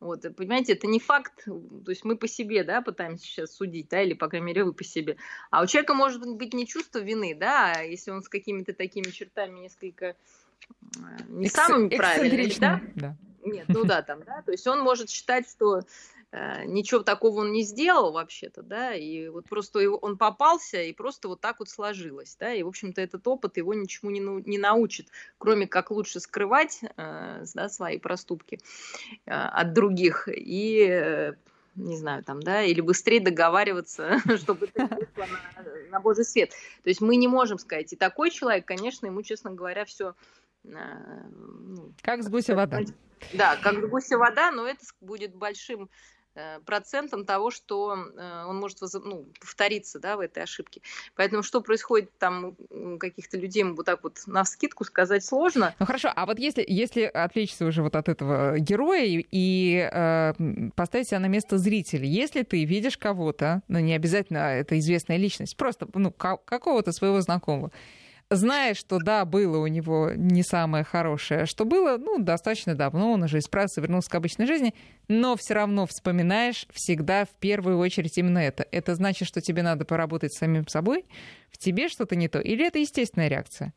Вот, 0.00 0.24
понимаете, 0.34 0.72
это 0.72 0.86
не 0.86 0.98
факт, 0.98 1.44
то 1.44 1.90
есть 1.90 2.04
мы 2.04 2.16
по 2.16 2.26
себе, 2.26 2.64
да, 2.64 2.80
пытаемся 2.80 3.24
сейчас 3.24 3.54
судить, 3.54 3.88
да, 3.90 4.02
или, 4.02 4.14
по 4.14 4.28
крайней 4.28 4.46
мере, 4.46 4.64
вы 4.64 4.72
по 4.72 4.82
себе. 4.82 5.18
А 5.50 5.62
у 5.62 5.66
человека 5.66 5.92
может 5.92 6.26
быть 6.26 6.54
не 6.54 6.66
чувство 6.66 7.00
вины, 7.00 7.34
да, 7.34 7.74
а 7.76 7.82
если 7.82 8.10
он 8.10 8.22
с 8.22 8.28
какими-то 8.28 8.72
такими 8.72 9.10
чертами 9.10 9.60
несколько 9.60 10.06
э, 10.06 10.14
не 11.28 11.46
Экс- 11.46 11.54
самыми 11.54 11.94
правильными, 11.94 12.58
да? 12.58 12.80
да? 12.94 13.16
Нет, 13.44 13.66
ну 13.68 13.84
да, 13.84 14.00
там, 14.00 14.22
да, 14.24 14.40
то 14.40 14.52
есть 14.52 14.66
он 14.66 14.80
может 14.80 15.10
считать, 15.10 15.48
что 15.48 15.80
Э, 15.80 16.19
ничего 16.32 17.00
такого 17.02 17.40
он 17.40 17.52
не 17.52 17.62
сделал 17.62 18.12
вообще-то, 18.12 18.62
да, 18.62 18.94
и 18.94 19.28
вот 19.28 19.48
просто 19.48 19.80
его, 19.80 19.96
он 19.96 20.16
попался, 20.16 20.80
и 20.80 20.92
просто 20.92 21.26
вот 21.26 21.40
так 21.40 21.58
вот 21.58 21.68
сложилось, 21.68 22.36
да, 22.38 22.54
и, 22.54 22.62
в 22.62 22.68
общем-то, 22.68 23.00
этот 23.00 23.26
опыт 23.26 23.56
его 23.56 23.74
ничему 23.74 24.10
не, 24.12 24.20
не 24.20 24.58
научит, 24.58 25.08
кроме 25.38 25.66
как 25.66 25.90
лучше 25.90 26.20
скрывать, 26.20 26.80
э, 26.82 27.44
да, 27.54 27.68
свои 27.68 27.98
проступки 27.98 28.60
э, 29.26 29.30
от 29.32 29.72
других 29.72 30.28
и 30.28 30.86
э, 30.88 31.32
не 31.74 31.96
знаю, 31.96 32.22
там, 32.22 32.40
да, 32.40 32.62
или 32.62 32.80
быстрее 32.80 33.20
договариваться, 33.20 34.20
чтобы 34.36 34.70
это 34.72 34.94
вышло 34.94 35.26
на, 35.26 35.90
на 35.90 36.00
Божий 36.00 36.24
свет. 36.24 36.50
То 36.84 36.90
есть 36.90 37.00
мы 37.00 37.16
не 37.16 37.26
можем 37.26 37.58
сказать, 37.58 37.92
и 37.92 37.96
такой 37.96 38.30
человек, 38.30 38.66
конечно, 38.66 39.06
ему, 39.06 39.22
честно 39.22 39.50
говоря, 39.50 39.84
все... 39.84 40.14
Э, 40.64 40.68
ну, 41.28 41.92
как 42.02 42.22
с 42.22 42.28
гуся 42.28 42.54
вода. 42.54 42.82
Да, 43.34 43.56
как 43.56 43.74
с 43.84 43.88
гуся 43.88 44.16
вода, 44.16 44.52
но 44.52 44.66
это 44.66 44.84
будет 45.00 45.34
большим 45.34 45.90
Э, 45.90 46.19
процентом 46.64 47.24
того, 47.24 47.50
что 47.50 47.96
э, 47.96 48.44
он 48.46 48.58
может 48.58 48.78
ну, 49.04 49.26
повториться 49.40 49.98
да, 49.98 50.16
в 50.16 50.20
этой 50.20 50.42
ошибке. 50.42 50.80
Поэтому 51.16 51.42
что 51.42 51.60
происходит 51.60 52.10
там 52.18 52.56
у 52.70 52.98
каких-то 52.98 53.36
людей, 53.36 53.64
вот 53.64 53.86
так 53.86 54.02
вот 54.02 54.18
на 54.26 54.44
скидку 54.44 54.84
сказать 54.84 55.24
сложно. 55.24 55.74
Ну 55.78 55.86
хорошо, 55.86 56.12
а 56.14 56.26
вот 56.26 56.38
если, 56.38 56.64
если 56.66 57.02
отвлечься 57.02 57.66
уже 57.66 57.82
вот 57.82 57.96
от 57.96 58.08
этого 58.08 58.58
героя 58.58 59.04
и, 59.04 59.26
и 59.30 59.88
э, 59.92 60.32
поставить 60.76 61.08
себя 61.08 61.20
на 61.20 61.26
место 61.26 61.58
зрителя, 61.58 62.06
если 62.06 62.42
ты 62.42 62.64
видишь 62.64 62.96
кого-то, 62.96 63.62
ну 63.68 63.78
не 63.80 63.94
обязательно 63.94 64.38
это 64.38 64.78
известная 64.78 65.16
личность, 65.16 65.56
просто 65.56 65.88
ну, 65.94 66.12
какого-то 66.12 66.92
своего 66.92 67.20
знакомого, 67.20 67.72
зная, 68.30 68.74
что 68.74 68.98
да, 68.98 69.24
было 69.24 69.58
у 69.58 69.66
него 69.66 70.12
не 70.14 70.42
самое 70.42 70.84
хорошее, 70.84 71.46
что 71.46 71.64
было, 71.64 71.96
ну, 71.98 72.18
достаточно 72.18 72.74
давно, 72.74 73.12
он 73.12 73.24
уже 73.24 73.38
исправился, 73.38 73.80
вернулся 73.80 74.10
к 74.10 74.14
обычной 74.14 74.46
жизни, 74.46 74.74
но 75.08 75.36
все 75.36 75.54
равно 75.54 75.86
вспоминаешь 75.86 76.66
всегда 76.72 77.24
в 77.24 77.30
первую 77.40 77.78
очередь 77.78 78.16
именно 78.18 78.38
это. 78.38 78.66
Это 78.70 78.94
значит, 78.94 79.26
что 79.26 79.40
тебе 79.40 79.62
надо 79.62 79.84
поработать 79.84 80.32
с 80.32 80.38
самим 80.38 80.66
собой, 80.68 81.04
в 81.50 81.58
тебе 81.58 81.88
что-то 81.88 82.14
не 82.14 82.28
то, 82.28 82.40
или 82.40 82.64
это 82.66 82.78
естественная 82.78 83.28
реакция? 83.28 83.74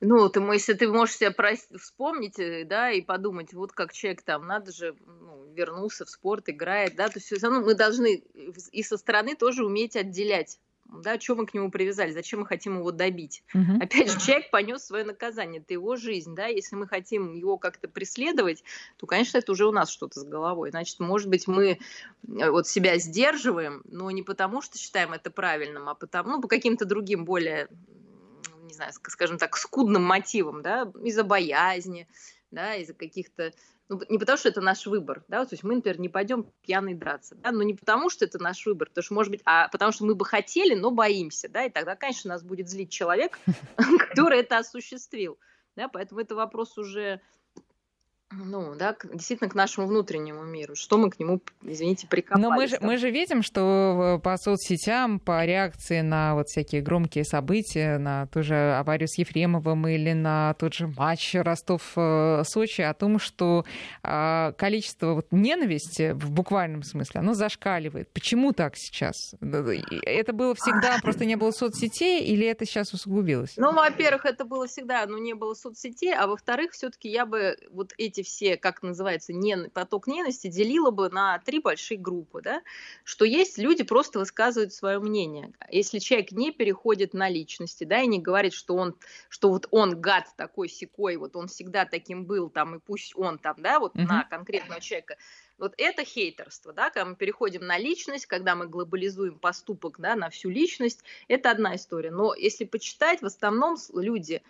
Ну, 0.00 0.28
ты, 0.28 0.40
если 0.40 0.74
ты 0.74 0.86
можешь 0.86 1.16
себя 1.16 1.34
вспомнить, 1.76 2.38
э, 2.38 2.64
да, 2.64 2.92
и 2.92 3.00
подумать, 3.00 3.52
вот 3.52 3.72
как 3.72 3.92
человек 3.92 4.22
там, 4.22 4.46
надо 4.46 4.70
же, 4.70 4.94
ну, 5.04 5.52
вернулся 5.54 6.04
в 6.04 6.10
спорт, 6.10 6.48
играет, 6.48 6.94
да, 6.94 7.08
то 7.08 7.14
есть 7.16 7.26
все 7.26 7.36
равно 7.44 7.62
мы 7.62 7.74
должны 7.74 8.22
и 8.70 8.82
со 8.84 8.96
стороны 8.96 9.34
тоже 9.34 9.64
уметь 9.64 9.96
отделять 9.96 10.60
да, 10.88 11.20
что 11.20 11.34
мы 11.34 11.46
к 11.46 11.54
нему 11.54 11.70
привязали, 11.70 12.12
зачем 12.12 12.40
мы 12.40 12.46
хотим 12.46 12.78
его 12.78 12.90
добить. 12.90 13.42
Uh-huh. 13.54 13.82
Опять 13.82 14.10
же, 14.10 14.20
человек 14.20 14.50
понес 14.50 14.84
свое 14.84 15.04
наказание, 15.04 15.60
это 15.60 15.74
его 15.74 15.96
жизнь, 15.96 16.34
да, 16.34 16.46
если 16.46 16.76
мы 16.76 16.86
хотим 16.86 17.34
его 17.34 17.58
как-то 17.58 17.88
преследовать, 17.88 18.64
то, 18.96 19.06
конечно, 19.06 19.38
это 19.38 19.52
уже 19.52 19.66
у 19.66 19.72
нас 19.72 19.90
что-то 19.90 20.20
с 20.20 20.24
головой. 20.24 20.70
Значит, 20.70 20.98
может 21.00 21.28
быть, 21.28 21.46
мы 21.46 21.78
э, 22.28 22.50
вот 22.50 22.66
себя 22.66 22.98
сдерживаем, 22.98 23.82
но 23.84 24.10
не 24.10 24.22
потому, 24.22 24.62
что 24.62 24.78
считаем 24.78 25.12
это 25.12 25.30
правильным, 25.30 25.88
а 25.88 25.94
потому, 25.94 26.30
ну, 26.30 26.40
по 26.40 26.48
каким-то 26.48 26.84
другим 26.84 27.24
более 27.24 27.68
не 28.62 28.74
знаю, 28.74 28.92
скажем 28.92 29.38
так, 29.38 29.56
скудным 29.56 30.02
мотивам, 30.04 30.62
да, 30.62 30.92
из-за 31.02 31.24
боязни, 31.24 32.06
да, 32.50 32.74
из-за 32.76 32.92
каких-то 32.92 33.52
ну, 33.88 34.00
не 34.08 34.18
потому, 34.18 34.36
что 34.36 34.48
это 34.48 34.60
наш 34.60 34.86
выбор, 34.86 35.24
да, 35.28 35.44
то 35.44 35.54
есть 35.54 35.64
мы, 35.64 35.76
например, 35.76 35.98
не 35.98 36.08
пойдем 36.08 36.52
пьяный 36.62 36.94
драться, 36.94 37.34
да, 37.36 37.52
но 37.52 37.62
не 37.62 37.74
потому, 37.74 38.10
что 38.10 38.24
это 38.24 38.38
наш 38.38 38.66
выбор, 38.66 38.88
потому 38.88 39.02
что, 39.02 39.14
может 39.14 39.30
быть, 39.30 39.40
а 39.44 39.68
потому 39.68 39.92
что 39.92 40.04
мы 40.04 40.14
бы 40.14 40.24
хотели, 40.24 40.74
но 40.74 40.90
боимся, 40.90 41.48
да, 41.48 41.64
и 41.64 41.70
тогда, 41.70 41.96
конечно, 41.96 42.28
нас 42.28 42.42
будет 42.42 42.68
злить 42.68 42.90
человек, 42.90 43.38
который 43.98 44.40
это 44.40 44.58
осуществил, 44.58 45.38
да, 45.76 45.88
поэтому 45.88 46.20
это 46.20 46.34
вопрос 46.34 46.76
уже 46.76 47.20
ну, 48.30 48.74
да, 48.74 48.94
действительно 49.14 49.48
к 49.48 49.54
нашему 49.54 49.86
внутреннему 49.86 50.44
миру. 50.44 50.74
Что 50.74 50.98
мы 50.98 51.10
к 51.10 51.18
нему, 51.18 51.40
извините, 51.62 52.06
прикопались. 52.06 52.42
Но 52.42 52.50
мы 52.50 52.66
же, 52.66 52.78
мы 52.80 52.96
же 52.98 53.10
видим, 53.10 53.42
что 53.42 54.20
по 54.22 54.36
соцсетям, 54.36 55.18
по 55.18 55.46
реакции 55.46 56.02
на 56.02 56.34
вот 56.34 56.48
всякие 56.48 56.82
громкие 56.82 57.24
события, 57.24 57.96
на 57.96 58.26
ту 58.26 58.42
же 58.42 58.74
аварию 58.74 59.08
с 59.08 59.16
Ефремовым 59.16 59.88
или 59.88 60.12
на 60.12 60.54
тот 60.54 60.74
же 60.74 60.88
матч 60.88 61.34
Ростов-Сочи, 61.34 62.82
о 62.82 62.92
том, 62.92 63.18
что 63.18 63.64
а, 64.02 64.52
количество 64.52 65.14
вот 65.14 65.28
ненависти 65.30 66.12
в 66.12 66.30
буквальном 66.30 66.82
смысле, 66.82 67.20
оно 67.20 67.32
зашкаливает. 67.32 68.12
Почему 68.12 68.52
так 68.52 68.76
сейчас? 68.76 69.34
Это 69.40 70.32
было 70.34 70.54
всегда, 70.54 70.98
просто 71.02 71.24
не 71.24 71.36
было 71.36 71.50
соцсетей, 71.50 72.24
или 72.24 72.46
это 72.46 72.66
сейчас 72.66 72.92
усугубилось? 72.92 73.54
Ну, 73.56 73.72
во-первых, 73.72 74.26
это 74.26 74.44
было 74.44 74.66
всегда, 74.66 75.06
но 75.06 75.16
не 75.16 75.32
было 75.32 75.54
соцсетей, 75.54 76.14
а 76.14 76.26
во-вторых, 76.26 76.72
все-таки 76.72 77.08
я 77.08 77.24
бы 77.24 77.56
вот 77.70 77.94
эти 77.96 78.17
эти 78.18 78.26
все, 78.26 78.56
как 78.56 78.82
называется, 78.82 79.32
не, 79.32 79.68
поток 79.68 80.06
ненависти 80.06 80.48
делила 80.48 80.90
бы 80.90 81.08
на 81.08 81.38
три 81.38 81.60
большие 81.60 81.98
группы, 81.98 82.42
да, 82.42 82.62
что 83.04 83.24
есть 83.24 83.58
люди 83.58 83.84
просто 83.84 84.18
высказывают 84.18 84.72
свое 84.72 84.98
мнение. 84.98 85.52
Если 85.70 85.98
человек 85.98 86.32
не 86.32 86.50
переходит 86.50 87.14
на 87.14 87.28
личности, 87.28 87.84
да, 87.84 88.00
и 88.00 88.06
не 88.06 88.18
говорит, 88.18 88.52
что 88.52 88.74
он, 88.74 88.96
что 89.28 89.50
вот 89.50 89.68
он 89.70 90.00
гад 90.00 90.26
такой 90.36 90.68
секой, 90.68 91.16
вот 91.16 91.36
он 91.36 91.48
всегда 91.48 91.84
таким 91.84 92.24
был, 92.24 92.50
там, 92.50 92.76
и 92.76 92.80
пусть 92.80 93.16
он 93.16 93.38
там, 93.38 93.56
да, 93.58 93.78
вот 93.78 93.94
mm-hmm. 93.94 94.06
на 94.06 94.24
конкретного 94.24 94.80
человека, 94.80 95.16
вот 95.58 95.74
это 95.76 96.04
хейтерство, 96.04 96.72
да, 96.72 96.90
когда 96.90 97.04
мы 97.04 97.16
переходим 97.16 97.66
на 97.66 97.78
личность, 97.78 98.26
когда 98.26 98.54
мы 98.54 98.68
глобализуем 98.68 99.38
поступок, 99.38 99.96
да, 99.98 100.14
на 100.14 100.30
всю 100.30 100.50
личность, 100.50 101.02
это 101.26 101.50
одна 101.50 101.74
история. 101.74 102.10
Но 102.10 102.34
если 102.34 102.64
почитать, 102.64 103.22
в 103.22 103.26
основном 103.26 103.76
люди 103.92 104.42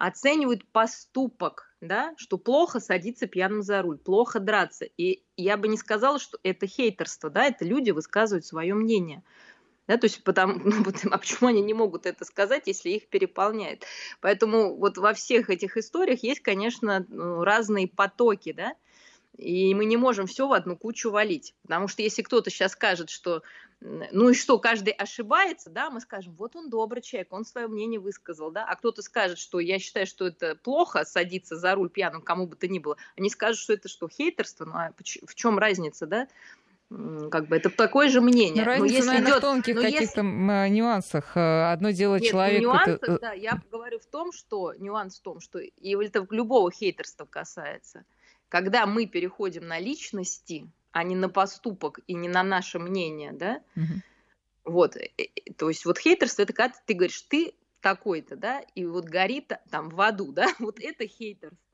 оценивают 0.00 0.66
поступок, 0.72 1.76
да, 1.82 2.14
что 2.16 2.38
плохо 2.38 2.80
садиться 2.80 3.26
пьяным 3.26 3.62
за 3.62 3.82
руль, 3.82 3.98
плохо 3.98 4.40
драться. 4.40 4.86
И 4.96 5.22
я 5.36 5.58
бы 5.58 5.68
не 5.68 5.76
сказала, 5.76 6.18
что 6.18 6.38
это 6.42 6.66
хейтерство, 6.66 7.28
да, 7.28 7.44
это 7.44 7.66
люди 7.66 7.90
высказывают 7.90 8.46
свое 8.46 8.74
мнение. 8.74 9.22
Да, 9.86 9.98
то 9.98 10.06
есть 10.06 10.24
потому, 10.24 10.54
ну, 10.64 10.82
а 11.10 11.18
почему 11.18 11.50
они 11.50 11.60
не 11.60 11.74
могут 11.74 12.06
это 12.06 12.24
сказать, 12.24 12.62
если 12.66 12.88
их 12.90 13.08
переполняет? 13.08 13.84
Поэтому 14.22 14.74
вот 14.74 14.96
во 14.96 15.12
всех 15.12 15.50
этих 15.50 15.76
историях 15.76 16.22
есть, 16.22 16.40
конечно, 16.40 17.04
ну, 17.08 17.44
разные 17.44 17.86
потоки, 17.86 18.52
да, 18.52 18.72
и 19.36 19.74
мы 19.74 19.84
не 19.84 19.98
можем 19.98 20.26
все 20.26 20.48
в 20.48 20.54
одну 20.54 20.78
кучу 20.78 21.10
валить. 21.10 21.54
Потому 21.62 21.88
что 21.88 22.00
если 22.00 22.22
кто-то 22.22 22.48
сейчас 22.48 22.72
скажет, 22.72 23.10
что 23.10 23.42
ну 23.80 24.28
и 24.28 24.34
что, 24.34 24.58
каждый 24.58 24.92
ошибается, 24.92 25.70
да, 25.70 25.90
мы 25.90 26.00
скажем, 26.00 26.34
вот 26.34 26.54
он 26.54 26.68
добрый 26.68 27.02
человек, 27.02 27.32
он 27.32 27.44
свое 27.44 27.66
мнение 27.66 27.98
высказал, 27.98 28.50
да, 28.50 28.64
а 28.64 28.76
кто-то 28.76 29.00
скажет, 29.00 29.38
что 29.38 29.58
я 29.58 29.78
считаю, 29.78 30.06
что 30.06 30.26
это 30.26 30.54
плохо 30.54 31.04
садиться 31.04 31.56
за 31.56 31.74
руль 31.74 31.88
пьяным, 31.88 32.20
кому 32.20 32.46
бы 32.46 32.56
то 32.56 32.68
ни 32.68 32.78
было, 32.78 32.96
они 33.16 33.30
скажут, 33.30 33.58
что 33.58 33.72
это 33.72 33.88
что, 33.88 34.08
хейтерство, 34.08 34.66
ну 34.66 34.72
а 34.74 34.92
в 35.26 35.34
чем 35.34 35.58
разница, 35.58 36.06
да? 36.06 36.28
как 37.30 37.46
бы 37.46 37.56
это 37.56 37.70
такое 37.70 38.08
же 38.08 38.20
мнение. 38.20 38.64
Но 38.64 38.66
разница, 38.66 38.92
но 38.92 38.96
если 38.96 39.06
наверное, 39.06 39.30
идет, 39.30 39.38
в 39.38 39.40
тонких 39.40 39.76
каких-то 39.76 40.22
если... 40.22 40.68
нюансах. 40.74 41.36
Э, 41.36 41.70
одно 41.70 41.90
дело 41.90 42.16
Нет, 42.16 42.28
человек... 42.28 42.62
Нюансах, 42.62 42.98
это... 43.00 43.18
да, 43.20 43.32
я 43.32 43.62
говорю 43.70 44.00
в 44.00 44.06
том, 44.06 44.32
что 44.32 44.74
нюанс 44.74 45.18
в 45.18 45.22
том, 45.22 45.38
что 45.38 45.60
и 45.60 46.04
это 46.04 46.26
любого 46.30 46.72
хейтерства 46.72 47.26
касается. 47.26 48.04
Когда 48.48 48.86
мы 48.86 49.06
переходим 49.06 49.68
на 49.68 49.78
личности, 49.78 50.68
а 50.92 51.04
не 51.04 51.14
на 51.16 51.28
поступок 51.28 52.00
и 52.06 52.14
не 52.14 52.28
на 52.28 52.42
наше 52.42 52.78
мнение, 52.78 53.32
да, 53.32 53.62
угу. 53.76 54.02
вот, 54.64 54.96
э, 54.96 55.10
э, 55.16 55.52
то 55.56 55.68
есть 55.68 55.84
вот 55.84 55.98
хейтерство 55.98 56.42
это 56.42 56.52
когда 56.52 56.74
ты 56.84 56.94
говоришь, 56.94 57.22
ты 57.22 57.54
такой-то, 57.80 58.36
да, 58.36 58.60
и 58.74 58.84
вот 58.84 59.06
горит 59.06 59.52
там 59.70 59.88
в 59.88 60.00
аду, 60.00 60.32
да, 60.32 60.48
вот 60.58 60.80
это 60.80 61.06
хейтерство 61.06 61.69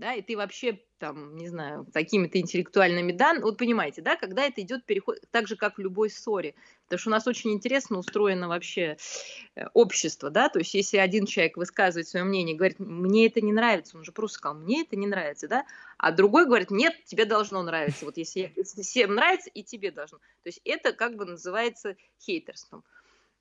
да, 0.00 0.14
и 0.14 0.22
ты 0.22 0.36
вообще 0.36 0.80
там, 0.98 1.36
не 1.36 1.48
знаю, 1.48 1.86
такими-то 1.92 2.38
интеллектуальными 2.38 3.12
данными, 3.12 3.44
вот 3.44 3.58
понимаете, 3.58 4.02
да, 4.02 4.16
когда 4.16 4.44
это 4.44 4.60
идет 4.60 4.84
переход, 4.84 5.18
так 5.30 5.46
же, 5.46 5.56
как 5.56 5.76
в 5.76 5.80
любой 5.80 6.10
ссоре, 6.10 6.54
потому 6.84 6.98
что 6.98 7.10
у 7.10 7.12
нас 7.12 7.26
очень 7.26 7.52
интересно 7.52 7.98
устроено 7.98 8.48
вообще 8.48 8.96
э, 9.54 9.64
общество, 9.72 10.30
да, 10.30 10.48
то 10.48 10.58
есть 10.58 10.74
если 10.74 10.96
один 10.96 11.26
человек 11.26 11.56
высказывает 11.56 12.08
свое 12.08 12.24
мнение, 12.24 12.56
говорит, 12.56 12.78
мне 12.78 13.26
это 13.26 13.40
не 13.40 13.52
нравится, 13.52 13.96
он 13.96 14.04
же 14.04 14.12
просто 14.12 14.38
сказал, 14.38 14.58
мне 14.58 14.82
это 14.82 14.96
не 14.96 15.06
нравится, 15.06 15.48
да, 15.48 15.64
а 15.98 16.12
другой 16.12 16.46
говорит, 16.46 16.70
нет, 16.70 16.94
тебе 17.04 17.24
должно 17.24 17.62
нравиться, 17.62 18.04
вот 18.04 18.16
если, 18.16 18.52
всем 18.82 19.14
нравится, 19.14 19.50
и 19.50 19.62
тебе 19.62 19.90
должно, 19.90 20.18
то 20.18 20.46
есть 20.46 20.60
это 20.64 20.92
как 20.92 21.16
бы 21.16 21.24
называется 21.24 21.96
хейтерством. 22.20 22.84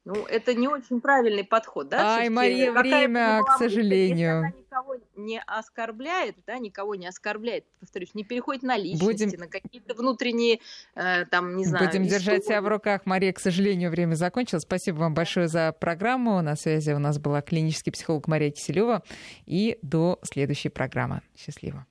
Ну, 0.06 0.26
это 0.26 0.54
не 0.56 0.68
очень 0.68 1.02
правильный 1.02 1.43
подход, 1.43 1.89
да? 1.89 2.16
Ай, 2.18 2.30
Мария, 2.30 2.72
время, 2.72 3.43
к 3.43 3.58
сожалению. 3.58 4.43
Если 4.43 4.47
она 4.47 4.47
никого 4.50 4.95
не 5.18 5.41
оскорбляет, 5.45 6.36
да, 6.47 6.58
никого 6.58 6.95
не 6.95 7.06
оскорбляет, 7.08 7.66
повторюсь, 7.80 8.16
не 8.16 8.24
переходит 8.24 8.64
на 8.64 8.78
личности, 8.78 9.26
Будем... 9.26 9.39
на 9.39 9.47
какие-то 9.47 9.93
внутренние, 9.93 10.62
э, 10.95 11.26
там, 11.26 11.58
не 11.58 11.66
знаю... 11.66 11.86
Будем 11.86 12.04
истории. 12.04 12.18
держать 12.18 12.45
себя 12.45 12.62
в 12.62 12.68
руках. 12.68 13.02
Мария, 13.06 13.34
к 13.34 13.39
сожалению, 13.39 13.91
время 13.91 14.16
закончилось. 14.16 14.64
Спасибо 14.64 15.00
вам 15.00 15.14
большое 15.14 15.47
за 15.47 15.74
программу. 15.74 16.41
На 16.41 16.56
связи 16.56 16.91
у 16.91 17.00
нас 17.00 17.20
была 17.20 17.41
клинический 17.41 17.91
психолог 17.91 18.28
Мария 18.28 18.52
Киселева. 18.52 19.04
И 19.45 19.78
до 19.82 20.20
следующей 20.24 20.70
программы. 20.70 21.22
Счастливо. 21.38 21.86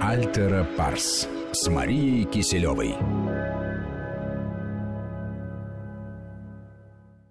Альтера 0.00 0.66
Парс 0.76 1.28
с 1.52 1.68
Марией 1.68 2.24
Киселевой. 2.24 2.94